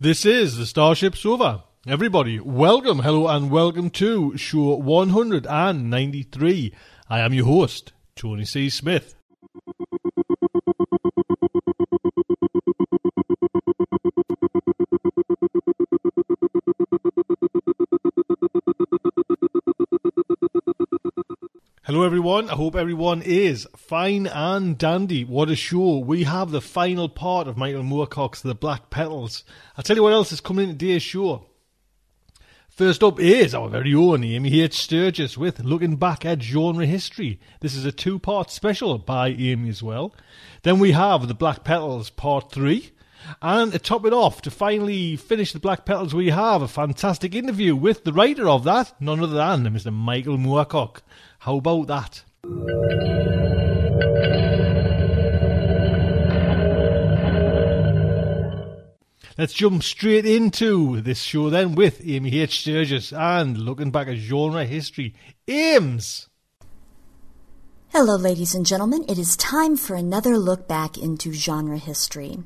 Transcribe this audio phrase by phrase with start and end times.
[0.00, 1.64] This is the Starship Sofa.
[1.86, 6.74] Everybody, welcome, hello, and welcome to show 193.
[7.10, 8.70] I am your host, Tony C.
[8.70, 9.17] Smith.
[21.88, 22.50] Hello, everyone.
[22.50, 25.24] I hope everyone is fine and dandy.
[25.24, 25.96] What a show.
[25.96, 29.42] We have the final part of Michael Moorcock's The Black Petals.
[29.74, 31.46] I'll tell you what else is coming in today's show.
[32.68, 34.74] First up is our very own Amy H.
[34.74, 37.40] Sturgis with Looking Back at Genre History.
[37.60, 40.14] This is a two part special by Amy as well.
[40.64, 42.90] Then we have The Black Petals Part 3.
[43.42, 47.34] And to top it off, to finally finish The Black Petals, we have a fantastic
[47.34, 49.92] interview with the writer of that, none other than Mr.
[49.92, 51.02] Michael Moorcock.
[51.40, 52.24] How about that?
[59.38, 62.60] Let's jump straight into this show then with Amy H.
[62.60, 65.14] Sturgis and looking back at genre history.
[65.46, 66.28] Ames!
[67.90, 69.04] Hello, ladies and gentlemen.
[69.08, 72.38] It is time for another look back into genre history.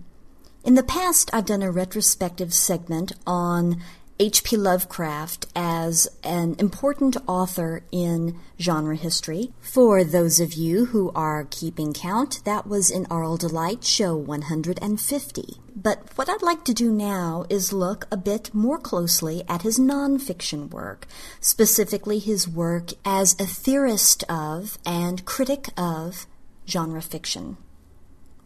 [0.64, 3.82] In the past, I've done a retrospective segment on
[4.20, 4.56] H.P.
[4.56, 9.52] Lovecraft as an important author in genre history.
[9.60, 15.56] For those of you who are keeping count, that was in Aural Delight Show 150.
[15.74, 19.80] But what I'd like to do now is look a bit more closely at his
[19.80, 21.08] nonfiction work,
[21.40, 26.28] specifically his work as a theorist of and critic of
[26.68, 27.56] genre fiction.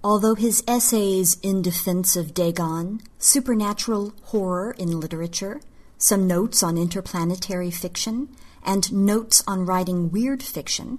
[0.05, 5.61] Although his essays in defense of Dagon, supernatural horror in literature,
[5.99, 8.29] some notes on interplanetary fiction,
[8.63, 10.99] and notes on writing weird fiction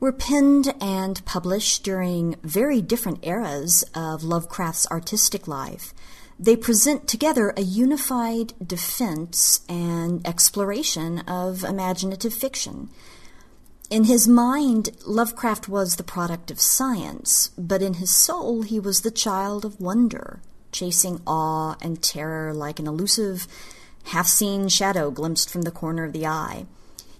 [0.00, 5.94] were penned and published during very different eras of Lovecraft's artistic life,
[6.38, 12.90] they present together a unified defense and exploration of imaginative fiction.
[13.88, 19.02] In his mind, Lovecraft was the product of science, but in his soul, he was
[19.02, 20.40] the child of wonder,
[20.72, 23.46] chasing awe and terror like an elusive,
[24.06, 26.66] half seen shadow glimpsed from the corner of the eye.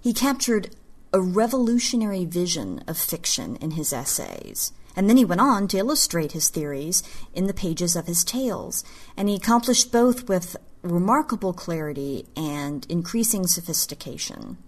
[0.00, 0.74] He captured
[1.12, 4.72] a revolutionary vision of fiction in his essays.
[4.96, 8.82] And then he went on to illustrate his theories in the pages of his tales,
[9.16, 14.58] and he accomplished both with remarkable clarity and increasing sophistication.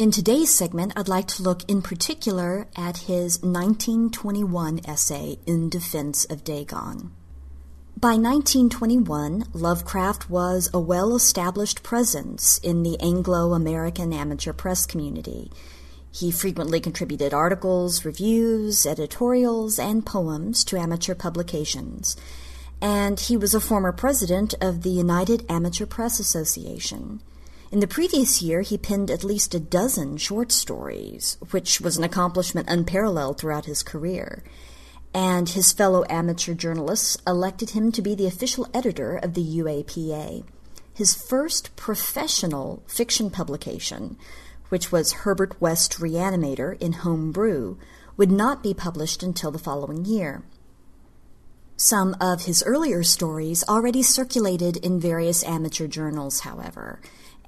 [0.00, 6.24] In today's segment, I'd like to look in particular at his 1921 essay in defense
[6.24, 7.12] of Dagon.
[7.98, 15.52] By 1921, Lovecraft was a well established presence in the Anglo American amateur press community.
[16.10, 22.16] He frequently contributed articles, reviews, editorials, and poems to amateur publications,
[22.80, 27.20] and he was a former president of the United Amateur Press Association.
[27.72, 32.02] In the previous year, he penned at least a dozen short stories, which was an
[32.02, 34.42] accomplishment unparalleled throughout his career.
[35.14, 40.44] And his fellow amateur journalists elected him to be the official editor of the UAPA.
[40.92, 44.18] his first professional fiction publication,
[44.68, 47.78] which was Herbert West Reanimator in Home Brew,
[48.16, 50.42] would not be published until the following year.
[51.76, 57.00] Some of his earlier stories already circulated in various amateur journals, however,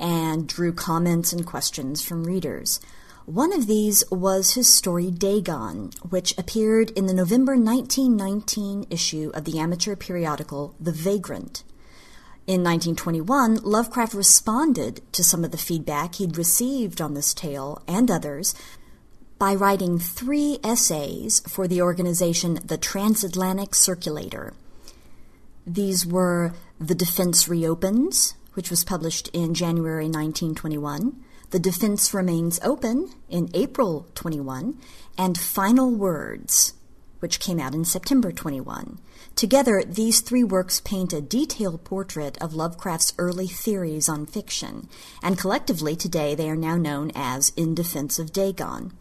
[0.03, 2.81] and drew comments and questions from readers.
[3.25, 9.45] One of these was his story Dagon, which appeared in the November 1919 issue of
[9.45, 11.63] the amateur periodical The Vagrant.
[12.49, 18.11] In 1921, Lovecraft responded to some of the feedback he'd received on this tale and
[18.11, 18.57] others
[19.39, 24.53] by writing three essays for the organization the Transatlantic Circulator.
[25.65, 33.11] These were The Defense Reopens, which was published in January 1921, The Defense Remains Open
[33.29, 34.79] in April 21,
[35.17, 36.75] and Final Words,
[37.21, 38.99] which came out in September 21.
[39.35, 44.89] Together, these three works paint a detailed portrait of Lovecraft's early theories on fiction,
[45.23, 48.93] and collectively today they are now known as In Defense of Dagon.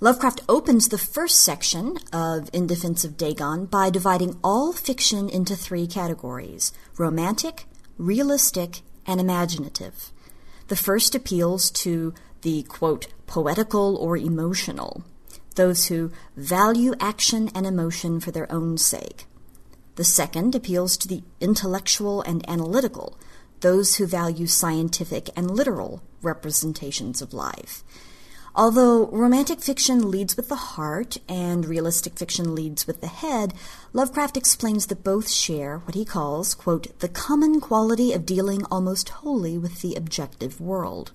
[0.00, 5.54] Lovecraft opens the first section of In Defense of Dagon by dividing all fiction into
[5.54, 7.66] three categories romantic,
[7.98, 10.10] realistic, and imaginative.
[10.68, 15.04] The first appeals to the, quote, poetical or emotional,
[15.56, 19.26] those who value action and emotion for their own sake.
[19.96, 23.16] The second appeals to the intellectual and analytical,
[23.60, 27.84] those who value scientific and literal representations of life.
[28.56, 33.52] Although romantic fiction leads with the heart and realistic fiction leads with the head,
[33.92, 39.08] Lovecraft explains that both share what he calls, quote, the common quality of dealing almost
[39.08, 41.10] wholly with the objective world.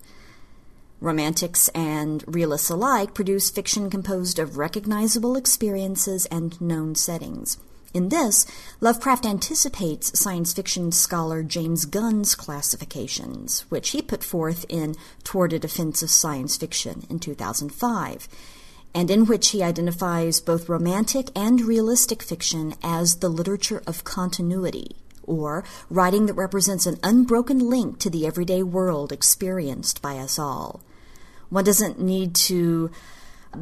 [1.00, 7.56] Romantics and realists alike produce fiction composed of recognizable experiences and known settings.
[7.92, 8.46] In this,
[8.80, 14.94] Lovecraft anticipates science fiction scholar James Gunn's classifications, which he put forth in
[15.24, 18.28] Toward a Defense of Science Fiction in 2005,
[18.94, 24.94] and in which he identifies both romantic and realistic fiction as the literature of continuity,
[25.24, 30.80] or writing that represents an unbroken link to the everyday world experienced by us all.
[31.48, 32.92] One doesn't need to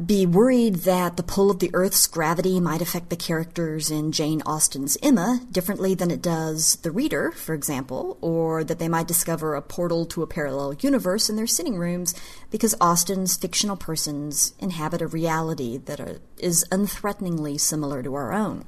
[0.05, 4.41] be worried that the pull of the Earth's gravity might affect the characters in Jane
[4.43, 9.55] Austen's Emma differently than it does the reader, for example, or that they might discover
[9.55, 12.13] a portal to a parallel universe in their sitting rooms
[12.51, 18.65] because Austen's fictional persons inhabit a reality that are, is unthreateningly similar to our own.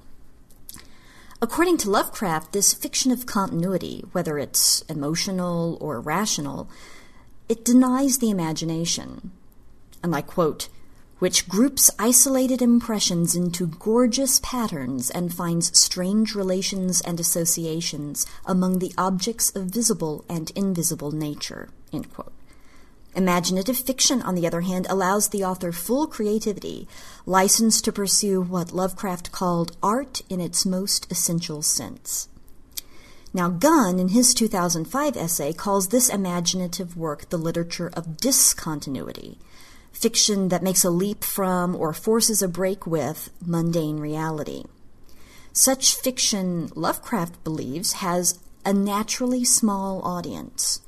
[1.39, 6.67] According to Lovecraft, this fiction of continuity, whether it's emotional or rational,
[7.47, 9.31] it denies the imagination.
[10.03, 10.67] And I quote,
[11.21, 18.91] which groups isolated impressions into gorgeous patterns and finds strange relations and associations among the
[18.97, 21.69] objects of visible and invisible nature.
[23.13, 26.87] Imaginative fiction, on the other hand, allows the author full creativity,
[27.27, 32.29] license to pursue what Lovecraft called art in its most essential sense.
[33.31, 39.37] Now, Gunn, in his 2005 essay, calls this imaginative work the literature of discontinuity
[40.01, 44.63] fiction that makes a leap from or forces a break with mundane reality.
[45.53, 50.81] Such fiction, Lovecraft believes, has a naturally small audience.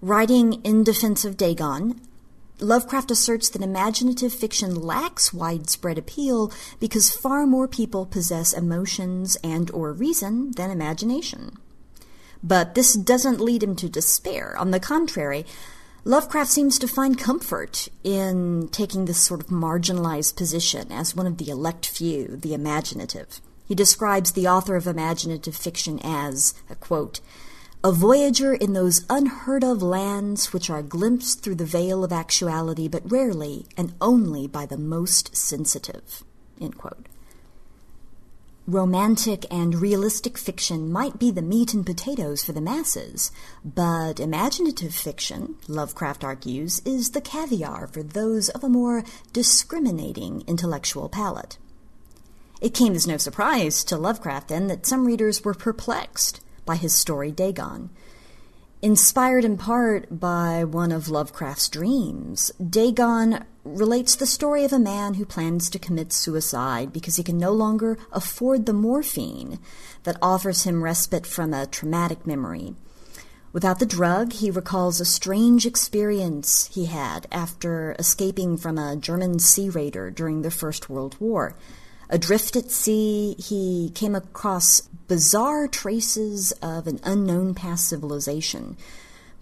[0.00, 2.00] Writing in defense of Dagon,
[2.58, 9.70] Lovecraft asserts that imaginative fiction lacks widespread appeal because far more people possess emotions and
[9.72, 11.58] or reason than imagination.
[12.42, 14.56] But this doesn't lead him to despair.
[14.56, 15.44] On the contrary,
[16.06, 21.38] Lovecraft seems to find comfort in taking this sort of marginalized position as one of
[21.38, 23.40] the elect few, the imaginative.
[23.66, 27.18] He describes the author of imaginative fiction as, a quote,
[27.82, 32.86] a voyager in those unheard of lands which are glimpsed through the veil of actuality,
[32.86, 36.22] but rarely and only by the most sensitive.
[36.60, 37.08] End quote.
[38.68, 43.30] Romantic and realistic fiction might be the meat and potatoes for the masses,
[43.64, 51.08] but imaginative fiction, Lovecraft argues, is the caviar for those of a more discriminating intellectual
[51.08, 51.58] palate.
[52.60, 56.92] It came as no surprise to Lovecraft, then, that some readers were perplexed by his
[56.92, 57.90] story Dagon.
[58.86, 65.14] Inspired in part by one of Lovecraft's dreams, Dagon relates the story of a man
[65.14, 69.58] who plans to commit suicide because he can no longer afford the morphine
[70.04, 72.76] that offers him respite from a traumatic memory.
[73.52, 79.40] Without the drug, he recalls a strange experience he had after escaping from a German
[79.40, 81.56] sea raider during the First World War.
[82.08, 88.76] Adrift at sea, he came across bizarre traces of an unknown past civilization,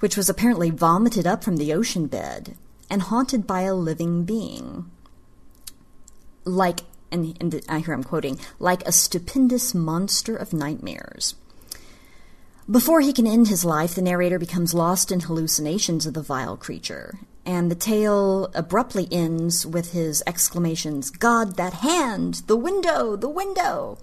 [0.01, 2.57] which was apparently vomited up from the ocean bed
[2.91, 4.91] and haunted by a living being.
[6.45, 6.81] Like,
[7.11, 11.35] and, and I hear I'm quoting, like a stupendous monster of nightmares.
[12.71, 16.57] Before he can end his life, the narrator becomes lost in hallucinations of the vile
[16.57, 22.43] creature, and the tale abruptly ends with his exclamations, God, that hand!
[22.47, 23.17] The window!
[23.17, 23.99] The window!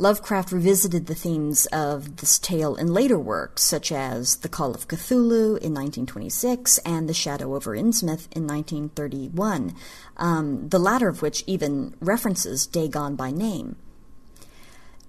[0.00, 4.86] Lovecraft revisited the themes of this tale in later works, such as The Call of
[4.86, 9.74] Cthulhu in 1926 and The Shadow over Innsmouth in 1931,
[10.16, 13.74] um, the latter of which even references Dagon by name.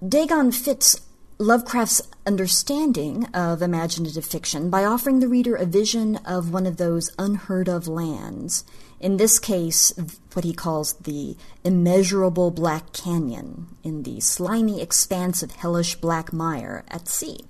[0.06, 1.00] Dagon fits
[1.40, 7.10] Lovecraft's understanding of imaginative fiction by offering the reader a vision of one of those
[7.18, 8.62] unheard of lands
[9.00, 9.94] in this case,
[10.34, 16.84] what he calls the immeasurable black canyon in the slimy expanse of hellish black mire
[16.88, 17.40] at sea.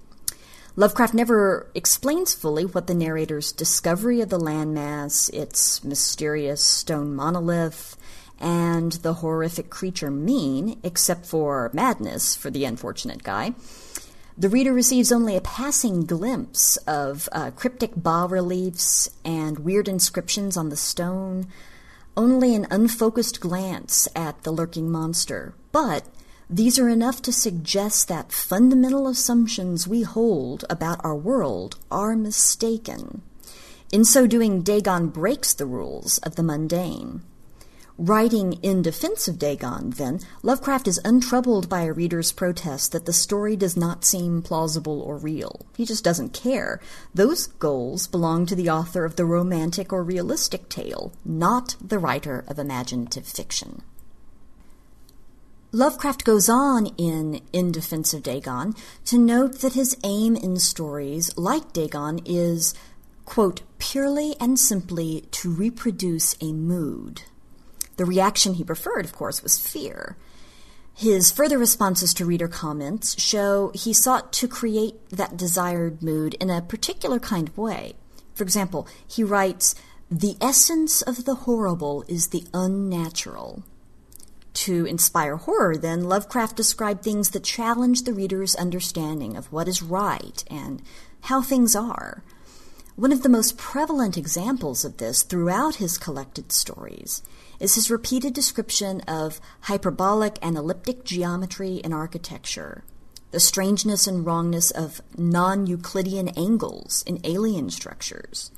[0.76, 7.96] Lovecraft never explains fully what the narrator's discovery of the landmass, its mysterious stone monolith,
[8.40, 13.52] and the horrific creature mean, except for madness for the unfortunate guy.
[14.40, 20.56] The reader receives only a passing glimpse of uh, cryptic bas reliefs and weird inscriptions
[20.56, 21.46] on the stone,
[22.16, 25.52] only an unfocused glance at the lurking monster.
[25.72, 26.06] But
[26.48, 33.20] these are enough to suggest that fundamental assumptions we hold about our world are mistaken.
[33.92, 37.20] In so doing, Dagon breaks the rules of the mundane.
[38.02, 43.12] Writing in defense of Dagon, then, Lovecraft is untroubled by a reader's protest that the
[43.12, 45.66] story does not seem plausible or real.
[45.76, 46.80] He just doesn't care.
[47.12, 52.42] Those goals belong to the author of the romantic or realistic tale, not the writer
[52.48, 53.82] of imaginative fiction.
[55.70, 61.36] Lovecraft goes on in In Defense of Dagon to note that his aim in stories
[61.36, 62.72] like Dagon is,
[63.26, 67.24] quote, purely and simply to reproduce a mood.
[68.00, 70.16] The reaction he preferred, of course, was fear.
[70.94, 76.48] His further responses to reader comments show he sought to create that desired mood in
[76.48, 77.96] a particular kind of way.
[78.32, 79.74] For example, he writes,
[80.10, 83.64] The essence of the horrible is the unnatural.
[84.54, 89.82] To inspire horror, then, Lovecraft described things that challenge the reader's understanding of what is
[89.82, 90.80] right and
[91.24, 92.24] how things are.
[92.96, 97.22] One of the most prevalent examples of this throughout his collected stories
[97.60, 102.82] is his repeated description of hyperbolic and elliptic geometry in architecture,
[103.30, 108.50] the strangeness and wrongness of non Euclidean angles in alien structures.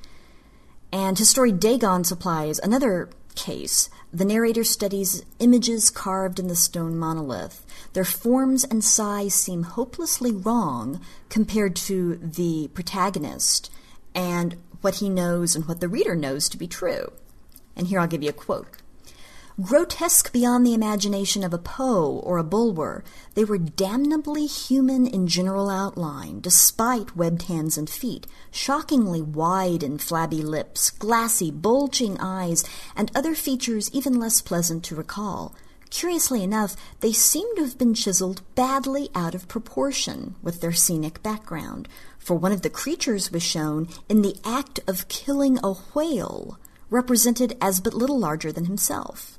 [0.93, 3.91] And his story Dagon supplies another case.
[4.13, 7.65] The narrator studies images carved in the stone monolith.
[7.95, 13.71] Their forms and size seem hopelessly wrong compared to the protagonist
[14.15, 17.13] and what he knows and what the reader knows to be true.
[17.75, 18.82] And here I'll give you a quote.
[19.61, 23.05] Grotesque beyond the imagination of a Poe or a Bulwer,
[23.35, 30.01] they were damnably human in general outline, despite webbed hands and feet, shockingly wide and
[30.01, 32.65] flabby lips, glassy, bulging eyes,
[32.97, 35.55] and other features even less pleasant to recall.
[35.91, 41.23] Curiously enough, they seem to have been chiseled badly out of proportion with their scenic
[41.23, 46.59] background, for one of the creatures was shown in the act of killing a whale,
[46.89, 49.39] represented as but little larger than himself.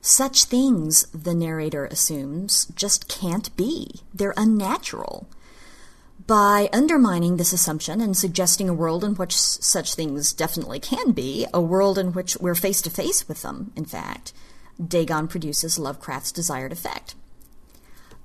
[0.00, 4.00] Such things, the narrator assumes, just can't be.
[4.14, 5.28] They're unnatural.
[6.26, 11.46] By undermining this assumption and suggesting a world in which such things definitely can be,
[11.52, 14.32] a world in which we're face to face with them, in fact,
[14.82, 17.14] Dagon produces Lovecraft's desired effect.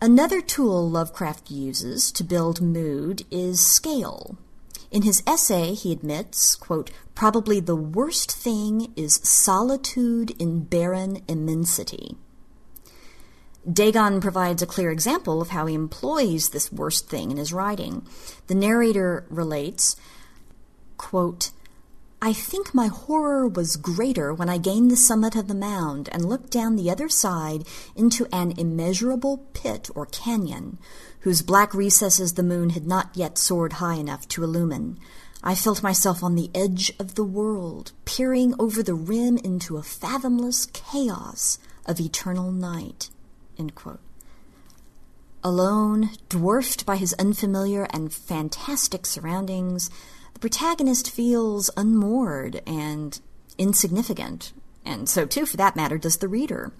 [0.02, 4.38] Another tool Lovecraft uses to build mood is scale.
[4.92, 12.18] In his essay, he admits, quote, probably the worst thing is solitude in barren immensity.
[13.72, 18.08] Dagon provides a clear example of how he employs this worst thing in his writing.
[18.46, 19.96] The narrator relates,
[20.98, 21.52] quote,
[22.22, 26.26] I think my horror was greater when I gained the summit of the mound and
[26.26, 30.78] looked down the other side into an immeasurable pit or canyon,
[31.26, 34.96] whose black recesses the moon had not yet soared high enough to illumine.
[35.44, 39.82] I felt myself on the edge of the world, peering over the rim into a
[39.82, 43.10] fathomless chaos of eternal night.
[45.44, 49.90] Alone, dwarfed by his unfamiliar and fantastic surroundings,
[50.36, 53.20] the protagonist feels unmoored and
[53.58, 54.54] insignificant,
[54.86, 56.72] and so too, for that matter, does the reader.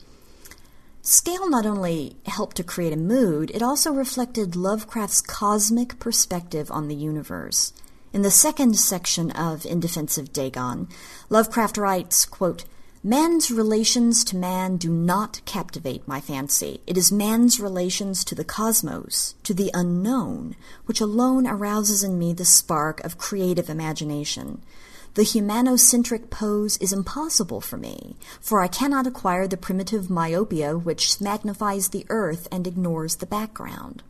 [1.08, 6.88] Scale not only helped to create a mood, it also reflected Lovecraft's cosmic perspective on
[6.88, 7.74] the universe.
[8.12, 10.88] In the second section of In Defense of Dagon,
[11.30, 12.66] Lovecraft writes, quote,
[13.04, 16.82] Man's relations to man do not captivate my fancy.
[16.88, 20.56] It is man's relations to the cosmos, to the unknown,
[20.88, 24.64] which alone arouses in me the spark of creative imagination.
[25.16, 31.22] The humanocentric pose is impossible for me, for I cannot acquire the primitive myopia which
[31.22, 34.04] magnifies the earth and ignores the background.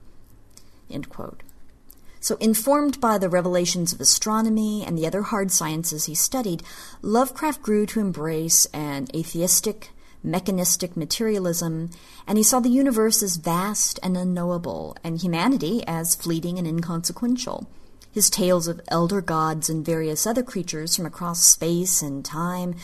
[2.20, 6.64] So, informed by the revelations of astronomy and the other hard sciences he studied,
[7.04, 9.92] Lovecraft grew to embrace an atheistic,
[10.24, 11.92] mechanistic materialism,
[12.26, 17.68] and he saw the universe as vast and unknowable, and humanity as fleeting and inconsequential.
[18.15, 22.75] His tales of elder gods and various other creatures from across space and time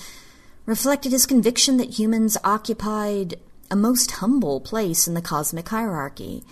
[0.65, 3.35] reflected his conviction that humans occupied
[3.71, 6.43] a most humble place in the cosmic hierarchy,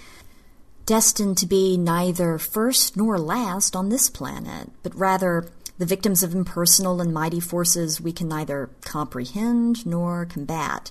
[0.86, 6.34] destined to be neither first nor last on this planet, but rather the victims of
[6.34, 10.90] impersonal and mighty forces we can neither comprehend nor combat.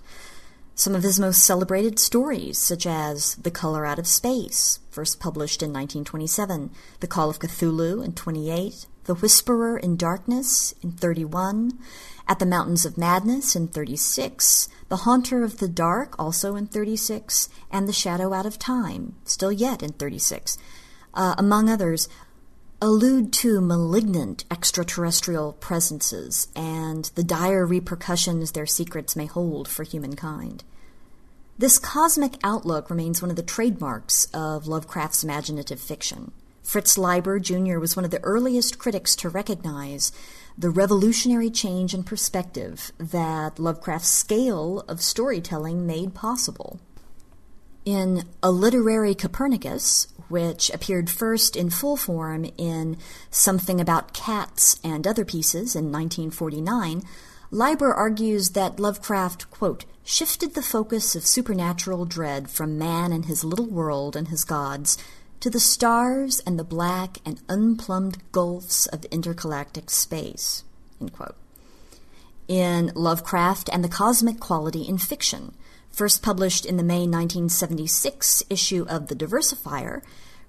[0.78, 5.60] Some of his most celebrated stories, such as The Color Out of Space, first published
[5.60, 6.70] in 1927,
[7.00, 11.76] The Call of Cthulhu in 28, The Whisperer in Darkness in 31,
[12.28, 17.48] At the Mountains of Madness in 36, The Haunter of the Dark also in 36,
[17.72, 20.58] and The Shadow Out of Time, still yet in 36,
[21.12, 22.08] uh, among others,
[22.80, 30.62] allude to malignant extraterrestrial presences and the dire repercussions their secrets may hold for humankind.
[31.58, 36.30] This cosmic outlook remains one of the trademarks of Lovecraft's imaginative fiction.
[36.62, 37.80] Fritz Leiber Jr.
[37.80, 40.12] was one of the earliest critics to recognize
[40.56, 46.78] the revolutionary change in perspective that Lovecraft's scale of storytelling made possible.
[47.90, 52.98] In A Literary Copernicus, which appeared first in full form in
[53.30, 57.02] Something About Cats and Other Pieces in 1949,
[57.50, 63.42] Leiber argues that Lovecraft, quote, shifted the focus of supernatural dread from man and his
[63.42, 64.98] little world and his gods
[65.40, 70.62] to the stars and the black and unplumbed gulfs of intergalactic space.
[72.48, 75.54] In Lovecraft and the Cosmic Quality in Fiction,
[75.98, 80.02] First published in the May 1976 issue of The Diversifier,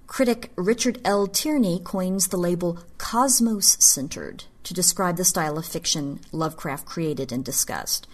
[0.06, 1.26] critic Richard L.
[1.26, 7.44] Tierney coins the label cosmos centered to describe the style of fiction Lovecraft created and
[7.44, 8.06] discussed.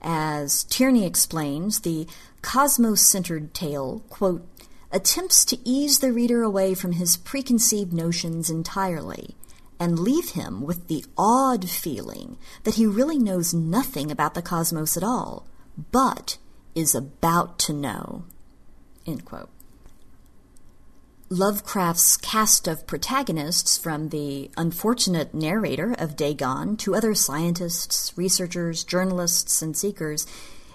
[0.00, 2.06] As Tierney explains, the
[2.40, 4.46] cosmos centered tale, quote,
[4.92, 9.34] attempts to ease the reader away from his preconceived notions entirely
[9.80, 14.96] and leave him with the odd feeling that he really knows nothing about the cosmos
[14.96, 15.48] at all,
[15.90, 16.38] but
[16.76, 18.24] is about to know.
[21.28, 29.60] Lovecraft's cast of protagonists, from the unfortunate narrator of Dagon to other scientists, researchers, journalists,
[29.60, 30.24] and seekers,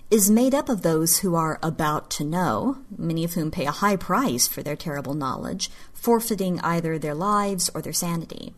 [0.09, 3.71] is made up of those who are about to know, many of whom pay a
[3.71, 8.53] high price for their terrible knowledge, forfeiting either their lives or their sanity.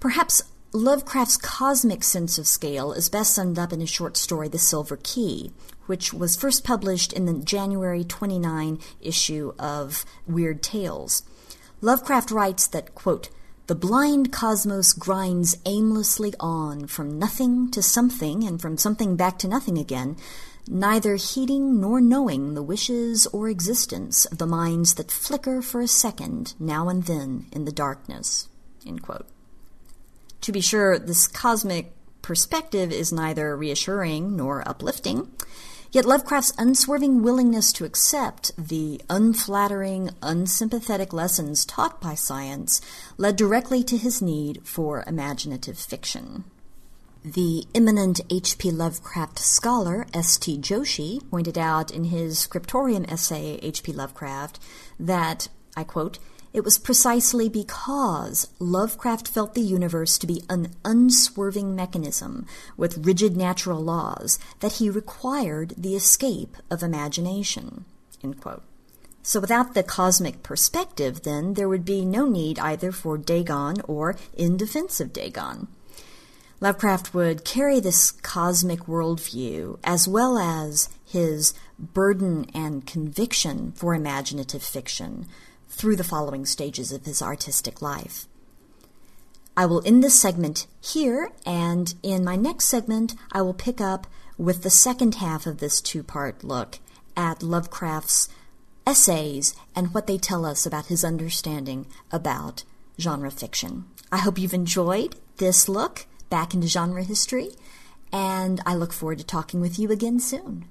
[0.00, 0.44] Perhaps
[0.76, 4.98] Lovecraft's cosmic sense of scale is best summed up in his short story The Silver
[5.00, 5.52] Key,
[5.86, 11.22] which was first published in the January 29 issue of Weird Tales.
[11.80, 13.30] Lovecraft writes that, quote,
[13.68, 19.48] the blind cosmos grinds aimlessly on from nothing to something and from something back to
[19.48, 20.16] nothing again,
[20.66, 25.86] neither heeding nor knowing the wishes or existence of the minds that flicker for a
[25.86, 28.48] second now and then in the darkness.
[30.44, 35.30] To be sure, this cosmic perspective is neither reassuring nor uplifting.
[35.90, 42.82] Yet Lovecraft's unswerving willingness to accept the unflattering, unsympathetic lessons taught by science
[43.16, 46.44] led directly to his need for imaginative fiction.
[47.24, 48.70] The eminent H.P.
[48.70, 50.58] Lovecraft scholar S.T.
[50.58, 53.92] Joshi pointed out in his scriptorium essay, H.P.
[53.92, 54.60] Lovecraft,
[55.00, 56.18] that, I quote,
[56.54, 63.36] it was precisely because Lovecraft felt the universe to be an unswerving mechanism with rigid
[63.36, 67.84] natural laws that he required the escape of imagination.
[69.24, 74.16] So, without the cosmic perspective, then, there would be no need either for Dagon or
[74.32, 75.66] in defense of Dagon.
[76.60, 84.62] Lovecraft would carry this cosmic worldview as well as his burden and conviction for imaginative
[84.62, 85.26] fiction
[85.74, 88.26] through the following stages of his artistic life.
[89.56, 94.06] I will end this segment here, and in my next segment, I will pick up
[94.38, 96.78] with the second half of this two part look
[97.16, 98.28] at Lovecraft's
[98.86, 102.64] essays and what they tell us about his understanding about
[103.00, 103.84] genre fiction.
[104.12, 107.50] I hope you've enjoyed this look back into genre history,
[108.12, 110.66] and I look forward to talking with you again soon.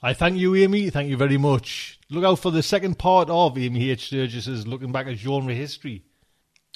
[0.00, 0.90] I thank you, Amy.
[0.90, 1.98] Thank you very much.
[2.08, 4.06] Look out for the second part of Amy H.
[4.06, 6.04] Sturgis's Looking Back at Genre History.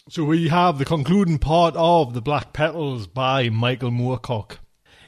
[0.09, 4.57] So we have the concluding part of The Black Petals by Michael Moorcock.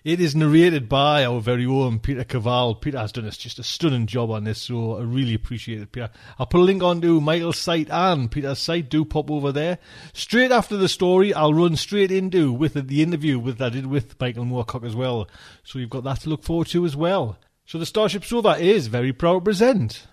[0.04, 2.80] It is narrated by our very own Peter Cavall.
[2.80, 5.90] Peter has done us just a stunning job on this, so I really appreciate it,
[5.90, 6.10] Peter.
[6.38, 8.90] I'll put a link onto Michael's site and Peter's site.
[8.90, 9.78] Do pop over there.
[10.12, 14.20] Straight after the story, I'll run straight into with the interview with I did with
[14.20, 15.28] Michael Moorcock as well.
[15.64, 17.38] So you've got that to look forward to as well.
[17.66, 20.06] So the Starship Sofa is very proud to present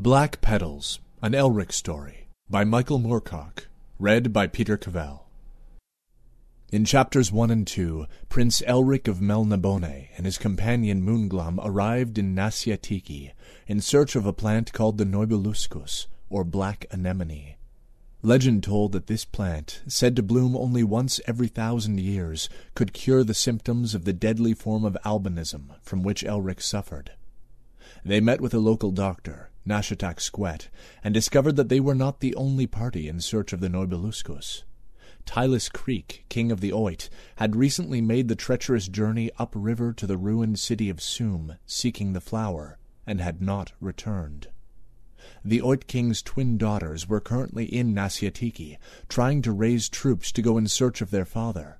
[0.00, 3.66] Black Petals, an Elric story by Michael Moorcock,
[3.98, 5.26] read by Peter Cavell.
[6.72, 12.34] In chapters 1 and 2, Prince Elric of Melniboné and his companion Moonglum arrived in
[12.34, 13.32] Nasiatiki
[13.66, 17.56] in search of a plant called the Noibeluscus, or black anemone.
[18.24, 23.24] Legend told that this plant, said to bloom only once every thousand years, could cure
[23.24, 27.10] the symptoms of the deadly form of albinism from which Elric suffered.
[28.04, 30.68] They met with a local doctor, Nashatak Squet,
[31.02, 34.62] and discovered that they were not the only party in search of the Noibeluscus.
[35.26, 40.16] Tylus Creek, king of the Oit, had recently made the treacherous journey upriver to the
[40.16, 44.46] ruined city of Sum, seeking the flower, and had not returned.
[45.44, 50.58] The Oit King's twin daughters were currently in Nasiatiki, trying to raise troops to go
[50.58, 51.78] in search of their father.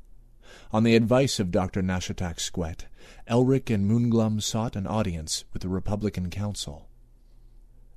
[0.72, 1.82] On the advice of Dr.
[1.82, 2.86] Nashatak Squet,
[3.28, 6.88] Elric and Moonglum sought an audience with the Republican Council.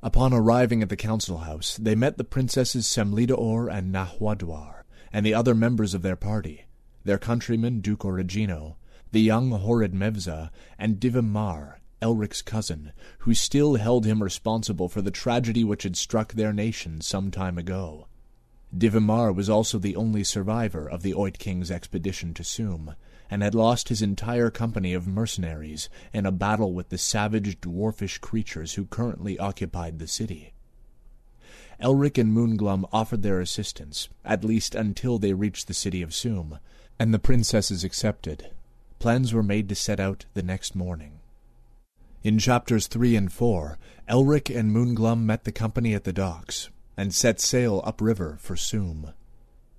[0.04, 5.34] Upon arriving at the council house, they met the princesses Semlidaor and Nahwadwar, and the
[5.34, 6.66] other members of their party,
[7.04, 8.76] their countryman Duke Origino,
[9.12, 15.12] the young Horrid Mevza, and Divimar, Elric's cousin, who still held him responsible for the
[15.12, 18.08] tragedy which had struck their nation some time ago.
[18.76, 22.96] Divimar was also the only survivor of the Oit King's expedition to Sum,
[23.30, 28.20] and had lost his entire company of mercenaries in a battle with the savage dwarfish
[28.20, 30.54] creatures who currently occupied the city.
[31.82, 36.60] Elric and Moonglum offered their assistance, at least until they reached the city of Sum,
[37.00, 38.52] and the princesses accepted.
[39.00, 41.15] Plans were made to set out the next morning.
[42.26, 43.78] In chapters three and four,
[44.10, 49.12] Elric and Moonglum met the company at the docks, and set sail upriver for Sum.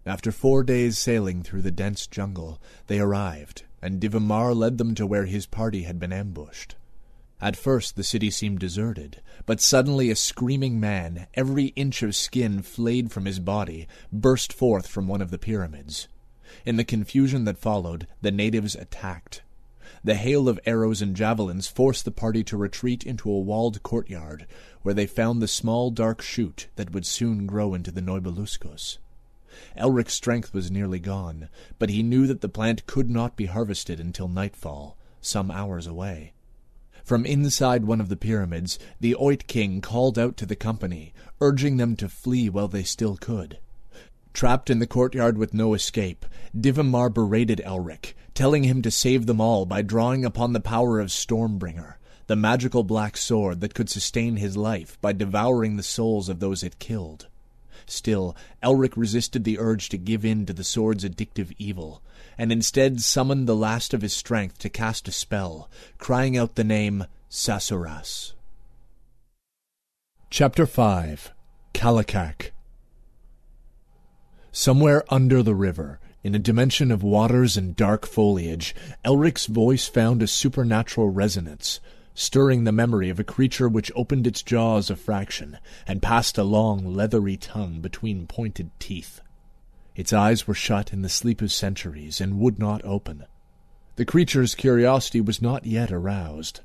[0.07, 5.09] After four days sailing through the dense jungle, they arrived, and Divimar led them to
[5.09, 6.77] where his party had been ambushed.
[7.41, 12.63] At first the city seemed deserted, but suddenly a screaming man, every inch of skin
[12.63, 16.07] flayed from his body, burst forth from one of the pyramids.
[16.65, 19.43] In the confusion that followed, the natives attacked.
[20.07, 24.47] The hail of arrows and javelins forced the party to retreat into a walled courtyard,
[24.83, 28.99] where they found the small dark shoot that would soon grow into the Noibeluscus.
[29.77, 31.49] Elric's strength was nearly gone,
[31.81, 36.35] but he knew that the plant could not be harvested until nightfall, some hours away.
[37.03, 41.79] From inside one of the pyramids, the Oit King called out to the company, urging
[41.79, 43.59] them to flee while they still could.
[44.33, 46.25] Trapped in the courtyard with no escape,
[46.57, 51.09] Divimar berated Elric, telling him to save them all by drawing upon the power of
[51.09, 51.95] Stormbringer,
[52.27, 56.63] the magical black sword that could sustain his life by devouring the souls of those
[56.63, 57.29] it killed.
[57.87, 62.03] Still, Elric resisted the urge to give in to the sword's addictive evil,
[62.37, 66.65] and instead summoned the last of his strength to cast a spell, crying out the
[66.65, 68.35] name Sasuras.
[70.29, 71.33] Chapter 5
[71.73, 72.51] Kalakak
[74.53, 80.21] Somewhere under the river, in a dimension of waters and dark foliage, Elric's voice found
[80.21, 81.79] a supernatural resonance,
[82.15, 86.43] stirring the memory of a creature which opened its jaws a fraction and passed a
[86.43, 89.21] long, leathery tongue between pointed teeth.
[89.95, 93.25] Its eyes were shut in the sleep of centuries and would not open.
[93.95, 96.59] The creature's curiosity was not yet aroused.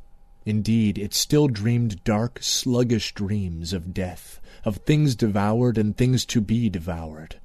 [0.44, 6.42] Indeed, it still dreamed dark, sluggish dreams of death, of things devoured and things to
[6.42, 7.40] be devoured.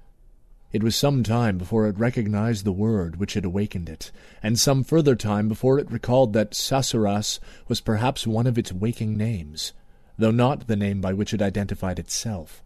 [0.73, 4.11] It was some time before it recognized the word which had awakened it,
[4.43, 9.17] and some further time before it recalled that Sasuras was perhaps one of its waking
[9.17, 9.73] names,
[10.19, 12.63] though not the name by which it identified itself.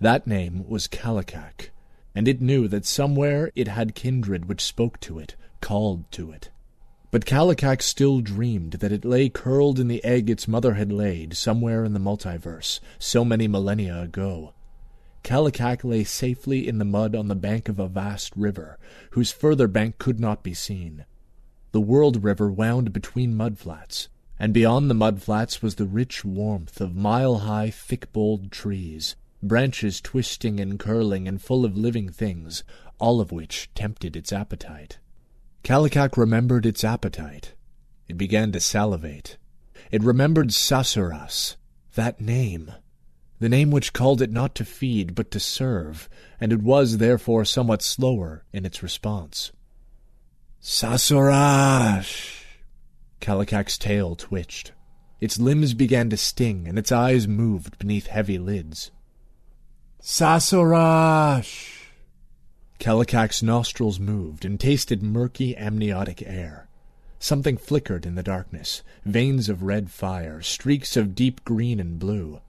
[0.00, 1.70] That name was Kalakak,
[2.14, 6.50] and it knew that somewhere it had kindred which spoke to it, called to it.
[7.10, 11.34] But Kallikak still dreamed that it lay curled in the egg its mother had laid
[11.34, 14.52] somewhere in the multiverse, so many millennia ago.
[15.28, 18.78] Kallikak lay safely in the mud on the bank of a vast river,
[19.10, 21.04] whose further bank could not be seen.
[21.72, 26.96] The world river wound between mudflats, and beyond the mudflats was the rich warmth of
[26.96, 32.64] mile-high, thick-boled trees, branches twisting and curling and full of living things,
[32.98, 34.96] all of which tempted its appetite.
[35.62, 37.52] Kallikak remembered its appetite.
[38.08, 39.36] It began to salivate.
[39.90, 41.56] It remembered Sasuras,
[41.96, 42.72] that name,
[43.40, 46.08] the name which called it not to feed but to serve,
[46.40, 49.52] and it was therefore somewhat slower in its response.
[50.60, 52.44] Sasurash!
[53.20, 54.72] Kallikak's tail twitched.
[55.20, 58.90] Its limbs began to sting, and its eyes moved beneath heavy lids.
[60.00, 61.86] Sasurash!
[62.78, 66.68] Kallikak's nostrils moved and tasted murky amniotic air.
[67.18, 72.40] Something flickered in the darkness, veins of red fire, streaks of deep green and blue,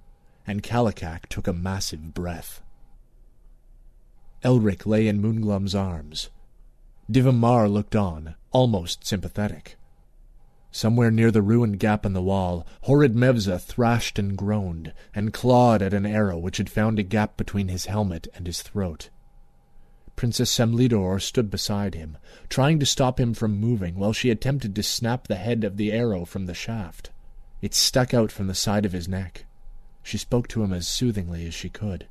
[0.45, 2.61] and Kallikak took a massive breath.
[4.43, 6.29] Elric lay in Moonglum's arms.
[7.11, 9.75] Divamar looked on, almost sympathetic.
[10.71, 15.81] Somewhere near the ruined gap in the wall, horrid Mevza thrashed and groaned, and clawed
[15.81, 19.09] at an arrow which had found a gap between his helmet and his throat.
[20.15, 22.17] Princess Semlidor stood beside him,
[22.49, 25.91] trying to stop him from moving while she attempted to snap the head of the
[25.91, 27.09] arrow from the shaft.
[27.61, 29.45] It stuck out from the side of his neck.
[30.03, 32.07] She spoke to him as soothingly as she could.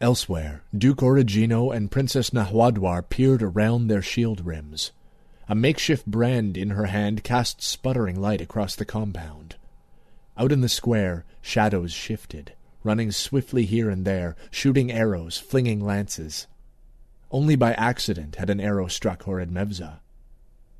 [0.00, 4.92] Elsewhere, Duke Origino and Princess Nahwadwar peered around their shield rims.
[5.48, 9.56] A makeshift brand in her hand cast sputtering light across the compound.
[10.36, 16.46] Out in the square, shadows shifted, running swiftly here and there, shooting arrows, flinging lances.
[17.30, 20.00] Only by accident had an arrow struck Horrid Mevza.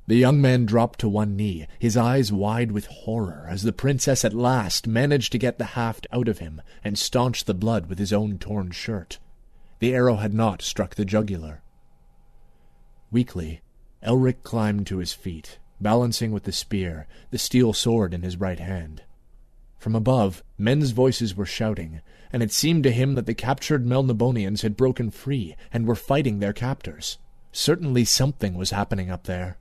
[0.07, 4.23] The young man dropped to one knee, his eyes wide with horror, as the princess
[4.23, 7.97] at last managed to get the haft out of him and staunch the blood with
[7.97, 9.17] his own torn shirt.
[9.79, 11.63] The arrow had not struck the jugular.
[13.11, 13.61] Weakly,
[14.03, 18.59] Elric climbed to his feet, balancing with the spear, the steel sword in his right
[18.59, 19.01] hand.
[19.79, 24.61] From above, men's voices were shouting, and it seemed to him that the captured Melnibonians
[24.61, 27.17] had broken free and were fighting their captors.
[27.51, 29.57] Certainly something was happening up there.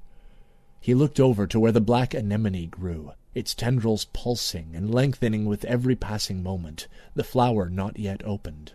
[0.85, 5.65] He looked over to where the black anemone grew, its tendrils pulsing and lengthening with
[5.65, 8.75] every passing moment, the flower not yet opened.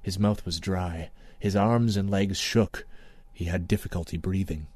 [0.00, 2.86] His mouth was dry, his arms and legs shook,
[3.32, 4.68] he had difficulty breathing.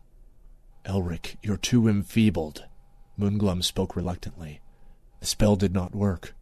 [0.84, 2.64] Elric, you're too enfeebled.
[3.16, 4.60] Moonglum spoke reluctantly.
[5.20, 6.34] The spell did not work.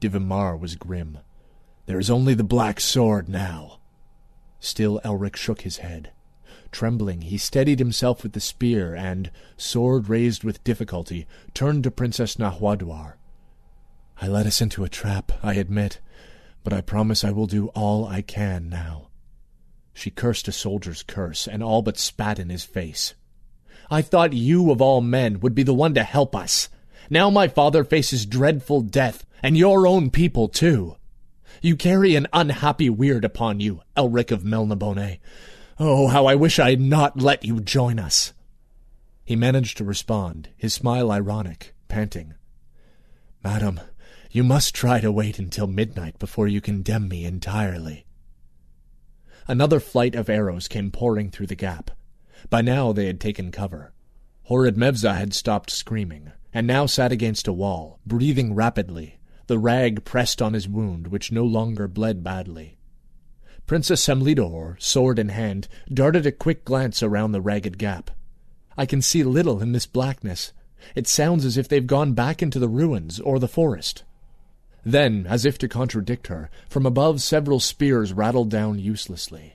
[0.00, 1.18] Divamar was grim.
[1.84, 3.80] There is only the black sword now.
[4.60, 6.10] Still Elric shook his head.
[6.72, 12.36] Trembling, he steadied himself with the spear and, sword raised with difficulty, turned to Princess
[12.36, 13.14] Nahwadwar.
[14.20, 16.00] I led us into a trap, I admit,
[16.62, 19.08] but I promise I will do all I can now.
[19.92, 23.14] She cursed a soldier's curse and all but spat in his face.
[23.90, 26.68] I thought you, of all men, would be the one to help us.
[27.08, 30.96] Now my father faces dreadful death, and your own people too.
[31.60, 35.18] You carry an unhappy weird upon you, Elric of Melnibone.
[35.82, 38.34] Oh, how I wish I had not let you join us.
[39.24, 42.34] He managed to respond, his smile ironic, panting.
[43.42, 43.80] Madam,
[44.30, 48.04] you must try to wait until midnight before you condemn me entirely.
[49.48, 51.90] Another flight of arrows came pouring through the gap.
[52.50, 53.94] By now they had taken cover.
[54.42, 60.04] Horrid Mevza had stopped screaming and now sat against a wall, breathing rapidly, the rag
[60.04, 62.76] pressed on his wound, which no longer bled badly.
[63.70, 68.10] Princess Semlidor, sword in hand, darted a quick glance around the ragged gap.
[68.76, 70.52] I can see little in this blackness.
[70.96, 74.02] It sounds as if they've gone back into the ruins or the forest.
[74.84, 79.54] Then, as if to contradict her, from above several spears rattled down uselessly.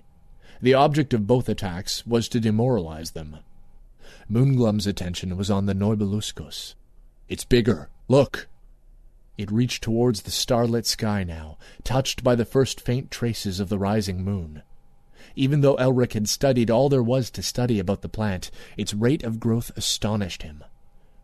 [0.62, 3.40] The object of both attacks was to demoralize them.
[4.32, 6.76] Moonglum's attention was on the Noibeluscus.
[7.28, 7.90] It's bigger.
[8.08, 8.48] Look!
[9.38, 13.78] It reached towards the starlit sky now, touched by the first faint traces of the
[13.78, 14.62] rising moon.
[15.36, 19.24] Even though Elric had studied all there was to study about the plant, its rate
[19.24, 20.64] of growth astonished him.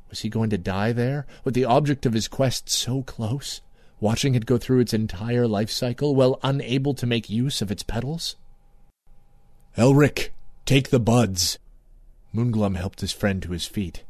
[0.09, 3.61] Was he going to die there, with the object of his quest so close,
[4.01, 7.83] watching it go through its entire life cycle, while unable to make use of its
[7.83, 8.35] petals?
[9.77, 10.31] Elric,
[10.65, 11.57] take the buds!
[12.33, 14.03] Moonglum helped his friend to his feet.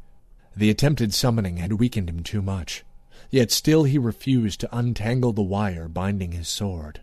[0.56, 2.84] The attempted summoning had weakened him too much,
[3.32, 7.00] yet still he refused to untangle the wire binding his sword.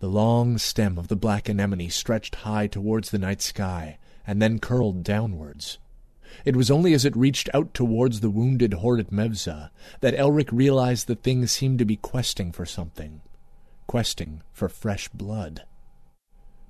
[0.00, 4.58] The long stem of the black anemone stretched high towards the night sky, and then
[4.58, 5.78] curled downwards.
[6.44, 9.70] It was only as it reached out towards the wounded Horrid Mevza
[10.00, 13.22] that Elric realized the thing seemed to be questing for something,
[13.86, 15.62] questing for fresh blood.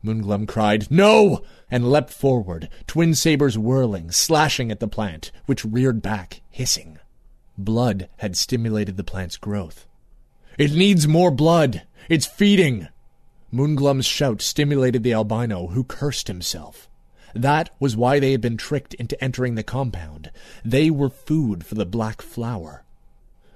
[0.05, 1.43] Moonglum cried, No!
[1.71, 6.99] and leapt forward, twin sabers whirling, slashing at the plant, which reared back, hissing.
[7.59, 9.85] Blood had stimulated the plant's growth.
[10.57, 11.83] It needs more blood!
[12.09, 12.87] It's feeding!
[13.53, 16.89] Moonglum's shout stimulated the albino, who cursed himself.
[17.35, 20.31] That was why they had been tricked into entering the compound.
[20.65, 22.85] They were food for the black flower.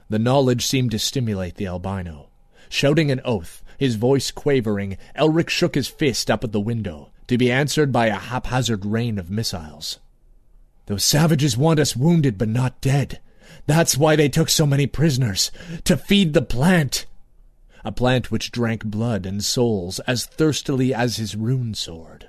[0.09, 2.29] The knowledge seemed to stimulate the albino.
[2.69, 7.39] Shouting an oath, his voice quavering, Elric shook his fist up at the window, to
[7.39, 10.01] be answered by a haphazard rain of missiles.
[10.87, 13.21] Those savages want us wounded but not dead.
[13.67, 15.51] That's why they took so many prisoners,
[15.85, 17.07] to feed the plant.
[17.85, 22.29] A plant which drank blood and souls as thirstily as his rune sword.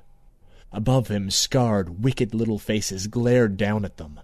[0.71, 4.19] Above him, scarred, wicked little faces glared down at them.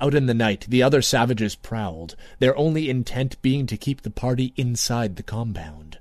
[0.00, 4.10] Out in the night, the other savages prowled, their only intent being to keep the
[4.10, 5.98] party inside the compound.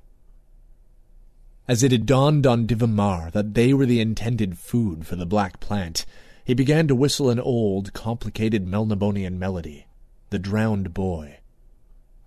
[1.68, 5.60] As it had dawned on Divamar that they were the intended food for the black
[5.60, 6.06] plant,
[6.46, 9.86] he began to whistle an old, complicated Melnibonéan melody,
[10.32, 11.40] The Drowned Boy.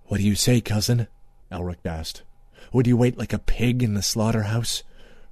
[0.06, 1.06] What do you say, cousin?
[1.52, 2.24] Elric asked.
[2.72, 4.82] Would you wait like a pig in the slaughterhouse,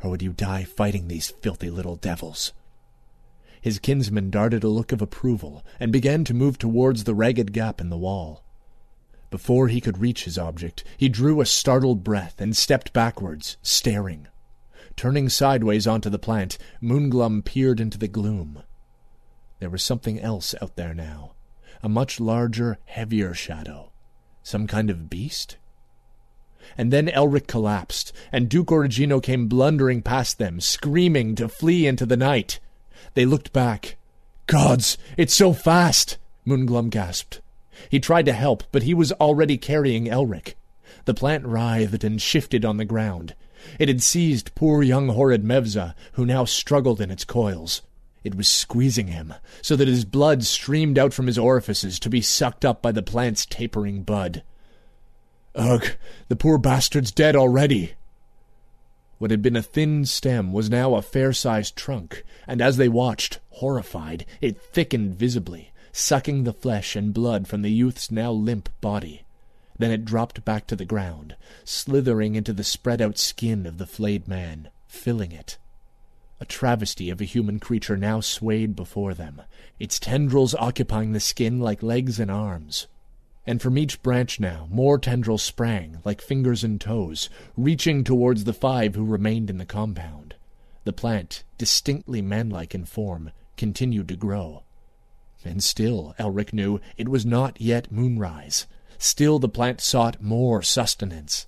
[0.04, 2.52] or would you die fighting these filthy little devils?
[3.60, 7.80] His kinsman darted a look of approval and began to move towards the ragged gap
[7.80, 8.44] in the wall.
[9.30, 14.28] Before he could reach his object, he drew a startled breath and stepped backwards, staring.
[14.94, 18.62] Turning sideways onto the plant, Moonglum peered into the gloom.
[19.58, 21.32] There was something else out there now,
[21.82, 23.90] a much larger, heavier shadow.
[24.42, 25.56] Some kind of beast?
[26.76, 32.06] And then Elric collapsed, and Duke Origino came blundering past them, screaming to flee into
[32.06, 32.60] the night.
[33.14, 33.96] They looked back.
[34.46, 36.18] Gods, it's so fast!
[36.46, 37.40] Moonglum gasped.
[37.88, 40.54] He tried to help, but he was already carrying Elric.
[41.04, 43.34] The plant writhed and shifted on the ground.
[43.78, 47.82] It had seized poor young horrid Mevza, who now struggled in its coils.
[48.22, 52.20] It was squeezing him, so that his blood streamed out from his orifices to be
[52.20, 54.42] sucked up by the plant's tapering bud.
[55.54, 55.86] Ugh,
[56.28, 57.94] the poor bastard's dead already.
[59.18, 63.38] What had been a thin stem was now a fair-sized trunk, and as they watched,
[63.50, 69.24] horrified, it thickened visibly, sucking the flesh and blood from the youth's now limp body.
[69.78, 74.28] Then it dropped back to the ground, slithering into the spread-out skin of the flayed
[74.28, 75.58] man, filling it.
[76.40, 79.42] A travesty of a human creature now swayed before them,
[79.78, 82.86] its tendrils occupying the skin like legs and arms.
[83.46, 88.54] And from each branch now more tendrils sprang, like fingers and toes, reaching towards the
[88.54, 90.34] five who remained in the compound.
[90.84, 94.62] The plant, distinctly manlike in form, continued to grow.
[95.44, 98.66] And still, Elric knew, it was not yet moonrise.
[98.98, 101.46] Still the plant sought more sustenance.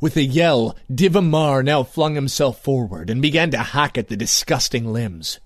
[0.00, 4.92] With a yell, Divamar now flung himself forward and began to hack at the disgusting
[4.92, 5.40] limbs.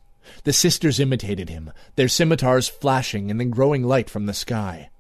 [0.45, 4.91] The sisters imitated him, their scimitars flashing in the growing light from the sky.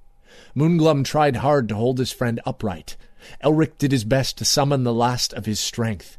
[0.54, 2.96] Moonglum tried hard to hold his friend upright.
[3.44, 6.18] Elric did his best to summon the last of his strength.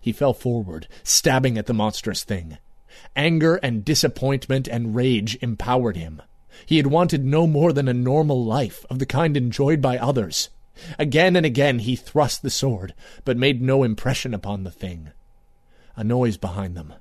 [0.00, 2.58] He fell forward, stabbing at the monstrous thing.
[3.14, 6.22] Anger and disappointment and rage empowered him.
[6.64, 10.48] He had wanted no more than a normal life, of the kind enjoyed by others.
[10.98, 15.10] Again and again he thrust the sword, but made no impression upon the thing.
[15.96, 16.94] A noise behind them.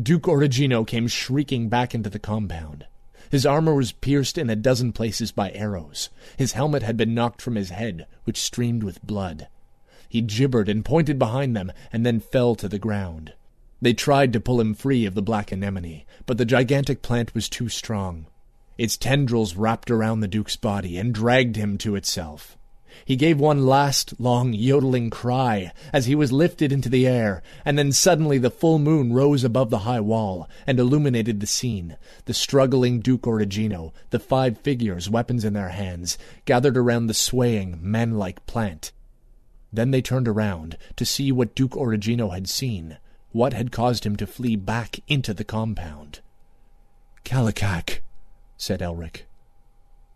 [0.00, 2.86] Duke Origino came shrieking back into the compound.
[3.30, 6.10] His armor was pierced in a dozen places by arrows.
[6.36, 9.48] His helmet had been knocked from his head, which streamed with blood.
[10.08, 13.34] He gibbered and pointed behind them, and then fell to the ground.
[13.82, 17.48] They tried to pull him free of the black anemone, but the gigantic plant was
[17.48, 18.26] too strong.
[18.78, 22.56] Its tendrils wrapped around the Duke's body and dragged him to itself.
[23.04, 27.78] He gave one last, long, yodeling cry as he was lifted into the air, and
[27.78, 31.96] then suddenly the full moon rose above the high wall and illuminated the scene.
[32.24, 37.78] The struggling Duke Origino, the five figures, weapons in their hands, gathered around the swaying,
[37.80, 38.92] man-like plant.
[39.72, 42.98] Then they turned around to see what Duke Origino had seen,
[43.32, 46.20] what had caused him to flee back into the compound.
[47.24, 48.00] Kallikak,
[48.56, 49.26] said Elric,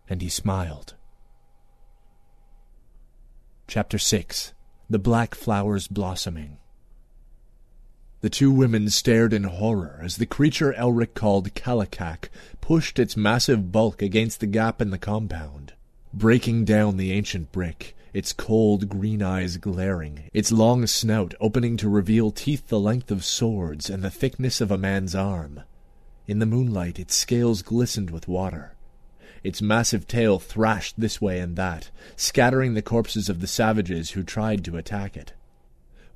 [0.09, 0.95] and he smiled.
[3.71, 4.53] Chapter 6
[4.91, 6.57] The Black Flowers Blossoming
[8.21, 13.71] The two women stared in horror as the creature Elric called Kallikak pushed its massive
[13.71, 15.75] bulk against the gap in the compound,
[16.13, 21.89] breaking down the ancient brick, its cold green eyes glaring, its long snout opening to
[21.89, 25.61] reveal teeth the length of swords and the thickness of a man's arm.
[26.27, 28.75] In the moonlight, its scales glistened with water.
[29.43, 34.23] Its massive tail thrashed this way and that, scattering the corpses of the savages who
[34.23, 35.33] tried to attack it.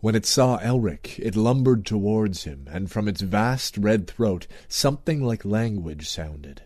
[0.00, 5.22] When it saw Elric, it lumbered towards him, and from its vast red throat something
[5.22, 6.60] like language sounded.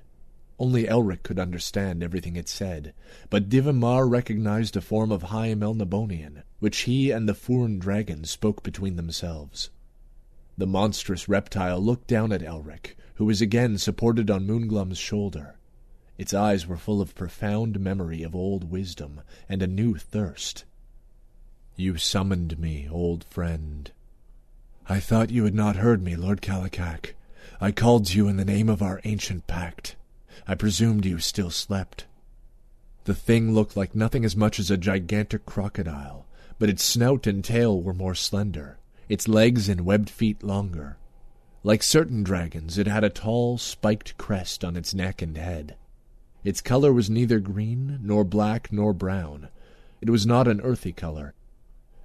[0.58, 2.92] Only Elric could understand everything it said,
[3.30, 8.64] but Divamar recognized a form of High Melnibonéan, which he and the Phoorn dragon spoke
[8.64, 9.70] between themselves.
[10.56, 15.57] The monstrous reptile looked down at Elric, who was again supported on Moonglum's shoulder.
[16.18, 20.64] Its eyes were full of profound memory of old wisdom and a new thirst.
[21.76, 23.88] You summoned me, old friend.
[24.88, 27.14] I thought you had not heard me, Lord Kallikak.
[27.60, 29.94] I called to you in the name of our ancient pact.
[30.46, 32.06] I presumed you still slept.
[33.04, 36.26] The thing looked like nothing as much as a gigantic crocodile,
[36.58, 40.96] but its snout and tail were more slender, its legs and webbed feet longer.
[41.62, 45.76] Like certain dragons, it had a tall, spiked crest on its neck and head.
[46.44, 49.48] Its color was neither green, nor black, nor brown.
[50.00, 51.34] It was not an earthy color,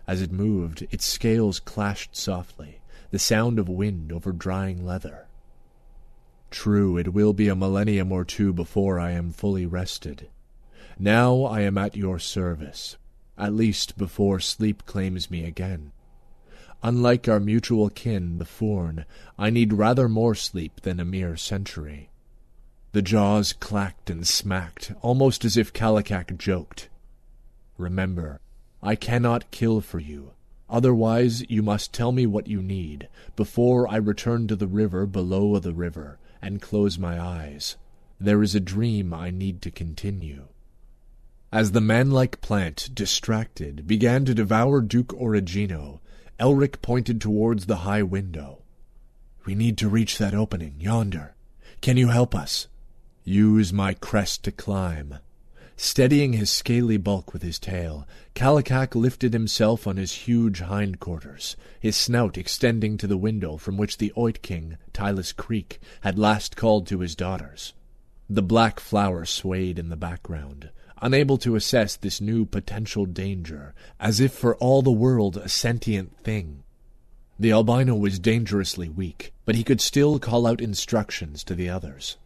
[0.07, 2.81] as it moved, its scales clashed softly,
[3.11, 5.27] the sound of wind over drying leather.
[6.51, 10.29] True, it will be a millennium or two before I am fully rested.
[10.99, 12.97] Now I am at your service,
[13.37, 15.93] at least before sleep claims me again.
[16.83, 19.05] Unlike our mutual kin, the Phoorn,
[19.37, 22.09] I need rather more sleep than a mere century.
[22.93, 26.89] The jaws clacked and smacked, almost as if Kallikak joked.
[27.75, 28.39] Remember,
[28.83, 30.33] I cannot kill for you.
[30.69, 35.57] Otherwise you must tell me what you need, before I return to the river below
[35.57, 37.77] the river, and close my eyes.
[38.19, 40.43] There is a dream I need to continue.
[41.51, 45.99] As the man-like plant, distracted, began to devour Duke Origino,
[46.39, 48.61] Elric pointed towards the high window.
[49.47, 51.33] We need to reach that opening, yonder.
[51.81, 52.67] Can you help us?
[53.25, 55.19] Use my crest to climb.
[55.77, 58.05] Steadying his scaly bulk with his tail,
[58.35, 63.97] Kallikak lifted himself on his huge hindquarters, his snout extending to the window from which
[63.97, 67.73] the Oit King, Tylus Creek, had last called to his daughters.
[68.29, 70.69] The black flower swayed in the background,
[71.01, 76.17] unable to assess this new potential danger, as if for all the world a sentient
[76.23, 76.63] thing.
[77.39, 82.17] The albino was dangerously weak, but he could still call out instructions to the others.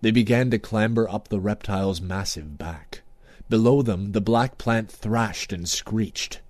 [0.00, 3.02] They began to clamber up the reptile's massive back.
[3.48, 6.40] Below them, the black plant thrashed and screeched.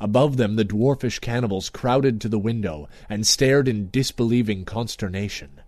[0.00, 5.60] Above them, the dwarfish cannibals crowded to the window and stared in disbelieving consternation.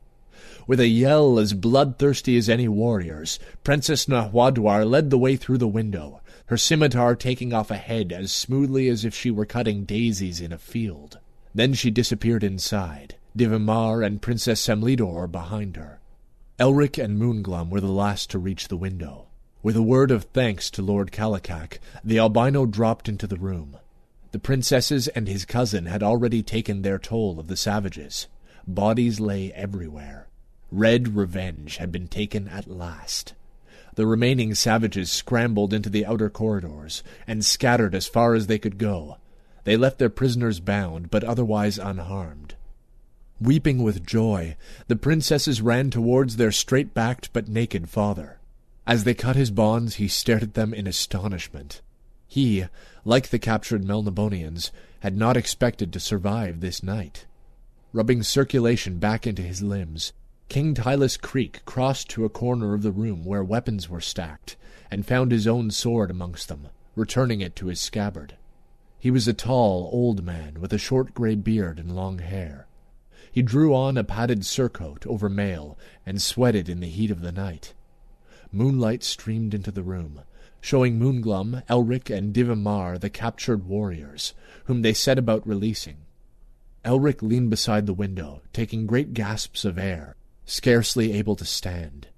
[0.66, 5.68] With a yell as bloodthirsty as any warrior's, Princess Nahuadwar led the way through the
[5.68, 10.41] window, her scimitar taking off a head as smoothly as if she were cutting daisies
[10.41, 11.18] in a field.
[11.55, 15.97] Then she disappeared inside, Divamar and Princess Semlidor behind her.
[16.61, 19.27] Elric and Moonglum were the last to reach the window.
[19.63, 23.77] With a word of thanks to Lord Kallikak, the albino dropped into the room.
[24.33, 28.27] The princesses and his cousin had already taken their toll of the savages.
[28.67, 30.27] Bodies lay everywhere.
[30.73, 33.35] Red revenge had been taken at last.
[33.95, 38.79] The remaining savages scrambled into the outer corridors and scattered as far as they could
[38.79, 39.19] go.
[39.63, 42.57] They left their prisoners bound, but otherwise unharmed.
[43.41, 44.57] Weeping with joy,
[44.89, 48.39] the princesses ran towards their straight-backed but naked father.
[48.86, 51.80] As they cut his bonds, he stared at them in astonishment.
[52.26, 52.64] He,
[53.05, 54.70] like the captured Melnibonéans,
[55.01, 57.26] had not expected to survive this night.
[57.93, 60.12] Rubbing circulation back into his limbs,
[60.49, 64.57] King Tylus Creek crossed to a corner of the room where weapons were stacked,
[64.91, 68.36] and found his own sword amongst them, returning it to his scabbard.
[68.99, 72.66] He was a tall, old man with a short grey beard and long hair.
[73.39, 77.30] He drew on a padded surcoat over mail and sweated in the heat of the
[77.30, 77.72] night.
[78.51, 80.22] Moonlight streamed into the room,
[80.61, 84.34] showing Moonglum, Elric, and Divamar the captured warriors,
[84.64, 85.99] whom they set about releasing.
[86.84, 92.09] Elric leaned beside the window, taking great gasps of air, scarcely able to stand.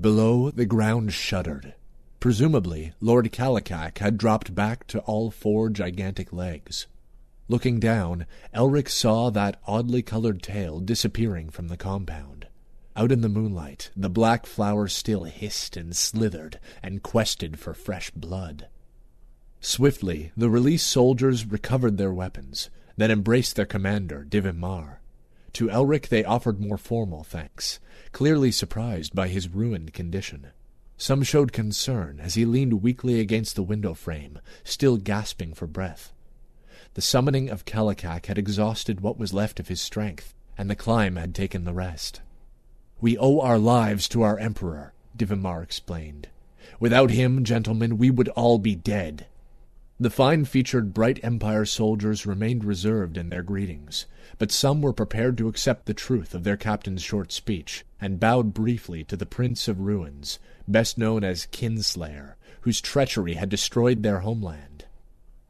[0.00, 1.74] Below, the ground shuddered.
[2.20, 6.86] Presumably, Lord Kallikak had dropped back to all four gigantic legs.
[7.48, 12.48] Looking down, Elric saw that oddly colored tail disappearing from the compound.
[12.96, 18.10] Out in the moonlight, the black flower still hissed and slithered and quested for fresh
[18.10, 18.68] blood.
[19.60, 24.98] Swiftly, the released soldiers recovered their weapons, then embraced their commander, Divimar.
[25.52, 27.78] To Elric they offered more formal thanks,
[28.12, 30.48] clearly surprised by his ruined condition.
[30.96, 36.12] Some showed concern as he leaned weakly against the window frame, still gasping for breath.
[36.96, 41.16] The summoning of Kallikak had exhausted what was left of his strength, and the climb
[41.16, 42.22] had taken the rest.
[43.02, 46.28] We owe our lives to our emperor, Divamar explained.
[46.80, 49.26] Without him, gentlemen, we would all be dead.
[50.00, 54.06] The fine-featured bright Empire soldiers remained reserved in their greetings,
[54.38, 58.54] but some were prepared to accept the truth of their captain's short speech, and bowed
[58.54, 64.20] briefly to the Prince of Ruins, best known as Kinslayer, whose treachery had destroyed their
[64.20, 64.85] homeland.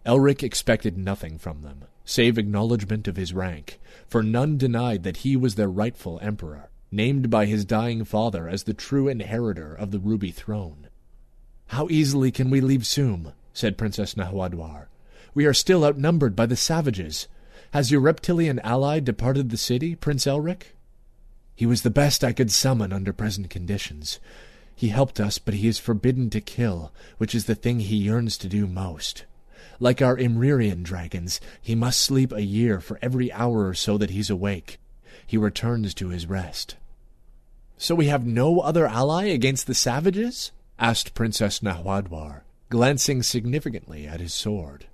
[0.07, 5.35] Elric expected nothing from them, save acknowledgment of his rank, for none denied that he
[5.35, 9.99] was their rightful emperor, named by his dying father as the true inheritor of the
[9.99, 10.87] Ruby Throne.
[11.69, 13.33] How easily can we leave Soom?
[13.53, 14.87] said Princess Nahuadwar.
[15.35, 17.27] We are still outnumbered by the savages.
[17.73, 20.77] Has your reptilian ally departed the city, Prince Elric?
[21.57, 24.21] He was the best I could summon under present conditions.
[24.77, 28.39] He helped us, but he is forbidden to kill, which is the thing he yearns
[28.39, 29.25] to do most.
[29.79, 34.11] Like our Imrryrian dragons, he must sleep a year for every hour or so that
[34.11, 34.79] he's awake.
[35.27, 36.77] He returns to his rest.
[37.77, 40.53] So we have no other ally against the savages?
[40.79, 44.87] asked Princess Nahuadwar glancing significantly at his sword.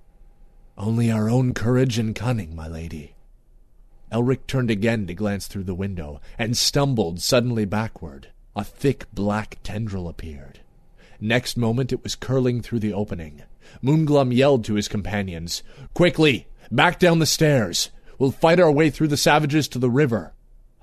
[0.77, 3.15] Only our own courage and cunning, my lady.
[4.11, 8.27] Elric turned again to glance through the window, and stumbled suddenly backward.
[8.55, 10.59] A thick black tendril appeared.
[11.19, 13.41] Next moment it was curling through the opening.
[13.81, 16.47] Moonglum yelled to his companions, Quickly!
[16.71, 17.91] Back down the stairs!
[18.19, 20.33] We'll fight our way through the savages to the river.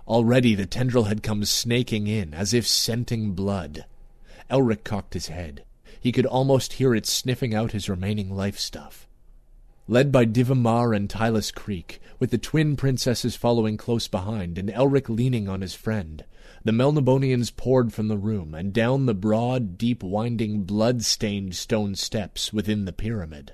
[0.07, 3.85] Already the tendril had come snaking in, as if scenting blood.
[4.51, 5.65] Elric cocked his head.
[6.01, 9.07] He could almost hear it sniffing out his remaining life stuff.
[9.87, 15.09] Led by Divamar and Tylus Creek, with the twin princesses following close behind and Elric
[15.09, 16.25] leaning on his friend,
[16.65, 22.53] the Melnibonéans poured from the room and down the broad, deep winding, blood-stained stone steps
[22.53, 23.53] within the pyramid.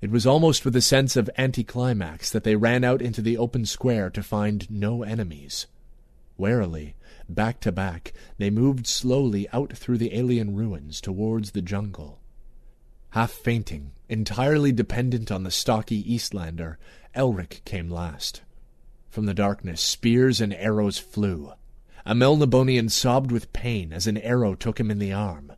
[0.00, 3.66] It was almost with a sense of anticlimax that they ran out into the open
[3.66, 5.66] square to find no enemies.
[6.36, 6.94] Warily,
[7.28, 12.20] Back to back, they moved slowly out through the alien ruins towards the jungle.
[13.10, 16.76] Half fainting, entirely dependent on the stocky Eastlander,
[17.14, 18.40] Elric came last.
[19.10, 21.52] From the darkness, spears and arrows flew.
[22.10, 22.14] A
[22.88, 25.52] sobbed with pain as an arrow took him in the arm.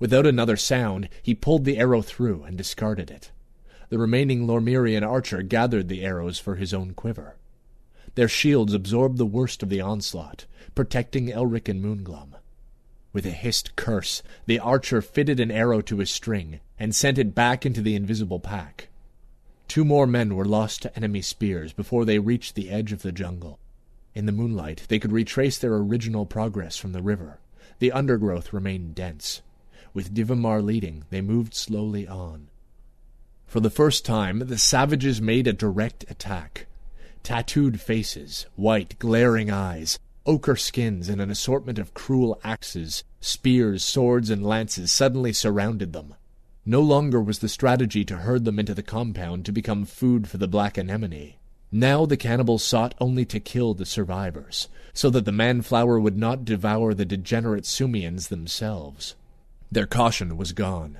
[0.00, 3.30] Without another sound, he pulled the arrow through and discarded it.
[3.90, 7.36] The remaining Lormyrian archer gathered the arrows for his own quiver.
[8.14, 12.36] Their shields absorbed the worst of the onslaught, protecting Elric and Moonglum.
[13.12, 17.34] With a hissed curse, the archer fitted an arrow to his string and sent it
[17.34, 18.88] back into the invisible pack.
[19.68, 23.12] Two more men were lost to enemy spears before they reached the edge of the
[23.12, 23.58] jungle.
[24.14, 27.38] In the moonlight, they could retrace their original progress from the river.
[27.78, 29.40] The undergrowth remained dense.
[29.94, 32.48] With Divamar leading, they moved slowly on.
[33.46, 36.66] For the first time, the savages made a direct attack.
[37.22, 44.30] Tattooed faces, white, glaring eyes, ochre skins and an assortment of cruel axes, spears, swords,
[44.30, 46.14] and lances suddenly surrounded them.
[46.64, 50.38] No longer was the strategy to herd them into the compound to become food for
[50.38, 51.34] the black anemone.
[51.74, 56.44] Now the cannibals sought only to kill the survivors, so that the manflower would not
[56.44, 59.16] devour the degenerate Sumians themselves.
[59.70, 60.98] Their caution was gone.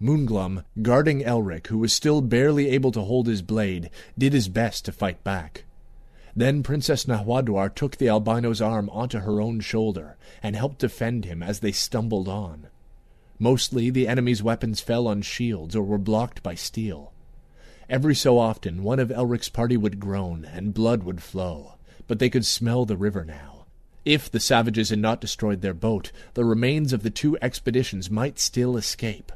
[0.00, 4.84] Moonglum, guarding Elric, who was still barely able to hold his blade, did his best
[4.86, 5.62] to fight back.
[6.34, 11.44] Then Princess Nahuadwar took the albino's arm onto her own shoulder and helped defend him
[11.44, 12.66] as they stumbled on.
[13.38, 17.12] Mostly the enemy's weapons fell on shields or were blocked by steel.
[17.88, 21.74] Every so often one of Elric's party would groan and blood would flow,
[22.06, 23.66] but they could smell the river now.
[24.04, 28.38] If the savages had not destroyed their boat, the remains of the two expeditions might
[28.38, 29.32] still escape.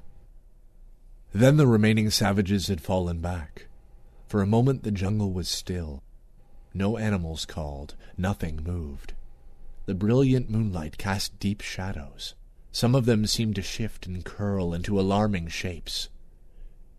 [1.33, 3.67] Then the remaining savages had fallen back.
[4.27, 6.03] For a moment the jungle was still.
[6.75, 9.13] No animals called, nothing moved.
[9.87, 12.35] The brilliant moonlight cast deep shadows.
[12.73, 16.09] Some of them seemed to shift and curl into alarming shapes.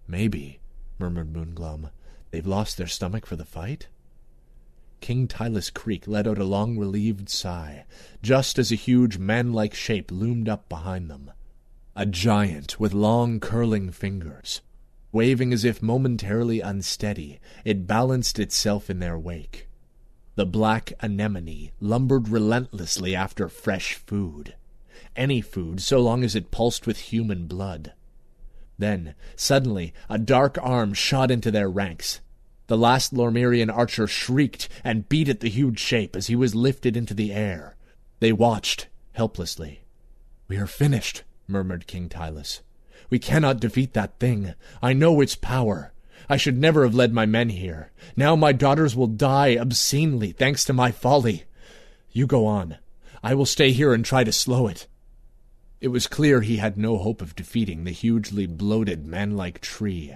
[0.08, 0.61] Maybe,
[1.02, 1.89] murmured Moonglum,
[2.30, 3.88] they've lost their stomach for the fight?
[5.02, 7.86] King Tylus Creek let out a long relieved sigh,
[8.22, 11.32] just as a huge man-like shape loomed up behind them.
[11.95, 14.62] A giant with long curling fingers,
[15.14, 19.68] Waving as if momentarily unsteady, it balanced itself in their wake.
[20.36, 24.56] The black anemone lumbered relentlessly after fresh food.
[25.14, 27.91] Any food, so long as it pulsed with human blood.
[28.82, 32.19] Then, suddenly, a dark arm shot into their ranks.
[32.65, 36.97] The last Lormyrian archer shrieked and beat at the huge shape as he was lifted
[36.97, 37.75] into the air.
[38.21, 39.84] They watched, helplessly.
[40.47, 42.61] We are finished, murmured King Tylus.
[43.11, 44.55] We cannot defeat that thing.
[44.82, 45.93] I know its power.
[46.27, 47.91] I should never have led my men here.
[48.15, 51.43] Now my daughters will die obscenely, thanks to my folly.
[52.11, 52.79] You go on.
[53.21, 54.88] I will stay here and try to slow it.
[55.82, 60.15] It was clear he had no hope of defeating the hugely bloated, man-like tree.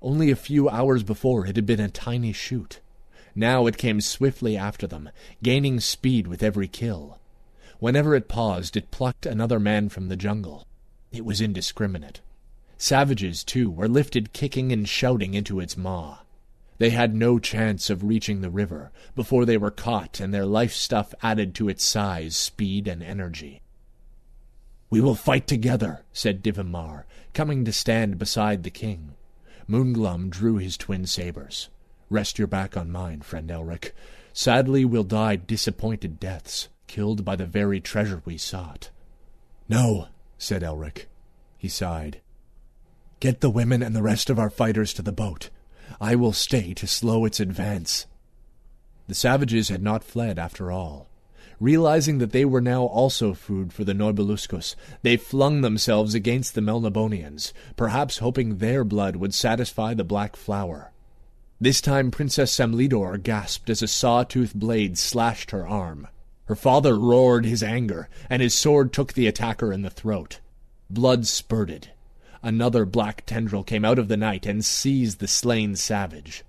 [0.00, 2.78] Only a few hours before it had been a tiny shoot.
[3.34, 5.10] Now it came swiftly after them,
[5.42, 7.18] gaining speed with every kill.
[7.80, 10.64] Whenever it paused, it plucked another man from the jungle.
[11.10, 12.20] It was indiscriminate.
[12.78, 16.18] Savages, too, were lifted kicking and shouting into its maw.
[16.78, 20.72] They had no chance of reaching the river before they were caught and their life
[20.72, 23.62] stuff added to its size, speed, and energy.
[24.88, 29.14] We will fight together, said Divamar, coming to stand beside the king.
[29.68, 31.68] Moonglum drew his twin sabers.
[32.08, 33.92] Rest your back on mine, friend Elric.
[34.32, 38.90] Sadly we'll die disappointed deaths, killed by the very treasure we sought.
[39.68, 40.08] No,
[40.38, 41.06] said Elric.
[41.58, 42.20] He sighed.
[43.18, 45.50] Get the women and the rest of our fighters to the boat.
[46.00, 48.06] I will stay to slow its advance.
[49.08, 51.08] The savages had not fled after all.
[51.58, 56.60] Realizing that they were now also food for the Nobiluscus, they flung themselves against the
[56.60, 60.92] Melnibonéans, perhaps hoping their blood would satisfy the Black Flower.
[61.58, 66.08] This time Princess Samlidor gasped as a saw-tooth blade slashed her arm.
[66.44, 70.40] Her father roared his anger, and his sword took the attacker in the throat.
[70.90, 71.88] Blood spurted.
[72.42, 76.44] Another black tendril came out of the night and seized the slain savage.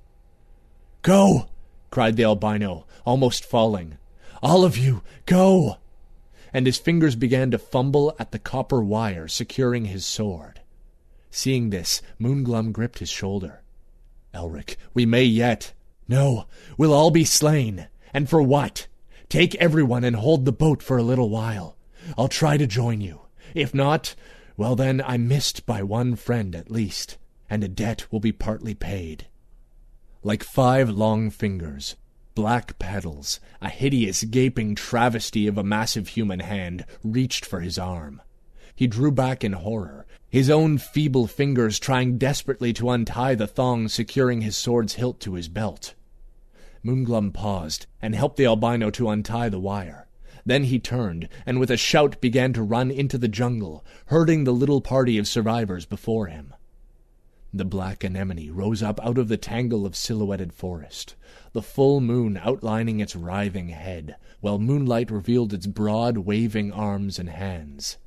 [1.01, 1.47] Go!
[1.89, 3.97] cried the albino, almost falling.
[4.41, 5.77] All of you, go!
[6.53, 10.61] And his fingers began to fumble at the copper wire securing his sword.
[11.29, 13.61] Seeing this, Moonglum gripped his shoulder.
[14.33, 15.73] Elric, we may yet.
[16.07, 16.45] No,
[16.77, 17.87] we'll all be slain.
[18.13, 18.87] And for what?
[19.29, 21.75] Take everyone and hold the boat for a little while.
[22.17, 23.21] I'll try to join you.
[23.53, 24.15] If not,
[24.55, 27.17] well then I'm missed by one friend at least,
[27.49, 29.27] and a debt will be partly paid.
[30.23, 31.95] Like five long fingers,
[32.37, 38.21] black petals, a hideous gaping travesty of a massive human hand, reached for his arm.
[38.75, 43.87] He drew back in horror, his own feeble fingers trying desperately to untie the thong
[43.87, 45.95] securing his sword's hilt to his belt.
[46.83, 50.07] Moonglum paused and helped the albino to untie the wire.
[50.45, 54.53] Then he turned, and with a shout began to run into the jungle, herding the
[54.53, 56.53] little party of survivors before him.
[57.53, 61.15] The black anemone rose up out of the tangle of silhouetted forest,
[61.53, 67.29] the full moon outlining its writhing head, while moonlight revealed its broad, waving arms and
[67.29, 67.97] hands.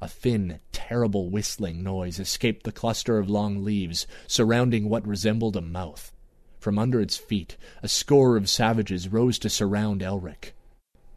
[0.00, 5.60] A thin, terrible whistling noise escaped the cluster of long leaves surrounding what resembled a
[5.60, 6.12] mouth.
[6.58, 10.54] From under its feet, a score of savages rose to surround Elric.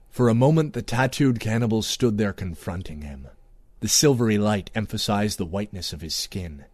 [0.10, 3.28] For a moment the tattooed cannibals stood there confronting him.
[3.80, 6.66] The silvery light emphasized the whiteness of his skin,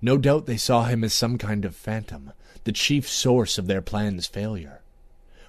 [0.00, 2.32] no doubt they saw him as some kind of phantom,
[2.64, 4.82] the chief source of their plan's failure.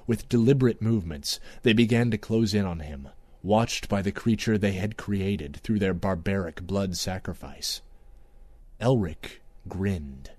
[0.05, 3.09] With deliberate movements, they began to close in on him,
[3.43, 7.81] watched by the creature they had created through their barbaric blood sacrifice.
[8.79, 10.31] Elric grinned.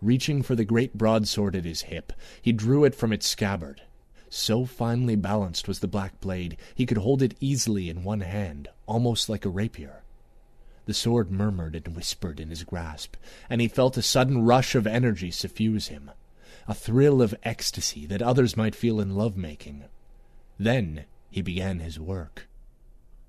[0.00, 3.82] Reaching for the great broadsword at his hip, he drew it from its scabbard.
[4.28, 8.68] So finely balanced was the black blade, he could hold it easily in one hand,
[8.86, 10.02] almost like a rapier.
[10.90, 13.14] The sword murmured and whispered in his grasp,
[13.48, 16.10] and he felt a sudden rush of energy suffuse him,
[16.66, 19.84] a thrill of ecstasy that others might feel in love-making.
[20.58, 22.48] Then he began his work.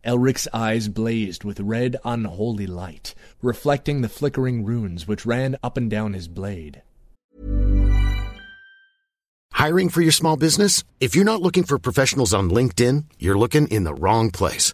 [0.03, 5.87] Elric's eyes blazed with red, unholy light, reflecting the flickering runes which ran up and
[5.87, 6.81] down his blade.
[9.51, 10.83] Hiring for your small business?
[10.99, 14.73] If you're not looking for professionals on LinkedIn, you're looking in the wrong place.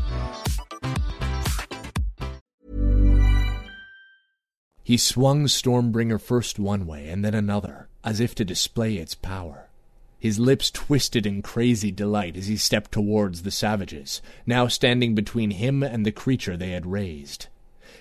[4.83, 9.67] He swung Stormbringer first one way and then another, as if to display its power.
[10.17, 15.51] His lips twisted in crazy delight as he stepped towards the savages, now standing between
[15.51, 17.47] him and the creature they had raised.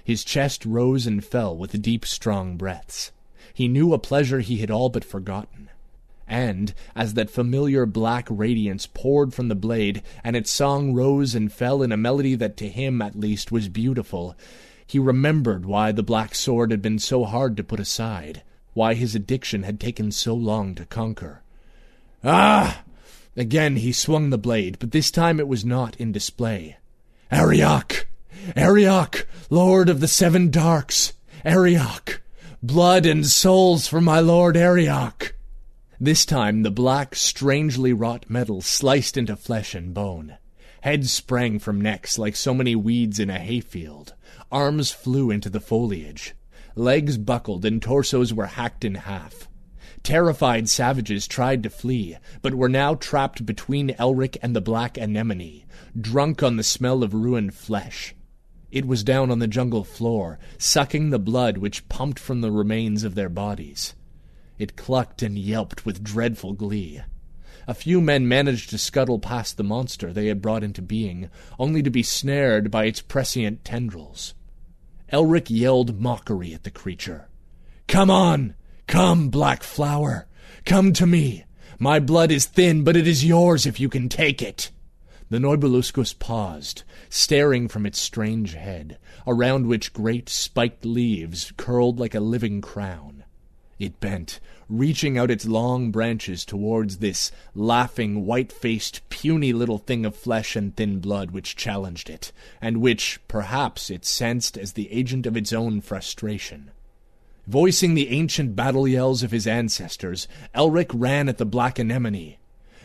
[0.04, 3.12] His chest rose and fell with deep, strong breaths.
[3.54, 5.68] He knew a pleasure he had all but forgotten.
[6.28, 11.52] And, as that familiar black radiance poured from the blade, and its song rose and
[11.52, 14.36] fell in a melody that to him, at least, was beautiful,
[14.90, 19.14] he remembered why the black sword had been so hard to put aside, why his
[19.14, 21.42] addiction had taken so long to conquer.
[22.24, 22.82] Ah!
[23.36, 26.76] Again he swung the blade, but this time it was not in display.
[27.30, 28.08] Arioch!
[28.56, 31.12] Arioch, Lord of the Seven Darks!
[31.44, 32.20] Arioch!
[32.60, 35.36] Blood and souls for my Lord Arioch!
[36.00, 40.36] This time the black, strangely wrought metal sliced into flesh and bone.
[40.80, 44.14] Heads sprang from necks like so many weeds in a hayfield.
[44.52, 46.34] Arms flew into the foliage.
[46.74, 49.48] Legs buckled and torsos were hacked in half.
[50.02, 55.64] Terrified savages tried to flee, but were now trapped between Elric and the black anemone,
[55.98, 58.14] drunk on the smell of ruined flesh.
[58.72, 63.04] It was down on the jungle floor, sucking the blood which pumped from the remains
[63.04, 63.94] of their bodies.
[64.58, 67.02] It clucked and yelped with dreadful glee.
[67.68, 71.82] A few men managed to scuttle past the monster they had brought into being, only
[71.84, 74.34] to be snared by its prescient tendrils.
[75.12, 77.28] Elric yelled mockery at the creature.
[77.88, 78.54] Come on!
[78.86, 80.26] Come, black flower!
[80.64, 81.44] Come to me!
[81.78, 84.70] My blood is thin, but it is yours if you can take it!
[85.30, 92.14] The Nobiluscus paused, staring from its strange head, around which great spiked leaves curled like
[92.14, 93.24] a living crown.
[93.78, 94.40] It bent,
[94.70, 100.76] reaching out its long branches towards this laughing, white-faced, puny little thing of flesh and
[100.76, 105.52] thin blood which challenged it, and which, perhaps, it sensed as the agent of its
[105.52, 106.70] own frustration.
[107.46, 112.36] Voicing the ancient battle yells of his ancestors, Elric ran at the black anemone.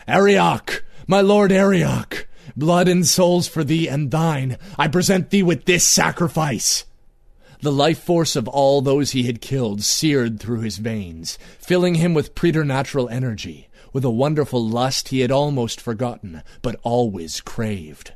[0.07, 0.83] Arioch!
[1.07, 2.27] My lord Arioch!
[2.55, 6.85] Blood and souls for thee and thine, I present thee with this sacrifice!
[7.61, 12.13] The life force of all those he had killed seared through his veins, filling him
[12.13, 18.13] with preternatural energy, with a wonderful lust he had almost forgotten, but always craved.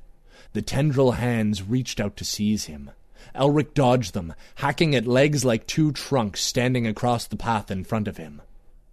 [0.53, 2.91] The tendril hands reached out to seize him.
[3.35, 8.07] Elric dodged them, hacking at legs like two trunks standing across the path in front
[8.07, 8.41] of him.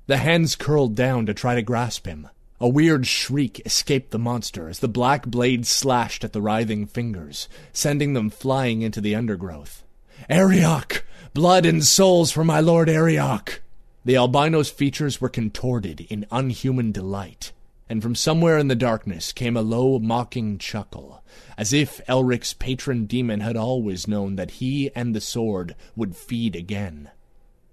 [0.07, 2.29] The hands curled down to try to grasp him.
[2.61, 7.49] A weird shriek escaped the monster as the black blade slashed at the writhing fingers,
[7.73, 9.83] sending them flying into the undergrowth.
[10.29, 11.05] Arioch!
[11.35, 13.61] Blood and souls for my lord Arioch!
[14.05, 17.53] The albino's features were contorted in unhuman delight,
[17.89, 21.23] and from somewhere in the darkness came a low, mocking chuckle,
[21.59, 26.57] as if Elric's patron demon had always known that he and the sword would feed
[26.57, 27.11] again.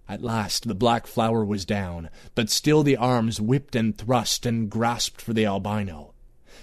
[0.09, 4.69] At last the black flower was down, but still the arms whipped and thrust and
[4.69, 6.13] grasped for the albino.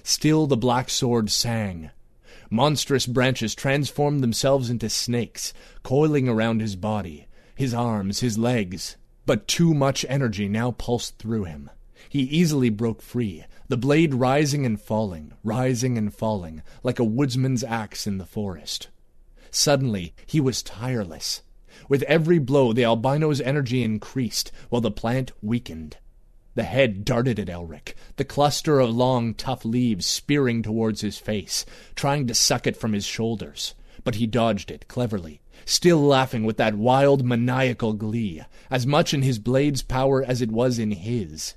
[0.02, 1.90] Still the black sword sang,
[2.52, 8.96] Monstrous branches transformed themselves into snakes, coiling around his body, his arms, his legs.
[9.24, 11.70] But too much energy now pulsed through him.
[12.08, 17.62] He easily broke free, the blade rising and falling, rising and falling, like a woodsman's
[17.62, 18.88] axe in the forest.
[19.52, 21.42] Suddenly, he was tireless.
[21.88, 25.98] With every blow, the albino's energy increased, while the plant weakened.
[26.60, 31.64] The head darted at Elric, the cluster of long, tough leaves spearing towards his face,
[31.94, 33.74] trying to suck it from his shoulders.
[34.04, 39.22] But he dodged it cleverly, still laughing with that wild, maniacal glee, as much in
[39.22, 41.54] his blade's power as it was in his.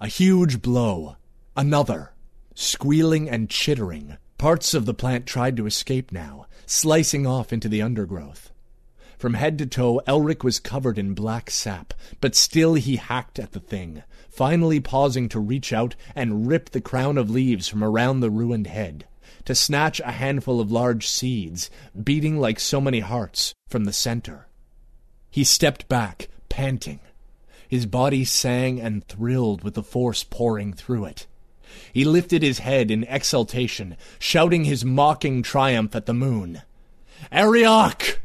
[0.00, 1.16] A huge blow.
[1.56, 2.12] Another.
[2.54, 7.82] Squealing and chittering, parts of the plant tried to escape now, slicing off into the
[7.82, 8.52] undergrowth.
[9.18, 13.50] From head to toe, Elric was covered in black sap, but still he hacked at
[13.50, 14.04] the thing,
[14.36, 18.66] finally pausing to reach out and rip the crown of leaves from around the ruined
[18.66, 19.06] head,
[19.46, 21.70] to snatch a handful of large seeds,
[22.04, 24.46] beating like so many hearts, from the center.
[25.30, 27.00] He stepped back, panting.
[27.66, 31.26] His body sang and thrilled with the force pouring through it.
[31.92, 36.60] He lifted his head in exultation, shouting his mocking triumph at the moon.
[37.32, 38.20] Arioch!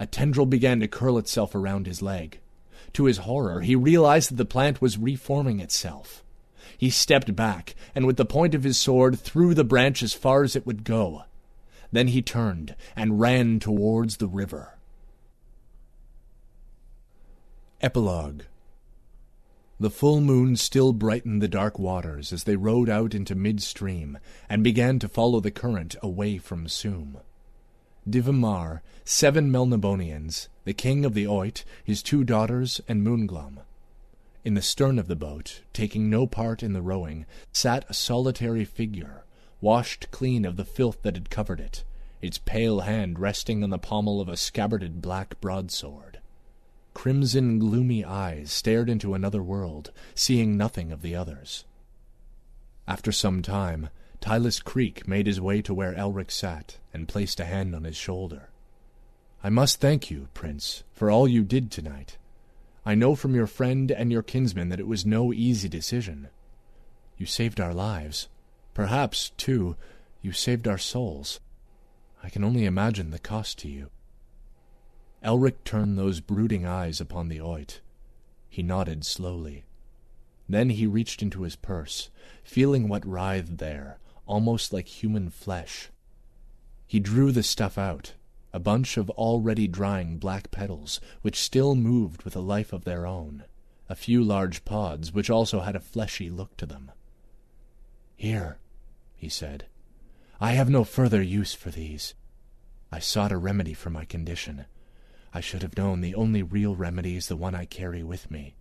[0.00, 2.40] A tendril began to curl itself around his leg.
[2.94, 6.24] To his horror, he realized that the plant was reforming itself.
[6.76, 10.42] He stepped back, and with the point of his sword threw the branch as far
[10.44, 11.24] as it would go.
[11.90, 14.78] Then he turned and ran towards the river.
[17.80, 18.42] Epilogue
[19.80, 24.18] The full moon still brightened the dark waters as they rowed out into midstream
[24.48, 27.18] and began to follow the current away from Soom.
[28.10, 33.60] Divamar, seven Melnibonéans, the king of the Oit, his two daughters, and Moonglum.
[34.44, 38.64] In the stern of the boat, taking no part in the rowing, sat a solitary
[38.64, 39.24] figure,
[39.60, 41.84] washed clean of the filth that had covered it,
[42.22, 46.20] its pale hand resting on the pommel of a scabbarded black broadsword.
[46.94, 51.64] Crimson, gloomy eyes stared into another world, seeing nothing of the others.
[52.86, 53.90] After some time,
[54.20, 57.96] Tylus Creek made his way to where Elric sat, and placed a hand on his
[57.96, 58.50] shoulder.
[59.42, 62.18] I must thank you, Prince, for all you did tonight.
[62.84, 66.28] I know from your friend and your kinsman that it was no easy decision.
[67.16, 68.28] You saved our lives.
[68.74, 69.76] Perhaps, too,
[70.22, 71.40] you saved our souls.
[72.22, 73.90] I can only imagine the cost to you.
[75.22, 77.80] Elric turned those brooding eyes upon the Oit.
[78.48, 79.64] He nodded slowly.
[80.48, 82.10] Then he reached into his purse,
[82.42, 83.98] feeling what writhed there,
[84.28, 85.88] almost like human flesh.
[86.86, 88.14] He drew the stuff out,
[88.52, 93.06] a bunch of already drying black petals, which still moved with a life of their
[93.06, 93.44] own,
[93.88, 96.92] a few large pods, which also had a fleshy look to them.
[98.16, 98.58] Here,
[99.16, 99.66] he said,
[100.40, 102.14] I have no further use for these.
[102.92, 104.66] I sought a remedy for my condition.
[105.32, 108.56] I should have known the only real remedy is the one I carry with me.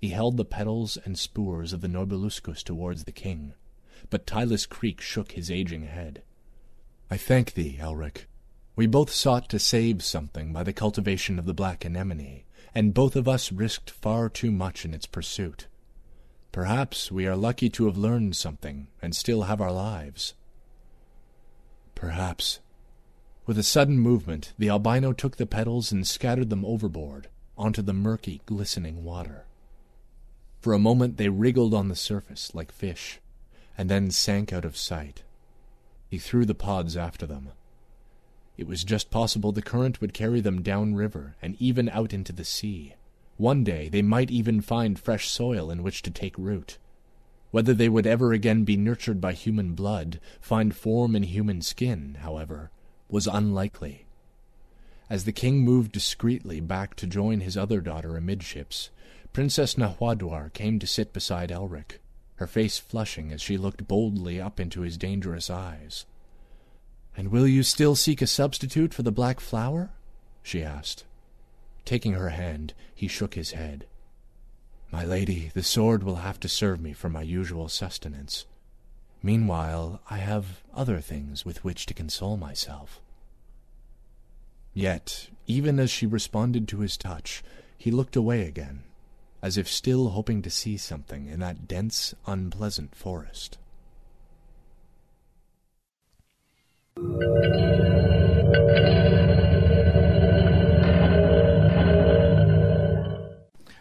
[0.00, 3.54] He held the petals and spurs of the Nobiluscus towards the king
[4.10, 6.22] but Tylus Creek shook his aging head.
[7.10, 8.26] I thank thee, Elric.
[8.76, 12.42] We both sought to save something by the cultivation of the black anemone,
[12.74, 15.68] and both of us risked far too much in its pursuit.
[16.50, 20.34] Perhaps we are lucky to have learned something and still have our lives.
[21.94, 22.60] Perhaps.
[23.46, 27.92] With a sudden movement, the albino took the petals and scattered them overboard onto the
[27.92, 29.46] murky, glistening water.
[30.60, 33.20] For a moment they wriggled on the surface like fish,
[33.76, 35.22] and then sank out of sight.
[36.08, 37.50] He threw the pods after them.
[38.56, 42.32] It was just possible the current would carry them down river and even out into
[42.32, 42.94] the sea.
[43.36, 46.78] One day they might even find fresh soil in which to take root.
[47.50, 52.18] Whether they would ever again be nurtured by human blood, find form in human skin,
[52.20, 52.70] however,
[53.08, 54.06] was unlikely.
[55.10, 58.90] As the king moved discreetly back to join his other daughter amidships,
[59.32, 61.98] Princess Nahuadwar came to sit beside Elric
[62.36, 66.06] her face flushing as she looked boldly up into his dangerous eyes.
[67.16, 69.90] And will you still seek a substitute for the black flower?
[70.42, 71.04] she asked.
[71.84, 73.86] Taking her hand, he shook his head.
[74.90, 78.46] My lady, the sword will have to serve me for my usual sustenance.
[79.24, 83.00] Meanwhile, I have other things with which to console myself.
[84.72, 87.42] Yet, even as she responded to his touch,
[87.76, 88.83] he looked away again,
[89.44, 93.58] as if still hoping to see something in that dense, unpleasant forest.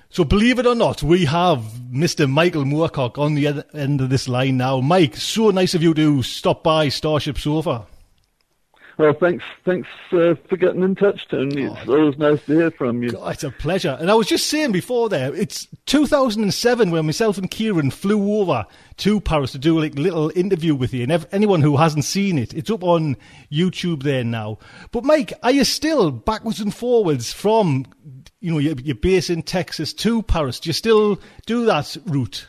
[0.09, 1.59] So, believe it or not, we have
[1.89, 2.29] Mr.
[2.29, 4.81] Michael Moorcock on the end of this line now.
[4.81, 7.87] Mike, so nice of you to stop by Starship Sofa.
[8.97, 11.63] Well, thanks, thanks uh, for getting in touch, Tony.
[11.63, 13.11] It's oh, always nice to hear from you.
[13.11, 13.97] God, it's a pleasure.
[13.99, 18.65] And I was just saying before there, it's 2007 when myself and Kieran flew over
[18.97, 21.03] to Paris to do a like, little interview with you.
[21.03, 23.17] And if, anyone who hasn't seen it, it's up on
[23.51, 24.59] YouTube there now.
[24.91, 27.87] But Mike, are you still backwards and forwards from,
[28.41, 30.59] you know, your, your base in Texas to Paris?
[30.59, 32.47] Do you still do that route?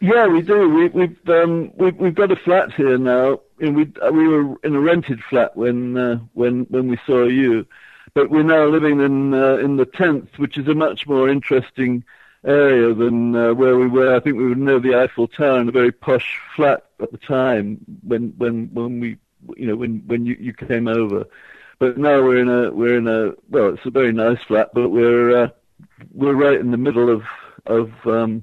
[0.00, 0.68] Yeah, we do.
[0.68, 3.40] We, we've um, we've we've got a flat here now.
[3.60, 7.66] We uh, we were in a rented flat when uh, when when we saw you,
[8.14, 12.04] but we're now living in uh, in the tenth, which is a much more interesting
[12.44, 14.16] area than uh, where we were.
[14.16, 17.18] I think we were near the Eiffel Tower in a very posh flat at the
[17.18, 19.18] time when when when we
[19.56, 21.26] you know when when you, you came over.
[21.78, 24.88] But now we're in a we're in a well, it's a very nice flat, but
[24.88, 25.48] we're uh,
[26.14, 27.24] we're right in the middle of
[27.66, 28.42] of um,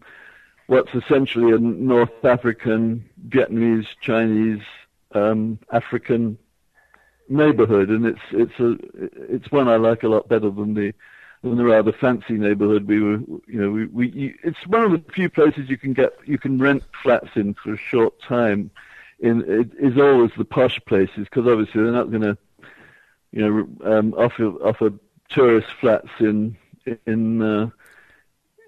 [0.68, 4.61] what's essentially a North African, Vietnamese, Chinese,
[5.14, 6.38] um, African
[7.30, 8.78] neighborhood, and it's it's a
[9.34, 10.93] it's one I like a lot better than the
[11.43, 13.18] than the rather fancy neighborhood we were.
[13.47, 16.38] You know, we, we you, it's one of the few places you can get you
[16.38, 18.72] can rent flats in for a short time.
[19.20, 22.38] In it is always the posh places because obviously they're not going to,
[23.32, 23.41] you
[23.82, 24.91] know, um, offer offer
[25.30, 26.55] tourist flats in
[27.05, 27.70] in uh,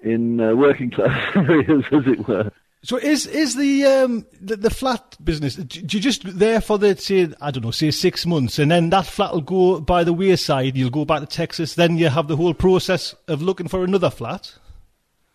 [0.02, 2.52] in uh, working class areas, as it were.
[2.82, 5.56] So is is the um the, the flat business?
[5.56, 8.90] Do you just there for the say I don't know say six months, and then
[8.92, 10.78] that flat will go by the wayside.
[10.78, 14.10] You'll go back to Texas, then you have the whole process of looking for another
[14.10, 14.58] flat.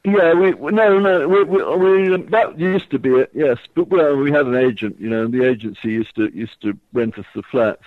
[0.05, 3.31] Yeah, we no no we, we, we that used to be it.
[3.35, 6.61] Yes, but well, we had an agent, you know, and the agency used to used
[6.63, 7.85] to rent us the flats.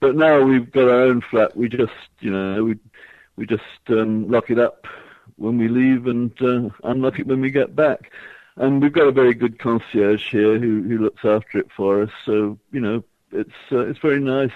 [0.00, 1.54] But now we've got our own flat.
[1.56, 2.78] We just you know we
[3.36, 4.86] we just um, lock it up
[5.36, 8.10] when we leave and uh, unlock it when we get back.
[8.56, 12.10] And we've got a very good concierge here who who looks after it for us.
[12.24, 13.02] So you know
[13.32, 14.52] it's uh, it's very nice.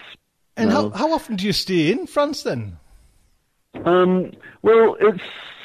[0.57, 0.91] And now.
[0.91, 2.79] how how often do you stay in France then?
[3.85, 4.33] Um,
[4.63, 5.23] well, it's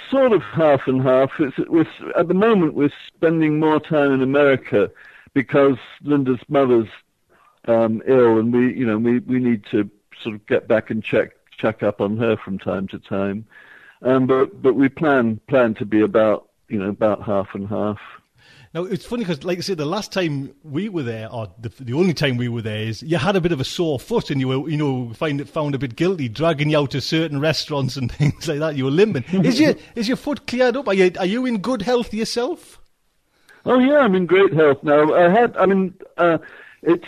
[0.09, 1.31] sort of half and half.
[1.39, 4.91] It's, we're, at the moment, we're spending more time in America
[5.33, 6.89] because Linda's mother's
[7.67, 9.89] um, ill, and we, you know, we, we need to
[10.21, 13.45] sort of get back and check check up on her from time to time.
[14.01, 17.99] Um, but but we plan plan to be about you know about half and half.
[18.73, 21.69] Now it's funny because, like I said, the last time we were there, or the,
[21.79, 24.31] the only time we were there, is you had a bit of a sore foot,
[24.31, 27.39] and you were, you know, find found a bit guilty, dragging you out to certain
[27.39, 28.75] restaurants and things like that.
[28.75, 29.23] You were limping.
[29.45, 30.87] is your is your foot cleared up?
[30.87, 32.79] Are you are you in good health yourself?
[33.65, 35.13] Oh yeah, I'm in great health now.
[35.13, 36.39] I had, I mean, uh,
[36.81, 37.07] it's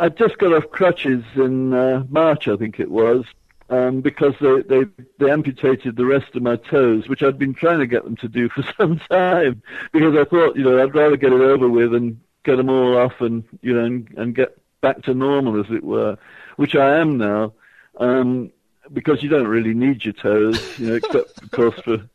[0.00, 3.24] I just got off crutches in uh, March, I think it was,
[3.72, 4.84] um, because they, they
[5.18, 8.28] they amputated the rest of my toes, which I'd been trying to get them to
[8.28, 9.62] do for some time,
[9.92, 12.98] because I thought, you know, I'd rather get it over with and get them all
[12.98, 16.18] off and you know and, and get back to normal, as it were,
[16.56, 17.54] which I am now,
[17.96, 18.52] um,
[18.92, 21.98] because you don't really need your toes, you know, except of course for.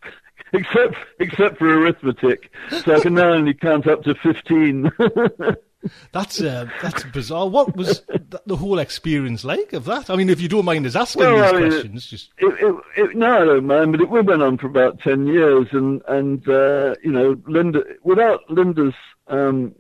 [0.53, 4.89] Except, except for arithmetic, so I can now only count up to fifteen.
[6.11, 7.47] That's uh, that's bizarre.
[7.49, 10.09] What was th- the whole experience like of that?
[10.09, 12.53] I mean, if you don't mind us asking Well, these I mean, questions, just It,
[12.61, 16.01] it, it, no, I don't mind, but it went on for about ten years, and
[16.07, 18.93] and uh, you know, Linda, without Linda's,
[19.27, 19.75] um,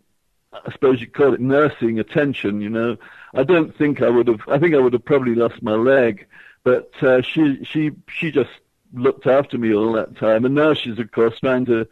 [0.53, 2.61] I suppose you'd call it nursing attention.
[2.61, 2.97] You know,
[3.33, 4.41] I don't think I would have.
[4.47, 6.25] I think I would have probably lost my leg,
[6.63, 8.51] but uh, she she she just
[8.93, 11.87] looked after me all that time, and now she's of course trying to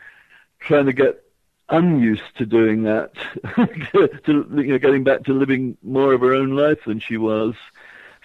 [0.60, 1.22] trying to get
[1.70, 3.12] unused to doing that,
[3.56, 7.56] to you know, getting back to living more of her own life than she was.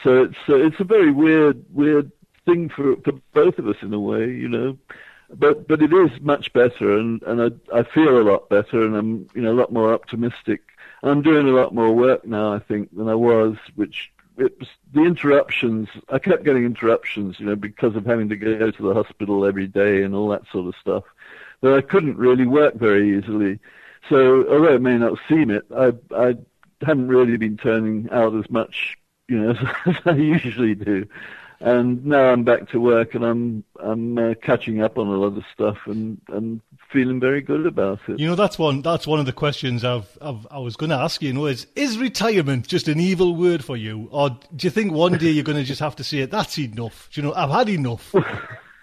[0.03, 2.11] So it's uh, it's a very weird weird
[2.47, 4.78] thing for for both of us in a way, you know.
[5.32, 8.97] But but it is much better, and and I I feel a lot better, and
[8.97, 10.62] I'm you know a lot more optimistic.
[11.03, 14.68] I'm doing a lot more work now, I think, than I was, which it was
[14.93, 15.88] the interruptions.
[16.11, 19.66] I kept getting interruptions, you know, because of having to go to the hospital every
[19.66, 21.05] day and all that sort of stuff
[21.63, 23.59] that I couldn't really work very easily.
[24.09, 26.37] So although it may not seem it, I I
[26.85, 28.97] hadn't really been turning out as much,
[29.29, 29.51] you know,
[29.87, 31.07] as, I usually do.
[31.63, 35.37] And now I'm back to work, and I'm I'm uh, catching up on a lot
[35.37, 38.19] of stuff, and and feeling very good about it.
[38.19, 40.97] you know that's one that's one of the questions I've, I've I was going to
[40.97, 41.29] ask you.
[41.29, 44.93] You know, is is retirement just an evil word for you, or do you think
[44.93, 46.31] one day you're going to just have to say it?
[46.31, 47.11] that's enough?
[47.13, 48.15] Do you know, I've had enough.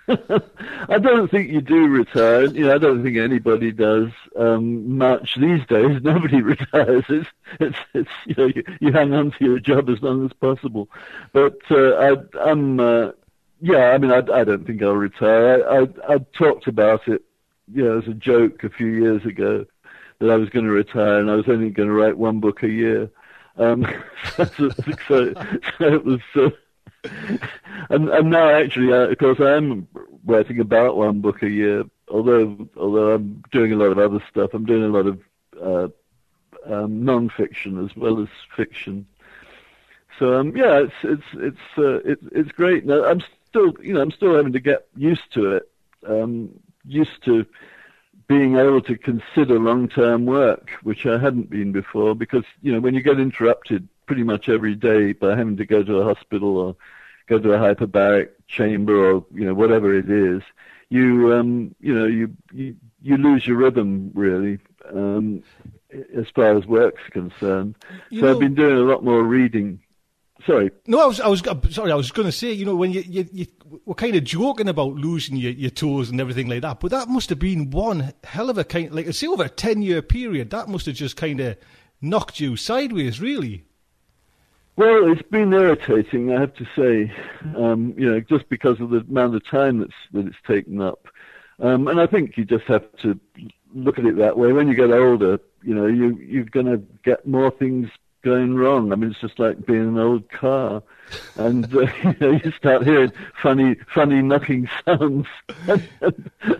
[0.90, 2.46] I don't think you do retire.
[2.46, 6.00] You know, I don't think anybody does um, much these days.
[6.04, 7.04] Nobody retires.
[7.10, 7.30] It's,
[7.60, 10.88] it's, it's you know, you, you hang on to your job as long as possible.
[11.34, 13.12] But uh, I, I'm, uh,
[13.60, 15.68] yeah, I mean, I, I don't think I'll retire.
[15.68, 17.24] I, I, I talked about it,
[17.74, 19.66] you know, as a joke a few years ago
[20.20, 22.64] that I was going to retire and I was only going to write one book
[22.64, 23.10] a year.
[23.58, 23.86] Um,
[24.36, 24.70] so, so,
[25.08, 25.34] so
[25.80, 26.22] it was.
[26.34, 26.50] Uh,
[27.90, 29.88] and, and now actually, uh, of course, I am
[30.26, 31.84] writing about one book a year.
[32.10, 35.22] Although although I'm doing a lot of other stuff, I'm doing a lot of
[35.62, 35.88] uh,
[36.74, 39.06] um, non-fiction as well as fiction.
[40.20, 42.86] So um, yeah, it's it's it's uh, it's it's great.
[42.86, 45.70] Now, I'm still you know I'm still having to get used to it.
[46.08, 47.46] Um, used to
[48.28, 52.94] being able to consider long-term work, which I hadn't been before, because you know when
[52.94, 56.76] you get interrupted pretty much every day by having to go to a hospital or
[57.28, 60.42] go to a hyperbaric chamber or you know whatever it is,
[60.90, 64.58] you um, you know you, you you lose your rhythm really
[64.94, 65.44] um,
[66.16, 67.76] as far as work's concerned.
[68.10, 69.82] You so know- I've been doing a lot more reading.
[70.46, 70.70] Sorry.
[70.86, 71.42] No, I was, I was,
[71.72, 73.48] sorry, I was going to say, you know, when you, you, you
[73.86, 77.10] were kind of joking about losing your, your toes and everything like that, but that
[77.10, 80.52] must have been one hell of a kind, like, say over a 10 year period,
[80.52, 81.58] that must have just kind of
[82.02, 83.66] knocked you sideways, really.
[84.78, 87.12] Well, it's been irritating, I have to say.
[87.56, 91.08] Um, you know, just because of the amount of time that's that it's taken up.
[91.60, 93.20] Um, and I think you just have to
[93.74, 94.54] look at it that way.
[94.54, 97.90] When you get older, you know, you you're going to get more things
[98.24, 98.92] going wrong.
[98.92, 100.84] I mean, it's just like being an old car,
[101.36, 103.12] and uh, you, know, you start hearing
[103.42, 105.28] funny, funny knocking sounds,
[105.68, 105.88] and,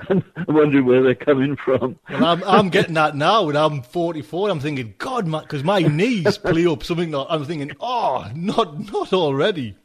[0.10, 2.00] and, wondering where they're coming from.
[2.10, 4.50] Well, I'm, I'm getting that now, and I'm 44.
[4.50, 7.12] I'm thinking, God, because my, my, knees play up something.
[7.12, 9.76] That I'm thinking, oh, not not already.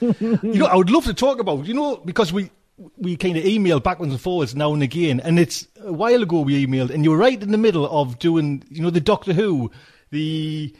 [0.00, 2.50] you know, I would love to talk about, you know, because we
[2.96, 6.40] we kind of email backwards and forwards now and again, and it's a while ago
[6.40, 9.32] we emailed, and you were right in the middle of doing, you know, the Doctor
[9.32, 9.70] Who,
[10.10, 10.74] the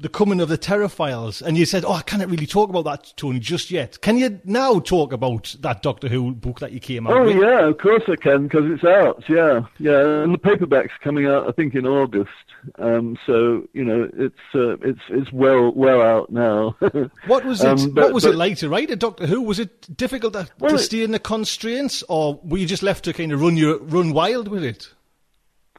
[0.00, 3.12] the coming of the Terraphiles, and you said, "Oh, I can't really talk about that,
[3.16, 7.06] Tony, just yet." Can you now talk about that Doctor Who book that you came
[7.06, 7.36] out oh, with?
[7.36, 9.24] yeah, of course I can because it's out.
[9.28, 12.30] Yeah, yeah, and the paperback's coming out, I think, in August.
[12.78, 16.76] Um, so you know, it's uh, it's it's well well out now.
[17.26, 17.66] what was it?
[17.66, 19.42] Um, but, what was but, it like to write a Doctor Who?
[19.42, 23.04] Was it difficult to, well, to stay in the constraints, or were you just left
[23.04, 24.92] to kind of run your run wild with it?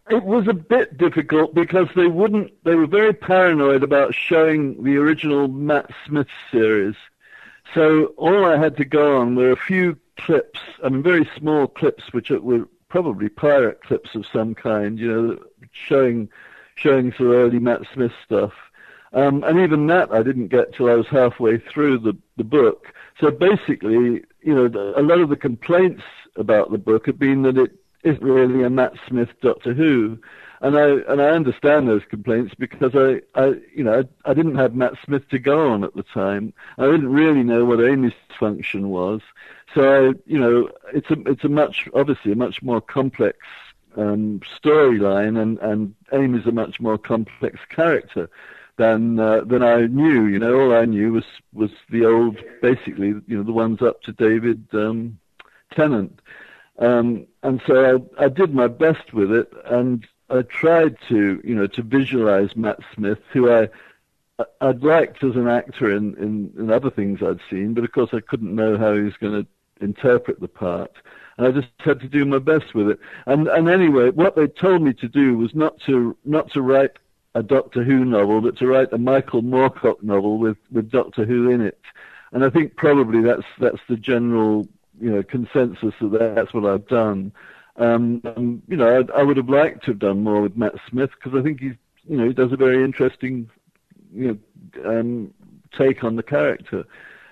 [0.09, 2.51] It was a bit difficult because they wouldn't.
[2.63, 6.95] They were very paranoid about showing the original Matt Smith series.
[7.75, 10.59] So all I had to go on were a few clips.
[10.83, 14.97] I mean, very small clips, which were probably pirate clips of some kind.
[14.97, 15.39] You know,
[15.71, 16.29] showing
[16.73, 18.53] showing some early Matt Smith stuff.
[19.13, 22.87] Um, and even that I didn't get till I was halfway through the the book.
[23.19, 26.03] So basically, you know, a lot of the complaints
[26.35, 30.17] about the book have been that it isn't really a Matt Smith Doctor Who,
[30.61, 34.55] and I and I understand those complaints because I, I you know I, I didn't
[34.55, 36.53] have Matt Smith to go on at the time.
[36.77, 39.21] I didn't really know what Amy's function was,
[39.73, 43.37] so I you know it's a it's a much obviously a much more complex
[43.97, 48.29] um, storyline, and and Amy's a much more complex character
[48.79, 50.25] than uh, than I knew.
[50.25, 54.01] You know, all I knew was was the old, basically, you know, the ones up
[54.03, 55.19] to David um,
[55.71, 56.19] Tennant.
[56.79, 61.55] Um, and so I, I did my best with it, and I tried to, you
[61.55, 63.69] know, to visualize Matt Smith, who I
[64.61, 68.11] I'd liked as an actor in, in, in other things I'd seen, but of course
[68.13, 69.47] I couldn't know how he was going to
[69.83, 70.91] interpret the part.
[71.37, 72.99] And I just had to do my best with it.
[73.25, 76.91] And and anyway, what they told me to do was not to not to write
[77.35, 81.49] a Doctor Who novel, but to write a Michael Moorcock novel with, with Doctor Who
[81.49, 81.79] in it.
[82.31, 84.67] And I think probably that's that's the general
[84.99, 87.31] you know consensus that that's what I've done.
[87.77, 90.73] Um, um, you know, I, I, would have liked to have done more with Matt
[90.89, 91.75] Smith because I think he's,
[92.05, 93.49] you know, he does a very interesting,
[94.13, 94.37] you
[94.83, 95.33] know, um,
[95.77, 96.83] take on the character.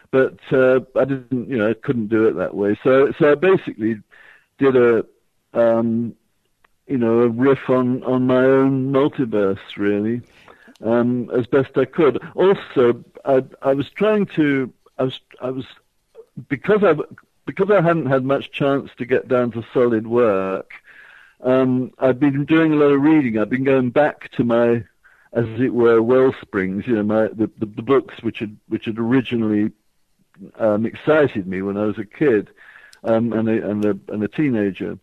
[0.09, 2.79] But uh, I didn't, you know, I couldn't do it that way.
[2.81, 4.01] So, so I basically
[4.57, 5.05] did a,
[5.53, 6.15] um,
[6.87, 10.21] you know, a riff on on my own multiverse, really,
[10.81, 12.23] um, as best I could.
[12.35, 15.65] Also, I, I was trying to, I was, I was
[16.47, 16.95] because I
[17.47, 20.71] because I hadn't had much chance to get down to solid work,
[21.41, 23.39] um, I've been doing a lot of reading.
[23.39, 24.83] I've been going back to my,
[25.33, 26.85] as it were, well springs.
[26.85, 29.71] You know, my the, the, the books which had which had originally
[30.59, 32.49] um, excited me when I was a kid
[33.03, 34.99] um, and a, and a and a teenager.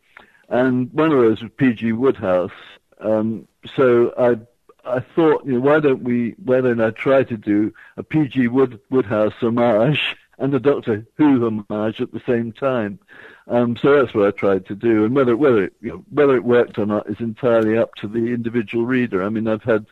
[0.48, 1.92] And one of those was P.G.
[1.92, 2.52] Wodehouse.
[3.00, 4.38] Um, so I
[4.86, 8.48] I thought, you know, why don't we, why don't I try to do a P.G.
[8.48, 12.98] Wood, Wodehouse homage and the Doctor Who homage at the same time.
[13.46, 16.44] Um, so that's what I tried to do, and whether whether you know, whether it
[16.44, 19.22] worked or not is entirely up to the individual reader.
[19.22, 19.86] I mean, I've had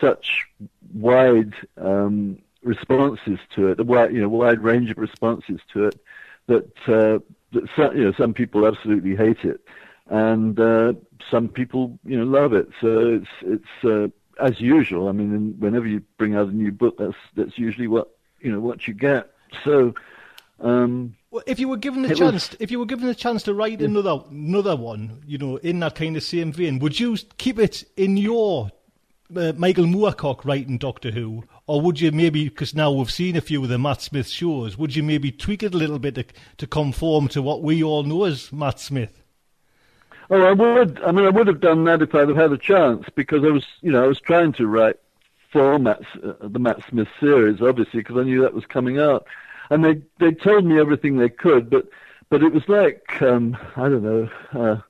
[0.00, 0.46] such
[0.92, 6.00] wide um, responses to it, a wide you know wide range of responses to it
[6.46, 7.18] that uh,
[7.52, 9.60] that some, you know some people absolutely hate it,
[10.08, 10.92] and uh,
[11.30, 12.68] some people you know love it.
[12.80, 14.08] So it's it's uh,
[14.44, 15.08] as usual.
[15.08, 18.08] I mean, whenever you bring out a new book, that's that's usually what
[18.40, 19.30] you know what you get.
[19.64, 19.94] So,
[20.60, 23.42] um, well, if you were given the chance, was, if you were given the chance
[23.44, 23.86] to write yeah.
[23.86, 27.84] another another one, you know, in that kind of same vein, would you keep it
[27.96, 28.70] in your
[29.36, 33.40] uh, Michael Moorcock writing Doctor Who, or would you maybe, because now we've seen a
[33.40, 36.24] few of the Matt Smith shows, would you maybe tweak it a little bit to,
[36.58, 39.22] to conform to what we all know as Matt Smith?
[40.30, 41.00] Oh, I would.
[41.02, 43.48] I mean, I would have done that if I'd have had a chance, because I
[43.48, 44.96] was, you know, I was trying to write
[45.52, 49.26] for Matt, uh, the Matt Smith series, obviously, because I knew that was coming out.
[49.70, 51.88] And they they told me everything they could, but
[52.28, 54.28] but it was like um, I don't know.
[54.52, 54.80] Uh,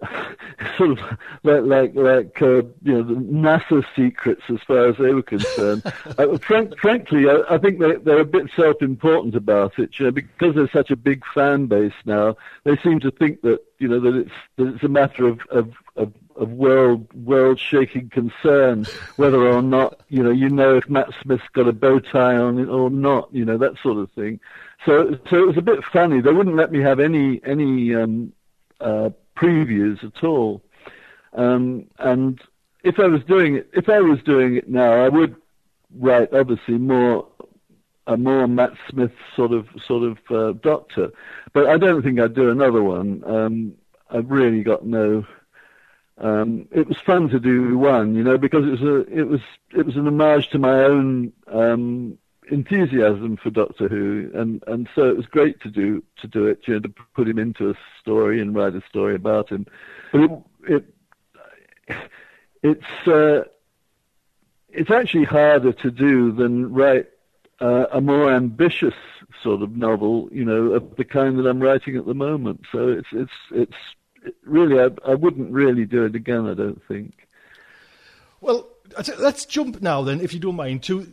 [0.76, 0.98] sort of
[1.42, 5.82] like like like uh, you know the NASA secrets as far as they were concerned.
[6.18, 10.10] uh, frank, frankly, I, I think they they're a bit self-important about it, you know,
[10.10, 12.36] because there's such a big fan base now.
[12.64, 15.72] They seem to think that you know that it's that it's a matter of of,
[15.96, 18.86] of of world world shaking concern
[19.16, 22.68] whether or not you know you know if Matt Smith's got a bow tie on
[22.68, 24.40] or not you know that sort of thing
[24.84, 28.32] so so it was a bit funny they wouldn't let me have any any um,
[28.80, 30.62] uh, previews at all
[31.34, 32.40] um, and
[32.82, 35.36] if I was doing it if I was doing it now I would
[35.98, 37.26] write obviously more
[38.06, 41.12] a more Matt Smith sort of sort of uh, Doctor,
[41.52, 43.22] but I don't think I'd do another one.
[43.24, 43.74] Um,
[44.10, 45.24] I've really got no.
[46.18, 49.40] Um, it was fun to do one, you know, because it was a it was
[49.76, 52.18] it was an homage to my own um,
[52.50, 56.60] enthusiasm for Doctor Who, and and so it was great to do to do it,
[56.66, 59.66] you know, to put him into a story and write a story about him.
[60.12, 60.30] But it
[60.68, 60.84] it
[62.62, 63.44] it's uh,
[64.68, 67.08] it's actually harder to do than write
[67.60, 68.94] uh, a more ambitious
[69.42, 72.62] sort of novel, you know, of the kind that I'm writing at the moment.
[72.70, 74.01] So it's it's it's it
[74.44, 76.46] really I, I wouldn't really do it again.
[76.46, 77.28] I don't think.
[78.40, 78.68] Well,
[79.18, 81.06] let's jump now then, if you don't mind, to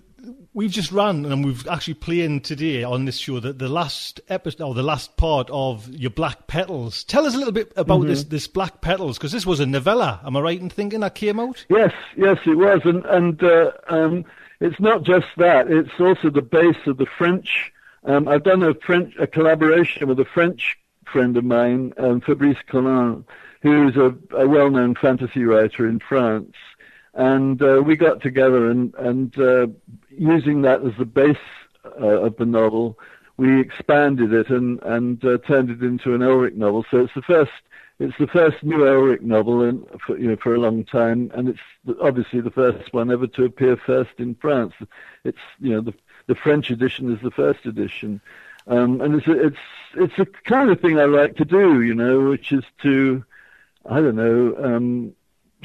[0.54, 4.64] we've just run and we've actually playing today on this show the, the last episode
[4.64, 7.04] or the last part of your Black Petals.
[7.04, 8.10] Tell us a little bit about mm-hmm.
[8.10, 10.20] this this Black Petals because this was a novella.
[10.26, 11.66] Am I right in thinking that came out?
[11.70, 14.26] Yes, yes, it was, and and uh, um,
[14.60, 17.72] it's not just that; it's also the base of the French.
[18.06, 20.79] Um, I've done a French a collaboration with a French
[21.12, 23.26] friend of mine, um, Fabrice Colin,
[23.62, 26.56] who's a, a well-known fantasy writer in France
[27.14, 29.68] and uh, we got together and and uh,
[30.10, 31.38] using that as the base
[31.86, 32.98] uh, of the novel,
[33.38, 36.86] we expanded it and and uh, turned it into an Elric novel.
[36.90, 37.52] So it's the first
[38.00, 41.50] it's the first new Elric novel in, for, you know, for a long time, and
[41.50, 44.74] it's obviously the first one ever to appear first in France.
[45.24, 45.94] It's you know the
[46.28, 48.22] the French edition is the first edition,
[48.70, 49.58] um, and it's a, it's
[49.96, 53.24] it's the kind of thing I like to do, you know, which is to
[53.86, 55.14] I don't know um,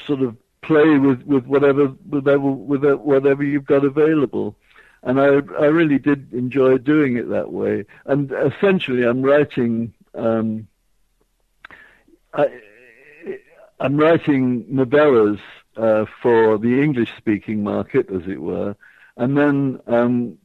[0.07, 4.57] sort of play with, with whatever whatever with whatever you've got available.
[5.03, 7.85] And I I really did enjoy doing it that way.
[8.07, 10.67] And essentially, I'm writing um,
[12.33, 12.49] I,
[13.81, 15.41] I'm writing novellas
[15.77, 18.75] uh, for the English-speaking market, as it were.
[19.17, 20.39] And then um,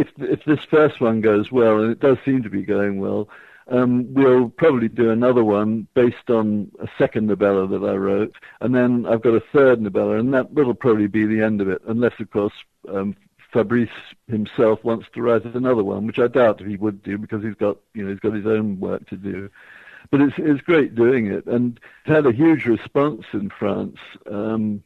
[0.00, 3.28] if if this first one goes well, and it does seem to be going well,
[3.70, 8.74] um, we'll probably do another one based on a second novella that I wrote, and
[8.74, 11.80] then I've got a third novella, and that will probably be the end of it,
[11.86, 12.52] unless, of course,
[12.92, 13.14] um,
[13.52, 13.88] Fabrice
[14.28, 17.76] himself wants to write another one, which I doubt he would do because he's got,
[17.94, 19.50] you know, he's got his own work to do.
[20.10, 23.98] But it's it's great doing it, and it had a huge response in France.
[24.30, 24.82] Um,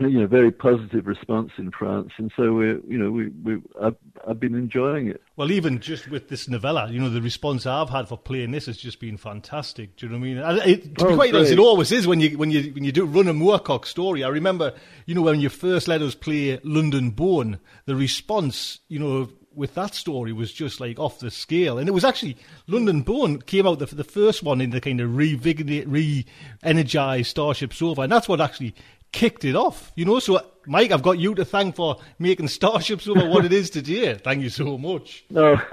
[0.00, 3.96] you know, very positive response in France, and so we, you know, we, we, I've,
[4.26, 5.22] I've been enjoying it.
[5.36, 8.66] Well, even just with this novella, you know, the response I've had for playing this
[8.66, 9.96] has just been fantastic.
[9.96, 10.38] Do you know what I mean?
[10.38, 12.84] Uh, it, to oh, be quite honest, it always is when you when you when
[12.84, 14.22] you do run a Moorcock story.
[14.22, 14.74] I remember,
[15.06, 19.74] you know, when you first let us play London Bone, the response, you know, with
[19.74, 21.78] that story was just like off the scale.
[21.78, 22.36] And it was actually
[22.68, 27.74] London Bone came out the, the first one in the kind of revigorate, re-energized Starship
[27.74, 28.74] Sofa, and that's what actually
[29.12, 29.92] kicked it off.
[29.96, 33.52] You know, so Mike, I've got you to thank for making Starship Sofa what it
[33.52, 34.14] is today.
[34.14, 35.24] Thank you so much.
[35.30, 35.54] No,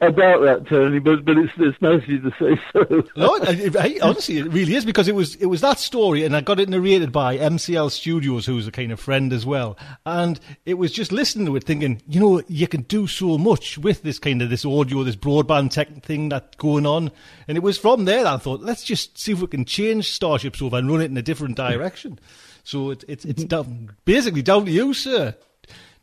[0.00, 3.04] about that, Tony, but but it's it's nice of you to say so.
[3.16, 6.34] no, it, it, honestly, it really is because it was it was that story, and
[6.34, 10.40] I got it narrated by MCL Studios, who's a kind of friend as well, and
[10.64, 14.02] it was just listening to it, thinking, you know, you can do so much with
[14.02, 17.10] this kind of this audio, this broadband tech thing that's going on,
[17.48, 20.10] and it was from there that I thought, let's just see if we can change
[20.12, 22.18] Starship Sofa and run it in a different direction.
[22.64, 23.48] So it, it, it's mm.
[23.48, 25.36] down, basically down to you, sir.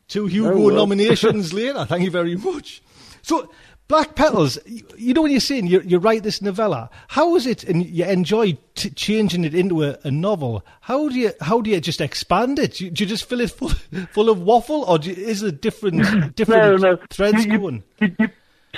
[0.08, 0.76] Two Hugo well.
[0.76, 1.84] nominations later.
[1.84, 2.82] Thank you very much.
[3.22, 3.50] So,
[3.88, 4.58] Black Petals,
[4.96, 8.04] you know when you're saying you, you write this novella, how is it, and you
[8.04, 10.64] enjoy t- changing it into a, a, novel?
[10.80, 12.74] How do you how do you just expand it?
[12.74, 13.68] Do you, do you just fill it full,
[14.12, 16.98] full of waffle, or you, is there different different no, no.
[17.10, 17.82] threads you, going?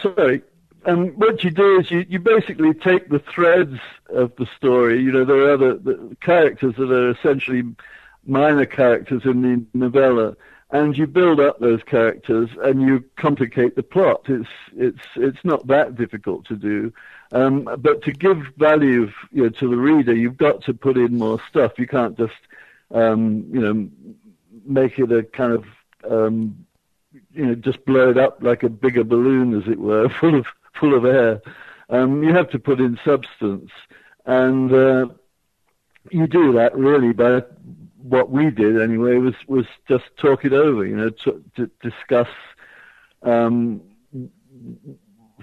[0.02, 0.42] sorry,
[0.86, 3.78] and what you do is you, you basically take the threads
[4.08, 5.00] of the story.
[5.00, 7.62] You know, there are other the characters that are essentially
[8.26, 10.36] minor characters in the novella,
[10.70, 14.22] and you build up those characters and you complicate the plot.
[14.28, 16.92] It's it's it's not that difficult to do,
[17.32, 21.16] um, but to give value you know, to the reader, you've got to put in
[21.18, 21.78] more stuff.
[21.78, 22.34] You can't just
[22.90, 23.88] um, you know
[24.66, 25.64] make it a kind of
[26.10, 26.66] um,
[27.32, 30.46] you know just blow it up like a bigger balloon, as it were, full of
[30.78, 31.40] full of air.
[31.90, 33.70] Um, you have to put in substance,
[34.26, 35.06] and uh,
[36.10, 37.42] you do that really by
[38.02, 40.84] what we did anyway was was just talk it over.
[40.86, 42.28] You know, to, to discuss
[43.22, 43.80] um,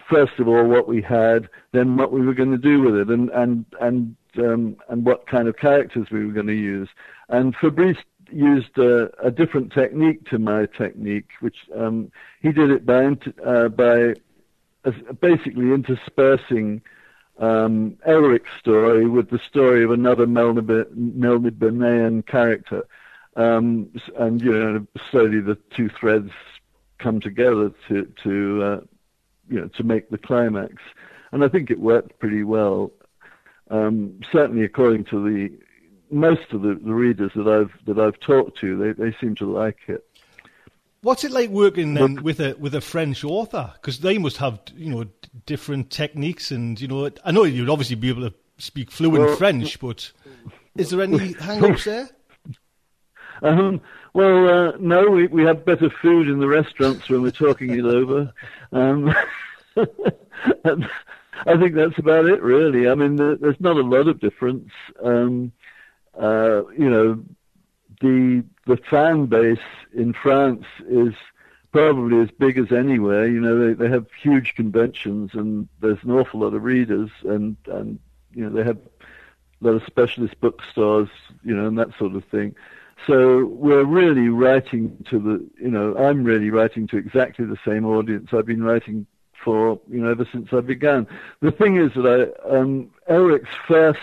[0.10, 3.10] first of all what we had, then what we were going to do with it,
[3.10, 6.90] and and and um, and what kind of characters we were going to use.
[7.30, 7.98] And Fabrice
[8.32, 13.68] used a, a, different technique to my technique, which um, he did it by uh,
[13.68, 14.14] by
[15.20, 16.82] basically interspersing
[17.40, 22.84] um, Elric's story with the story of another Melnibonéan character.
[23.36, 26.32] um, and you know slowly the two threads
[27.00, 28.82] come together to to uh,
[29.50, 30.76] you know to make the climax,
[31.32, 32.92] and I think it worked pretty well.
[33.70, 35.58] Um, certainly, according to the
[36.12, 39.46] most of the, the readers that I've that I've talked to, they, they seem to
[39.46, 40.06] like it.
[41.04, 43.72] What's it like working then with a with a French author?
[43.74, 45.06] Because they must have you know
[45.46, 49.36] different techniques, and you know I know you'd obviously be able to speak fluent well,
[49.36, 50.12] French, but
[50.76, 52.10] is there any hang-ups there?
[53.42, 53.82] Um,
[54.14, 57.86] well, uh, no, we, we have better food in the restaurants when we're talking it
[57.86, 58.32] over.
[58.72, 59.14] Um,
[61.46, 62.88] I think that's about it, really.
[62.88, 64.70] I mean, there's not a lot of difference.
[65.04, 65.52] Um,
[66.20, 67.24] uh, you know,
[68.02, 69.60] the the fan base
[69.94, 71.14] in France is
[71.72, 73.28] probably as big as anywhere.
[73.28, 77.56] You know, they, they have huge conventions and there's an awful lot of readers and,
[77.68, 78.00] and,
[78.34, 81.10] you know, they have a lot of specialist bookstores,
[81.44, 82.56] you know, and that sort of thing.
[83.08, 87.86] So we're really writing to the, you know, I'm really writing to exactly the same
[87.86, 89.08] audience I've been writing
[89.44, 91.08] for, you know, ever since I began.
[91.42, 94.00] The thing is that I, um, Elric's first,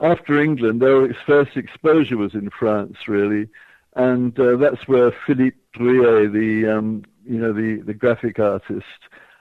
[0.00, 3.48] after England, Elric's first exposure was in France, really,
[3.94, 8.84] and uh, that's where Philippe Druillet, the, um, you know, the, the graphic artist,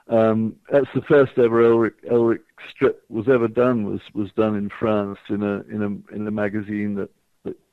[0.09, 4.69] um, that's the first ever Elric, Elric strip was ever done was was done in
[4.69, 7.09] France in a in a in a magazine that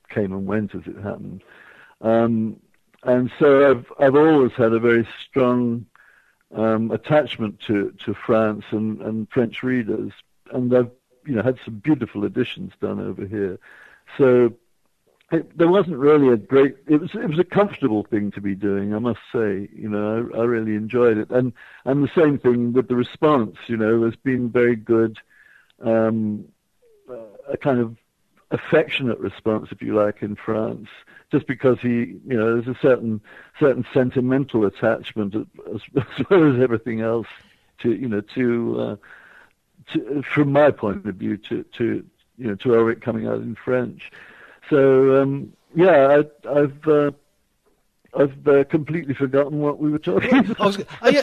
[0.09, 1.43] came and went as it happened.
[2.01, 2.61] Um,
[3.03, 5.87] and so I've I've always had a very strong
[6.55, 10.13] um, attachment to, to France and, and French readers,
[10.53, 10.91] and I've
[11.31, 13.59] you know had some beautiful editions done over here.
[14.19, 14.53] So
[15.31, 16.77] it, there wasn't really a great.
[16.89, 19.69] It was it was a comfortable thing to be doing, I must say.
[19.73, 21.53] You know, I, I really enjoyed it, and
[21.85, 23.57] and the same thing with the response.
[23.69, 25.19] You know, has been very good.
[25.81, 26.47] Um,
[27.49, 27.97] a kind of
[28.51, 30.89] affectionate response, if you like, in France,
[31.31, 33.21] just because he, you know, there's a certain
[33.59, 37.29] certain sentimental attachment as, as well as everything else
[37.79, 38.97] to, you know, to, uh,
[39.93, 42.05] to from my point of view, to to
[42.39, 44.11] you know, to Elric coming out in French.
[44.69, 46.89] So um, yeah, I, I've.
[46.89, 47.11] Uh,
[48.13, 50.59] I've uh, completely forgotten what we were talking about.
[50.59, 51.23] Was, are, you,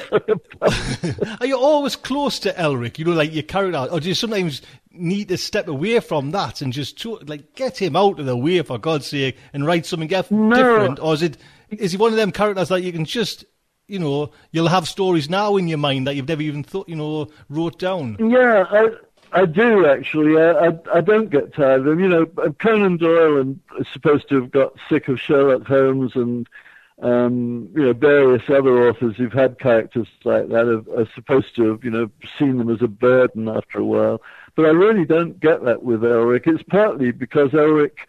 [1.41, 2.97] are you always close to Elric?
[2.97, 4.61] You know, like your character, or do you sometimes
[4.91, 8.37] need to step away from that and just to, like get him out of the
[8.37, 10.55] way for God's sake and write something no.
[10.55, 10.99] different?
[10.99, 11.37] Or is it
[11.69, 13.43] is he one of them characters that you can just
[13.87, 16.95] you know you'll have stories now in your mind that you've never even thought you
[16.95, 18.17] know wrote down?
[18.19, 18.89] Yeah, I
[19.31, 20.41] I do actually.
[20.41, 21.99] I I, I don't get tired of them.
[21.99, 22.25] You know,
[22.59, 26.47] Conan Doyle and is supposed to have got sick of Sherlock Holmes and
[27.01, 31.69] um, you know, various other authors who've had characters like that have, are supposed to
[31.69, 32.09] have, you know,
[32.39, 34.21] seen them as a burden after a while.
[34.55, 36.47] But I really don't get that with Elric.
[36.47, 37.99] It's partly because Elric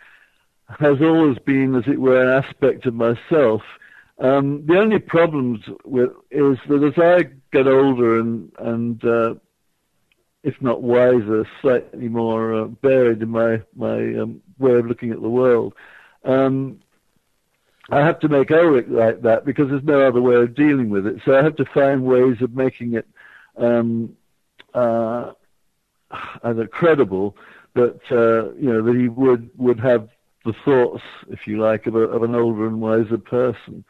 [0.79, 3.63] has always been, as it were, an aspect of myself.
[4.21, 9.35] Um, the only problems with is that as I get older and and uh,
[10.43, 15.23] if not wiser, slightly more uh, buried in my my um, way of looking at
[15.23, 15.75] the world,
[16.25, 16.81] um,
[17.91, 21.07] I have to make Elric like that because there's no other way of dealing with
[21.07, 21.21] it.
[21.25, 23.07] So I have to find ways of making it
[23.57, 24.17] um,
[24.75, 25.33] uh,
[26.43, 27.37] either credible
[27.75, 30.09] that uh, you know that he would would have
[30.45, 33.85] the thoughts, if you like, of, a, of an older and wiser person.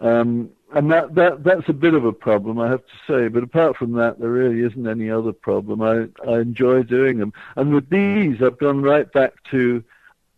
[0.00, 3.28] Um, and that, that that's a bit of a problem, I have to say.
[3.28, 5.82] But apart from that, there really isn't any other problem.
[5.82, 9.84] I I enjoy doing them, and with these, I've gone right back to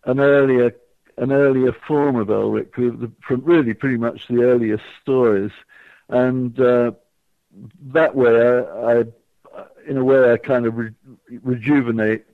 [0.04, 0.74] an earlier
[1.16, 5.52] an earlier form of Elric, from really pretty much the earliest stories,
[6.10, 6.92] and uh,
[7.92, 9.04] that way I, I
[9.86, 10.92] in a way, I kind of re-
[11.42, 12.24] rejuvenate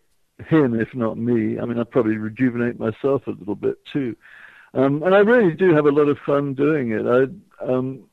[0.47, 1.59] him, if not me.
[1.59, 4.17] I mean, I probably rejuvenate myself a little bit too.
[4.75, 7.07] Um, and I really do have a lot of fun doing it.
[7.07, 8.05] I, um,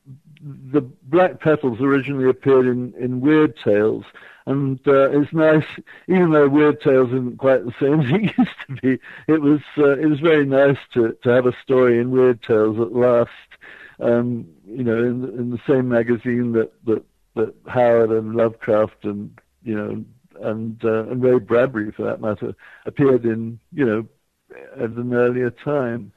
[0.42, 4.04] the Black Petals originally appeared in, in Weird Tales,
[4.46, 5.64] and uh, it's nice,
[6.08, 8.98] even though Weird Tales isn't quite the same as it used to be.
[9.28, 12.78] It was uh, it was very nice to to have a story in Weird Tales
[12.80, 13.30] at last.
[14.00, 17.04] Um, you know, in, in the same magazine that that
[17.36, 20.04] that Howard and Lovecraft and you know
[20.42, 22.54] and uh, and Ray Bradbury for that matter
[22.86, 24.06] appeared in you know
[24.76, 26.12] at an earlier time.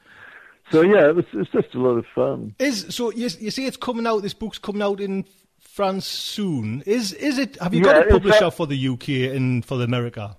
[0.71, 2.55] So yeah, it was it's just a lot of fun.
[2.59, 4.23] Is so you you see it's coming out.
[4.23, 5.25] This book's coming out in
[5.59, 6.83] France soon.
[6.85, 7.61] Is is it?
[7.61, 10.37] Have you yeah, got a publisher for the UK and for the America?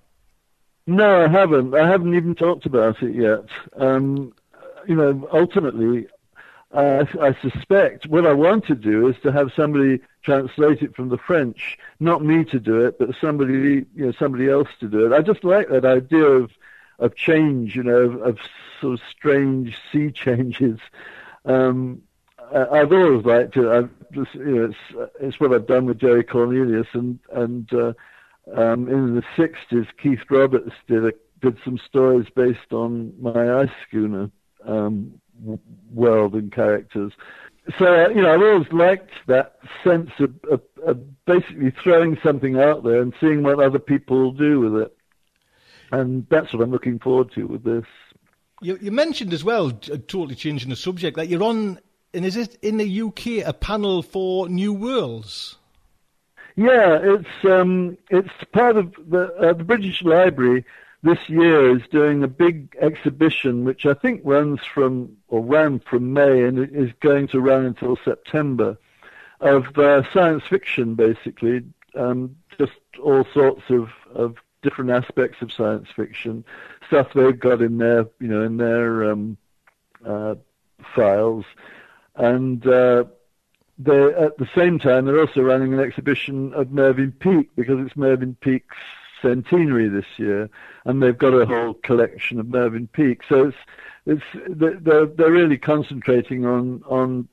[0.87, 1.73] No, I haven't.
[1.73, 3.45] I haven't even talked about it yet.
[3.81, 4.33] Um,
[4.87, 6.07] you know, ultimately,
[6.71, 11.09] uh, I suspect what I want to do is to have somebody translate it from
[11.09, 15.05] the French, not me to do it, but somebody, you know, somebody else to do
[15.05, 15.13] it.
[15.15, 16.51] I just like that idea of
[16.99, 18.39] of change, you know, of, of
[18.81, 20.79] sort of strange sea changes.
[21.45, 22.01] Um,
[22.53, 23.67] I've always liked it.
[23.67, 27.93] I've just, you know, it's it's what I've done with Jerry Cornelius, and and uh,
[28.55, 31.11] um, in the '60s, Keith Roberts did a,
[31.41, 34.29] did some stories based on my ice schooner
[34.65, 35.19] um,
[35.93, 37.13] world and characters.
[37.79, 42.83] So you know, I've always liked that sense of, of, of basically throwing something out
[42.83, 44.97] there and seeing what other people do with it,
[45.91, 47.85] and that's what I'm looking forward to with this.
[48.61, 51.79] You, you mentioned as well, totally changing the subject, that you're on
[52.15, 55.57] and is it in the UK a panel for New Worlds?
[56.55, 60.63] Yeah, it's um, it's part of the uh, the British Library
[61.03, 66.13] this year is doing a big exhibition, which I think runs from or ran from
[66.13, 68.77] May and is going to run until September,
[69.41, 71.63] of uh, science fiction, basically,
[71.95, 76.43] um, just all sorts of, of different aspects of science fiction,
[76.87, 79.37] stuff they've got in their you know in their um,
[80.05, 80.35] uh,
[80.95, 81.45] files.
[82.15, 83.05] And uh,
[83.77, 87.95] they at the same time they're also running an exhibition of Mervyn Peake because it's
[87.95, 88.75] Mervyn Peake's
[89.21, 90.49] centenary this year,
[90.85, 93.21] and they've got a whole collection of Mervyn Peake.
[93.29, 93.57] So it's
[94.05, 97.27] it's they're they're really concentrating on on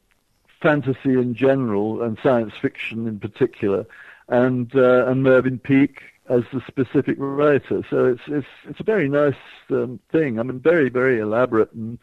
[0.61, 3.87] fantasy in general and science fiction in particular,
[4.29, 7.83] and uh, and Mervyn Peake as the specific writer.
[7.91, 9.35] So it's it's it's a very nice
[9.71, 10.39] um, thing.
[10.39, 11.99] I mean, very very elaborate and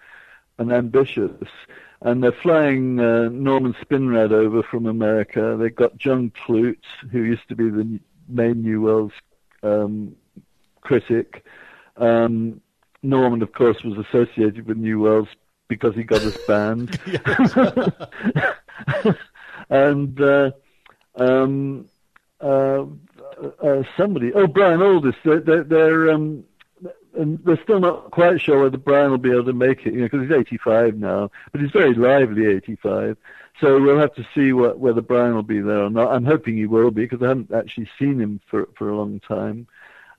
[0.58, 1.32] and ambitious
[2.02, 5.58] and they're flying uh, Norman Spinrad over from America.
[5.60, 6.78] They've got John Clute,
[7.12, 9.14] who used to be the main New Worlds
[9.64, 10.16] um,
[10.82, 11.46] critic.
[11.98, 12.62] Um,
[13.04, 15.30] Norman, of course, was associated with New Worlds
[15.68, 16.98] because he got us banned.
[19.70, 20.52] and uh,
[21.16, 21.86] um,
[22.40, 22.86] uh,
[23.64, 26.44] uh, somebody, oh, Brian Aldiss, they're, they're, they're um,
[27.16, 30.02] and they're still not quite sure whether Brian will be able to make it, you
[30.02, 33.18] know, because he's 85 now, but he's very lively 85.
[33.60, 36.14] So we'll have to see what, whether Brian will be there or not.
[36.14, 39.20] I'm hoping he will be because I haven't actually seen him for for a long
[39.20, 39.68] time,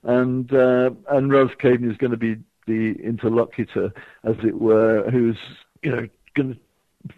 [0.02, 2.36] and uh, and Ros Kaden is going to be
[2.66, 3.94] the interlocutor,
[4.24, 5.38] as it were, who's
[5.82, 7.14] you know going to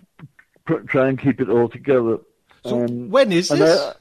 [0.64, 2.18] pr- try and keep it all together.
[2.64, 3.80] So um, when is this?
[3.80, 3.94] I,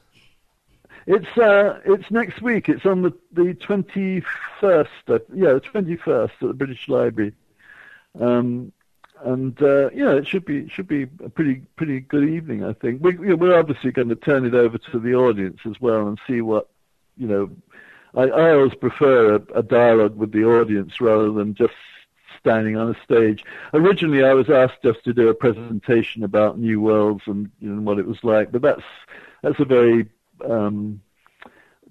[1.06, 2.68] it's uh, it's next week.
[2.68, 4.22] It's on the the twenty
[4.60, 4.90] first.
[5.08, 7.34] Uh, yeah, the twenty first at the British Library.
[8.20, 8.72] Um,
[9.24, 12.64] and uh, yeah, it should be should be a pretty pretty good evening.
[12.64, 16.08] I think we, we're obviously going to turn it over to the audience as well
[16.08, 16.68] and see what
[17.16, 17.50] you know.
[18.14, 21.72] I, I always prefer a, a dialogue with the audience rather than just
[22.38, 23.44] standing on a stage.
[23.72, 27.80] Originally, I was asked just to do a presentation about New Worlds and you know,
[27.80, 28.82] what it was like, but that's
[29.42, 30.08] that's a very
[30.50, 31.00] um,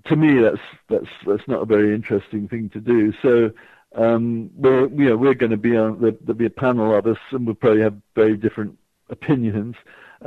[0.05, 3.13] to me, that's that's that's not a very interesting thing to do.
[3.21, 3.51] So
[3.95, 7.17] um, we're you know we're going to be on there'll be a panel of us,
[7.31, 8.77] and we'll probably have very different
[9.09, 9.75] opinions.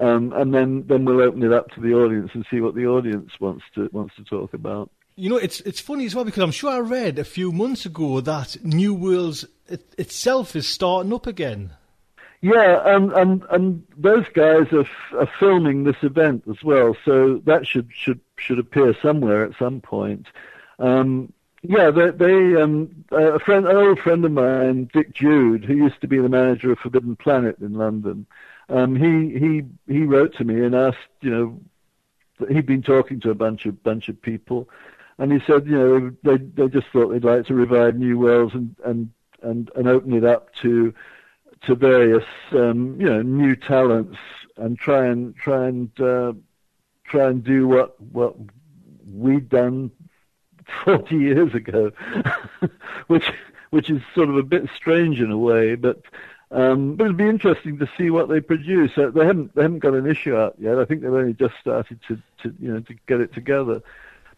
[0.01, 2.87] Um, and then, then we'll open it up to the audience and see what the
[2.87, 4.91] audience wants to wants to talk about.
[5.17, 7.87] You know, it's it's funny as well because I'm sure I read a few months
[7.87, 11.71] ago that New Worlds it, itself is starting up again.
[12.45, 17.39] Yeah, and and and those guys are, f- are filming this event as well, so
[17.47, 20.27] that should should should appear somewhere at some point.
[20.79, 25.75] Um, yeah, they, they um, a friend, an old friend of mine, Dick Jude, who
[25.75, 28.27] used to be the manager of Forbidden Planet in London,
[28.69, 31.59] um, he he he wrote to me and asked, you know,
[32.49, 34.69] he'd been talking to a bunch of bunch of people,
[35.16, 38.53] and he said, you know, they they just thought they'd like to revive New Worlds
[38.53, 39.09] and and
[39.41, 40.93] and, and open it up to
[41.66, 44.19] to various um, you know new talents
[44.57, 46.32] and try and try and uh,
[47.05, 48.35] try and do what what
[49.07, 49.91] we'd done
[50.85, 51.93] 40 years ago,
[53.07, 53.31] which
[53.70, 56.03] which is sort of a bit strange in a way, but
[56.51, 58.93] um, but it'd be interesting to see what they produce.
[58.97, 60.78] Uh, they haven't they haven't got an issue out yet.
[60.78, 63.82] I think they've only just started to, to you know to get it together.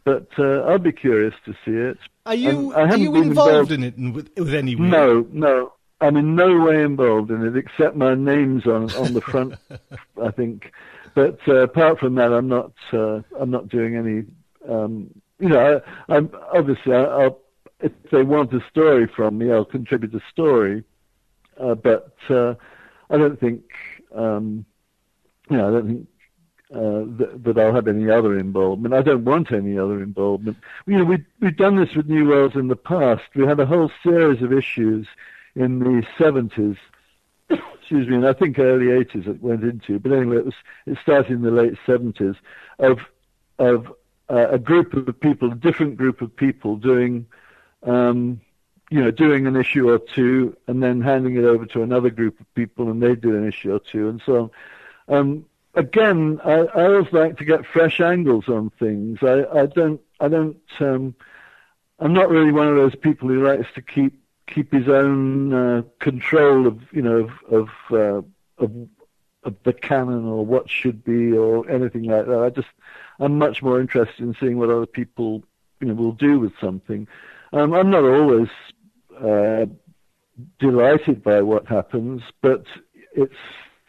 [0.05, 1.98] But uh, I'll be curious to see it.
[2.24, 4.86] Are you are you involved, involved, in it with, with any way?
[4.86, 5.73] No, no.
[6.01, 9.55] I'm in no way involved in it, except my name's on on the front,
[10.23, 10.73] I think.
[11.14, 14.24] But uh, apart from that, I'm not uh, I'm not doing any.
[14.68, 17.40] Um, you know, I, am obviously I, will
[17.81, 20.85] if they want a story from me, I'll contribute a story.
[21.59, 22.55] Uh, but uh,
[23.09, 23.62] I don't think
[24.14, 24.66] um,
[25.48, 26.06] you know I don't think
[26.74, 28.93] uh, that, that, I'll have any other involvement.
[28.93, 30.59] I don't want any other involvement.
[30.86, 33.23] You know, we we've done this with New Worlds in the past.
[33.35, 35.06] We had a whole series of issues
[35.57, 36.77] in the 70s,
[37.49, 40.55] excuse me, and I think early 80s it went into, but anyway, it was
[40.87, 42.37] it started in the late 70s
[42.78, 43.01] of
[43.59, 43.93] of
[44.28, 47.27] uh, a group of people, a different group of people doing
[47.83, 48.41] um,
[48.91, 52.39] you know, doing an issue or two and then handing it over to another group
[52.41, 54.51] of people and they do an issue or two and so
[55.09, 55.16] on.
[55.16, 59.19] Um, again, I, I always like to get fresh angles on things.
[59.23, 61.15] I, I don't, I don't, um,
[61.99, 65.82] I'm not really one of those people who likes to keep keep his own uh,
[66.01, 68.89] control of, you know, of of, uh, of
[69.47, 72.43] of the canon or what should be or anything like that.
[72.43, 72.68] I just,
[73.20, 75.44] I'm much more interested in seeing what other people,
[75.81, 77.06] you know, will do with something.
[77.52, 78.48] Um, I'm not always
[79.20, 79.66] uh,
[80.59, 82.64] delighted by what happens, but
[83.12, 83.35] it's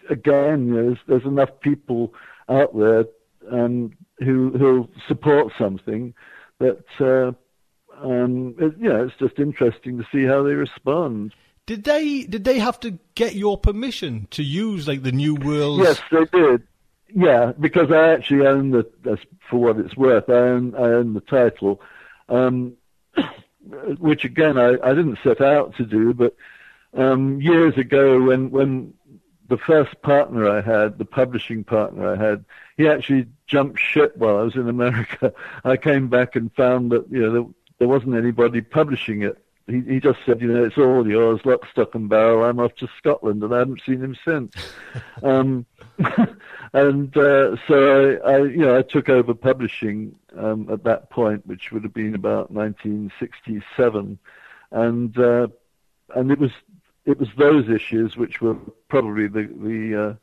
[0.09, 2.13] again, there's, there's enough people
[2.47, 3.05] out there
[3.51, 6.13] um, who who support something
[6.59, 7.33] that uh,
[8.01, 11.33] um, it, you know, it's just interesting to see how they respond.
[11.65, 15.79] Did they did they have to get your permission to use like the New World?
[15.79, 16.63] Yes, they did.
[17.13, 18.85] Yeah, because I actually own the,
[19.49, 21.81] for what it's worth, I own I own the title.
[22.29, 22.73] Um,
[23.99, 26.35] which again I, I didn't set out to do, but
[26.93, 28.93] um, years ago when when
[29.49, 32.45] the first partner I had, the publishing partner I had,
[32.75, 35.33] he actually jumped ship while I was in America.
[35.63, 39.37] I came back and found that you know there, wasn't anybody publishing it.
[39.67, 42.45] He, he just said, you know, it's all yours, lock, stock, and barrel.
[42.45, 44.53] I'm off to Scotland, and I haven't seen him since.
[45.23, 45.65] um,
[46.73, 51.45] and uh, so I, I, you know, I took over publishing um, at that point,
[51.45, 54.17] which would have been about 1967,
[54.71, 55.47] and uh,
[56.15, 56.51] and it was
[57.05, 58.55] it was those issues which were
[58.89, 60.13] probably the the uh,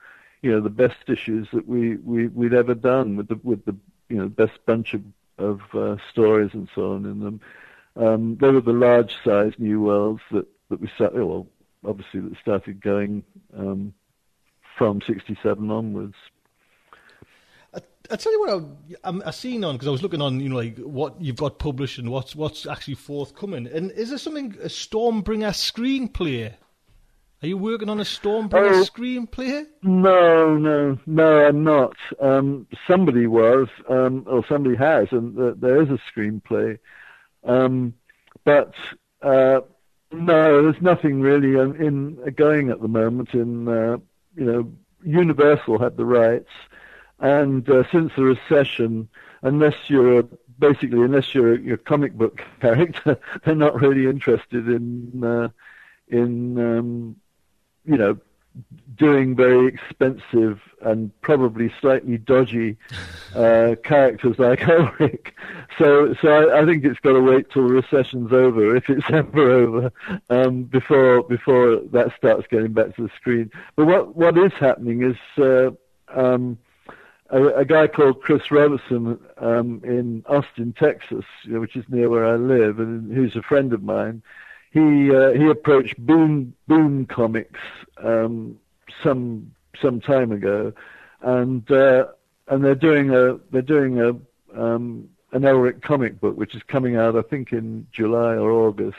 [0.43, 3.75] you know the best issues that we, we we'd ever done with the with the
[4.09, 5.03] you know best bunch of
[5.39, 7.41] of uh, stories and so on in them.
[7.97, 11.25] Um, they were the large size new worlds that that we started.
[11.25, 11.47] Well,
[11.87, 13.25] obviously that started going
[13.57, 13.95] um,
[14.77, 16.17] from '67 onwards.
[18.11, 20.57] I tell you what, I'm I seen on because I was looking on, you know,
[20.57, 23.67] like what you've got published and what's what's actually forthcoming.
[23.67, 26.53] And is there something a Stormbringer screenplay?
[27.45, 29.67] Are you working on a Stormbringer oh, screenplay?
[29.83, 31.95] No, no, no, I'm not.
[32.19, 36.79] Um, somebody was, um, or somebody has, and uh, there is a screenplay.
[37.45, 37.93] Um,
[38.45, 38.73] but
[39.21, 39.61] uh,
[40.11, 43.35] no, there's nothing really in, in going at the moment.
[43.35, 43.99] In uh,
[44.35, 44.73] you know,
[45.03, 46.49] Universal had the rights
[47.19, 49.07] and uh, since the recession,
[49.43, 50.23] unless you're a,
[50.59, 55.49] basically unless you're a, you're a comic book character, they're not really interested in uh,
[56.09, 57.17] in um,
[57.85, 58.19] you know
[58.97, 62.77] doing very expensive and probably slightly dodgy
[63.35, 65.33] uh, characters like Elric.
[65.79, 69.07] So, so I, I, think it's got to wait till the recession's over, if it's
[69.11, 69.93] ever over,
[70.31, 73.51] um, before before that starts getting back to the screen.
[73.77, 75.71] But what what is happening is uh,
[76.15, 76.59] um,
[77.31, 82.09] a, a guy called Chris Roberson um, in Austin, Texas, you know, which is near
[82.09, 84.23] where I live, and who's a friend of mine.
[84.75, 87.61] He uh, he approached Boom Boom Comics
[88.03, 88.59] um,
[89.05, 90.73] some some time ago,
[91.23, 92.07] and uh,
[92.49, 94.09] and they're doing a they're doing a
[94.61, 98.97] um, an Elric comic book which is coming out I think in July or August.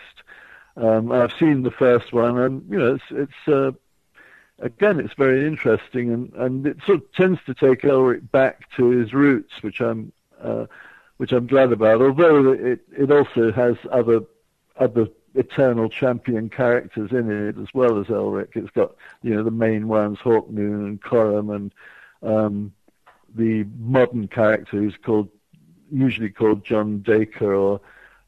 [0.77, 3.72] Um, I've seen the first one, and you know it's it's uh,
[4.60, 8.91] again, it's very interesting, and, and it sort of tends to take Elric back to
[8.91, 10.68] his roots, which I'm uh,
[11.18, 12.02] which I'm glad about.
[12.02, 14.22] Although it it also has other
[14.80, 18.55] other eternal champion characters in it as well as Elric.
[18.55, 21.73] It's got you know the main ones, Hawkmoon and Corum, and
[22.23, 22.73] um,
[23.35, 25.29] the modern character who's called
[25.91, 27.81] usually called John Daker, or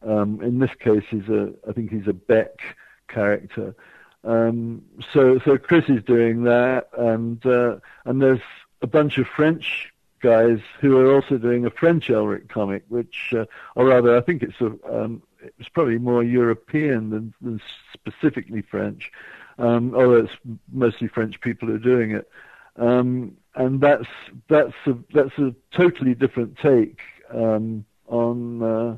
[0.05, 2.61] um, in this case he's a I think he's a Bek
[3.07, 3.75] character.
[4.23, 8.41] Um, so so Chris is doing that, and uh, and there's
[8.81, 13.45] a bunch of French guys who are also doing a French Elric comic, which, uh,
[13.75, 17.61] or rather, I think it's a, um, it's probably more European than, than
[17.93, 19.11] specifically French,
[19.57, 20.33] um, although it's
[20.71, 22.29] mostly French people who are doing it.
[22.77, 24.07] Um, and that's
[24.49, 26.99] that's a that's a totally different take
[27.33, 28.97] um, on uh,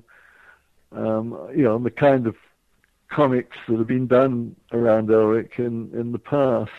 [0.91, 2.35] um, you know on the kind of
[3.09, 6.71] comics that have been done around Elric in, in the past.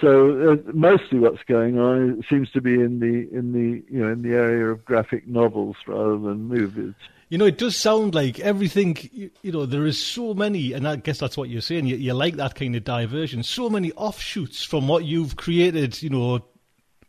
[0.00, 4.12] So uh, mostly what's going on seems to be in the in the you know
[4.12, 6.94] in the area of graphic novels rather than movies.
[7.28, 8.96] You know, it does sound like everything.
[9.42, 11.86] You, know, there is so many, and I guess that's what you're saying.
[11.86, 13.42] You, you like that kind of diversion.
[13.42, 16.00] So many offshoots from what you've created.
[16.02, 16.44] You know,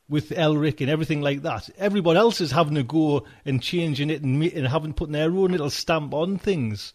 [0.09, 1.69] with Elric and everything like that.
[1.77, 5.51] Everyone else is having to go and changing it and, and having putting their own
[5.51, 6.93] little stamp on things.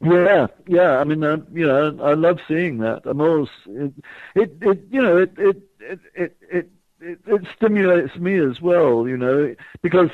[0.00, 0.98] Yeah, yeah.
[0.98, 3.02] I mean, uh, you know, I love seeing that.
[3.04, 3.92] I'm always it,
[4.36, 9.08] it, it you know, it, it, it, it, it, it stimulates me as well.
[9.08, 10.10] You know, because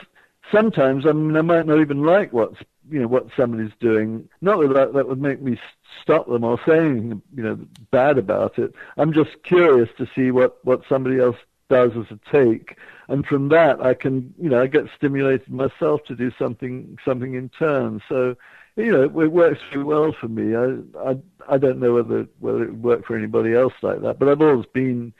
[0.50, 2.58] sometimes I mean, I might not even like what's
[2.90, 4.28] you know what somebody's doing.
[4.40, 5.58] Not that that, that would make me
[6.02, 7.58] stop them or say anything you know
[7.90, 8.74] bad about it.
[8.96, 11.36] I'm just curious to see what what somebody else
[11.70, 12.76] does as a take,
[13.08, 17.34] and from that I can you know I get stimulated myself to do something something
[17.34, 18.02] in turn.
[18.08, 18.36] So
[18.76, 20.54] you know it, works very well for me.
[20.54, 21.16] I I
[21.48, 24.42] I don't know whether whether it would work for anybody else like that, but I've
[24.42, 25.12] always been.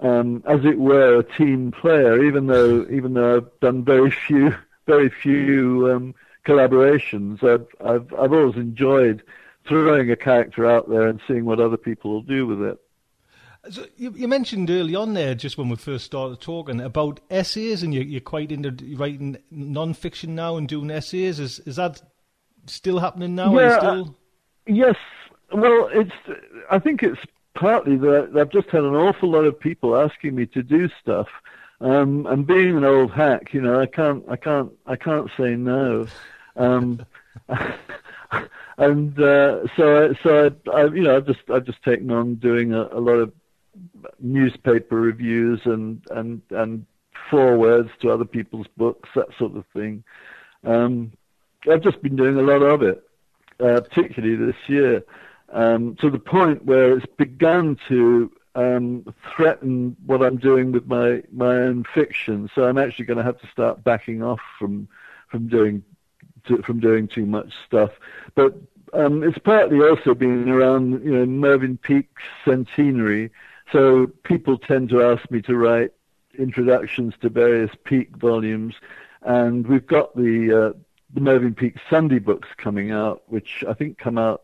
[0.00, 2.22] Um, as it were, a team player.
[2.22, 4.54] Even though, even though I've done very few,
[4.86, 6.14] very few um,
[6.46, 9.22] collaborations, I've, I've, I've always enjoyed
[9.66, 12.78] throwing a character out there and seeing what other people will do with it.
[13.70, 17.82] So you, you, mentioned early on there, just when we first started talking about essays,
[17.82, 21.38] and you, are quite into writing non-fiction now and doing essays.
[21.38, 22.00] Is is that
[22.66, 23.58] still happening now?
[23.58, 24.04] Yeah, still...
[24.04, 24.10] uh,
[24.66, 24.96] yes.
[25.52, 26.12] Well, it's.
[26.70, 27.20] I think it's
[27.58, 31.28] partly that I've just had an awful lot of people asking me to do stuff,
[31.80, 35.56] um, and being an old hack, you know, I can't, I can't, I can't say
[35.56, 36.06] no.
[36.56, 37.04] Um,
[38.78, 42.72] and uh, so, so I, I, you know, I've just, I've just taken on doing
[42.72, 43.32] a, a lot of
[44.20, 46.84] newspaper reviews and and and
[47.30, 50.02] forewords to other people's books, that sort of thing.
[50.64, 51.12] Um,
[51.70, 53.02] I've just been doing a lot of it,
[53.60, 55.04] uh, particularly this year,
[55.50, 59.04] um, to the point where it's begun to um,
[59.34, 62.50] threaten what I'm doing with my my own fiction.
[62.54, 64.88] So I'm actually going to have to start backing off from
[65.28, 65.82] from doing
[66.46, 67.90] to, from doing too much stuff.
[68.34, 68.56] But
[68.92, 73.30] um, it's partly also been around you know Mervyn Peake's centenary
[73.72, 75.92] so people tend to ask me to write
[76.38, 78.74] introductions to various Peake volumes,
[79.22, 80.78] and we've got the uh,
[81.12, 84.42] the Mervyn Peake Sunday books coming out, which I think come out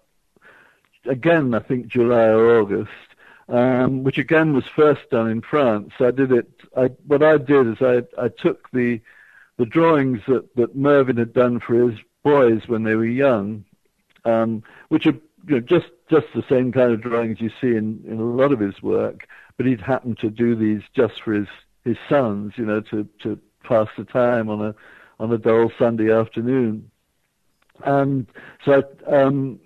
[1.06, 2.90] again, I think July or August,
[3.48, 5.93] um, which again was first done in France.
[6.01, 6.51] I did it.
[6.76, 9.01] I, what I did is I I took the
[9.56, 13.64] the drawings that that Mervyn had done for his boys when they were young,
[14.24, 18.02] um, which are you know, just just the same kind of drawings you see in,
[18.06, 19.26] in a lot of his work,
[19.56, 21.48] but he'd happened to do these just for his,
[21.85, 24.74] his sons, you know, to, to pass the time on a
[25.20, 26.90] on a dull Sunday afternoon.
[27.85, 28.26] And
[28.64, 29.60] so um,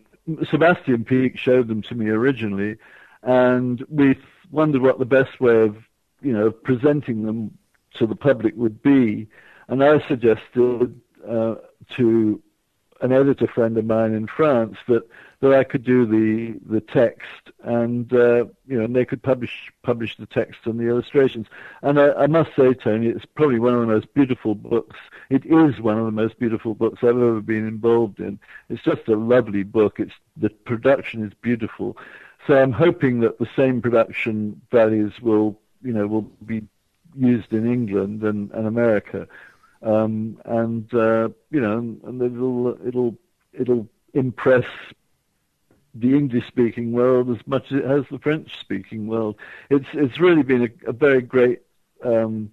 [0.51, 2.77] Sebastian Peake showed them to me originally,
[3.23, 4.19] and we
[4.51, 5.77] wondered what the best way of
[6.21, 7.57] you know presenting them
[7.95, 9.29] to the public would be.
[9.69, 11.57] And I suggested uh,
[11.97, 12.43] to
[13.01, 15.09] an editor friend of mine in France that
[15.41, 19.73] that I could do the the text and uh, you know and they could publish
[19.83, 21.47] publish the text and the illustrations.
[21.83, 24.97] And I, I, must say, Tony, it's probably one of the most beautiful books.
[25.31, 28.39] It is one of the most beautiful books I've ever been involved in.
[28.69, 30.01] It's just a lovely book.
[30.01, 31.97] It's the production is beautiful.
[32.47, 36.67] So I'm hoping that the same production values will you know will be
[37.17, 39.27] used in England and, and America
[39.83, 43.17] um, and uh, you know, and it'll it'll
[43.53, 44.65] it'll impress
[46.01, 49.37] the English-speaking world as much as it has the French-speaking world.
[49.71, 51.63] It's it's really been a, a very great
[52.05, 52.51] um,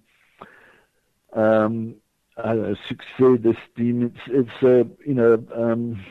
[1.32, 1.96] um,
[2.36, 4.02] I don't know, succès d'estime.
[4.02, 6.04] It's it's a you know um,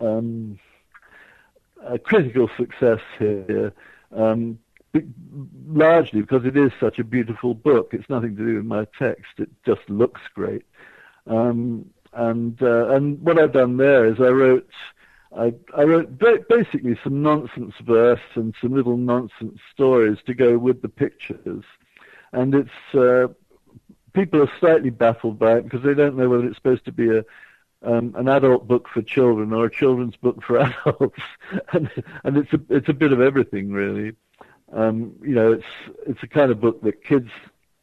[0.00, 0.58] um,
[1.84, 3.72] a critical success here.
[4.14, 4.58] Um,
[5.68, 7.90] largely because it is such a beautiful book.
[7.92, 9.32] It's nothing to do with my text.
[9.38, 10.62] It just looks great.
[11.26, 14.68] Um, and uh, and what I've done there is I wrote
[15.36, 16.18] I, I wrote
[16.48, 21.64] basically some nonsense verse and some little nonsense stories to go with the pictures.
[22.32, 23.28] And it's uh,
[24.12, 27.16] people are slightly baffled by it because they don't know whether it's supposed to be
[27.18, 27.24] a
[27.82, 31.20] um, an adult book for children or a children's book for adults,
[31.72, 31.90] and,
[32.24, 34.16] and it's a it's a bit of everything really
[34.72, 37.30] um, you know, it's it's a kind of book that kids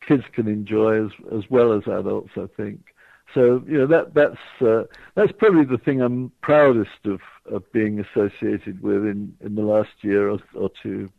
[0.05, 2.93] kids can enjoy as as well as adults, I think.
[3.34, 4.84] So you know that that's uh,
[5.15, 7.19] that's probably the thing I'm proudest of
[7.51, 11.10] of being associated with in in the last year or, or two.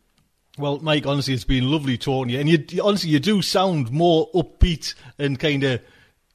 [0.57, 3.91] Well, Mike, honestly, it's been lovely talking to you, and you honestly you do sound
[3.91, 5.81] more upbeat and kind of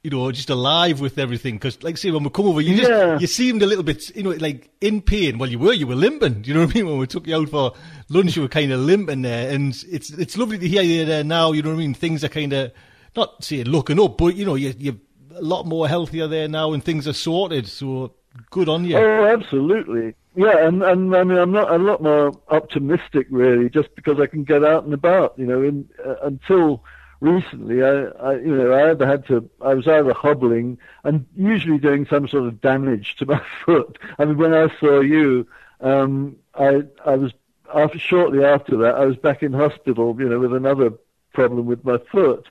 [0.03, 1.57] you know, just alive with everything.
[1.57, 4.23] Because, like, say, when we come over, you just you seemed a little bit, you
[4.23, 5.37] know, like in pain.
[5.37, 6.45] Well, you were, you were limping.
[6.45, 6.87] You know what I mean?
[6.87, 7.73] When we took you out for
[8.09, 11.25] lunch, you were kind of limping there, and it's it's lovely to hear you there
[11.25, 11.53] now.
[11.53, 11.95] You know what I mean?
[11.95, 12.73] Things are kind of
[13.15, 14.97] not saying looking up, but you know, you you're
[15.35, 17.69] a lot more healthier there now, and things are sorted.
[17.69, 18.15] So
[18.51, 18.97] good on you.
[18.97, 20.15] Oh, absolutely.
[20.37, 24.27] Yeah, and, and I mean, I'm not a lot more optimistic really, just because I
[24.27, 25.35] can get out and about.
[25.37, 26.85] You know, in, uh, until
[27.21, 31.79] recently, I, I, you know, I either had to, I was either hobbling and usually
[31.79, 33.99] doing some sort of damage to my foot.
[34.19, 35.47] I mean, when I saw you,
[35.81, 37.33] um, I, I was
[37.75, 40.93] after shortly after that, I was back in hospital, you know, with another
[41.33, 42.49] problem with my foot.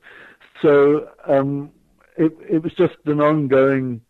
[0.62, 1.72] So um,
[2.20, 4.02] it, it was just an ongoing,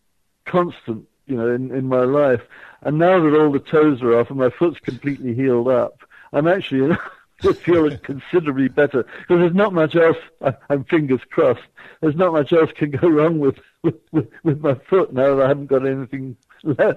[0.44, 2.42] constant, you know, in, in my life.
[2.82, 6.00] And now that all the toes are off and my foot's completely healed up,
[6.32, 6.96] I'm actually
[7.62, 10.16] feeling considerably better because there's not much else.
[10.42, 11.62] I, I'm fingers crossed.
[12.00, 15.48] There's not much else can go wrong with with, with, my foot now that I
[15.48, 16.36] haven't got anything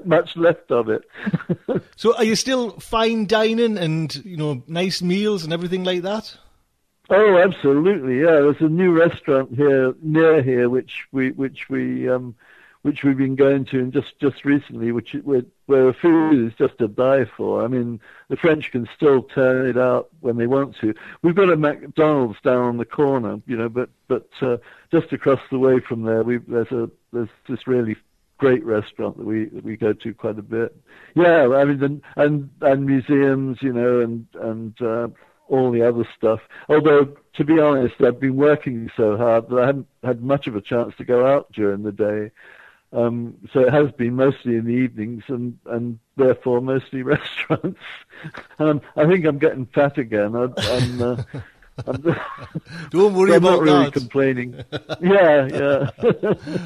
[0.04, 1.04] much left of it.
[1.96, 6.36] so, are you still fine dining and you know nice meals and everything like that?
[7.16, 8.22] Oh, absolutely.
[8.22, 12.34] Yeah, there's a new restaurant here near here, which we which we um,
[12.82, 16.76] which we've been going to, and just just recently, which where, where food is just
[16.80, 17.64] to die for.
[17.64, 18.00] I mean,
[18.30, 20.96] the French can still turn it out when they want to.
[21.22, 24.58] We've got a McDonald's down on the corner, you know, but but uh,
[24.92, 27.96] just across the way from there, we there's a there's this really
[28.40, 30.76] great restaurant that we that we go to quite a bit.
[31.14, 35.10] Yeah, I mean, and and, and museums, you know, and and uh,
[35.50, 36.42] all the other stuff.
[36.70, 40.56] Although, to be honest, I've been working so hard that I haven't had much of
[40.56, 42.32] a chance to go out during the day.
[42.92, 47.80] Um, so it has been mostly in the evenings and, and therefore mostly restaurants.
[48.60, 50.36] and I think I'm getting fat again.
[50.36, 51.24] I, I'm, uh,
[52.92, 53.94] Don't worry I'm about not really that.
[53.94, 54.64] complaining.
[55.02, 55.90] yeah, yeah.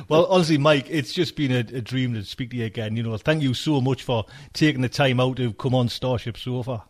[0.10, 2.98] well, honestly, Mike, it's just been a, a, dream to speak to you again.
[2.98, 6.36] You know, thank you so much for taking the time out to come on Starship
[6.36, 6.84] Sofa.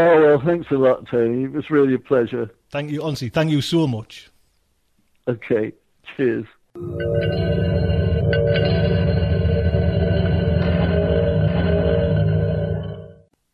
[0.00, 1.42] Oh well, thanks a lot, Tony.
[1.42, 2.48] It was really a pleasure.
[2.70, 3.30] Thank you, honestly.
[3.30, 4.30] Thank you so much.
[5.26, 5.72] Okay.
[6.16, 6.46] Cheers.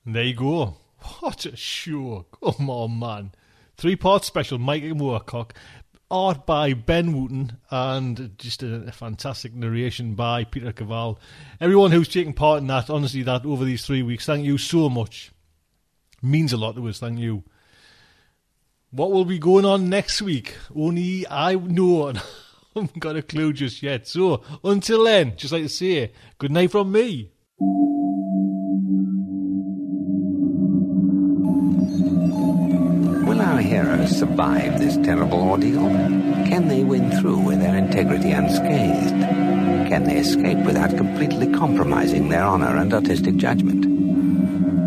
[0.04, 0.76] There you go.
[1.20, 2.26] What a show.
[2.42, 3.32] Come on, man.
[3.78, 5.52] Three part special, Mike Moorcock.
[6.10, 11.16] Art by Ben Wooten and just a, a, fantastic narration by Peter Cavall.
[11.58, 14.90] Everyone who's taken part in that, honestly, that over these three weeks, thank you so
[14.90, 15.32] much.
[16.24, 17.44] Means a lot to us, thank you.
[18.90, 20.56] What will be going on next week?
[20.74, 22.08] Only I know.
[22.08, 22.20] I
[22.74, 24.08] haven't got a clue just yet.
[24.08, 27.30] So, until then, just like to say, good night from me.
[33.26, 35.90] Will our heroes survive this terrible ordeal?
[36.48, 39.10] Can they win through with their integrity unscathed?
[39.90, 44.03] Can they escape without completely compromising their honor and artistic judgment?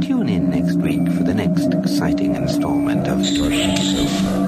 [0.08, 4.48] Tune in next week for the next exciting installment of Starship Sofa.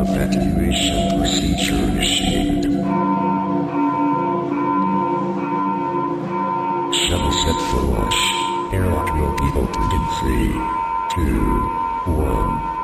[0.00, 2.72] Evacuation procedure initiated.
[6.94, 8.20] Shuttle set for launch.
[8.72, 10.52] Airlock will be opened in three,
[11.12, 11.44] two,
[12.16, 12.83] one.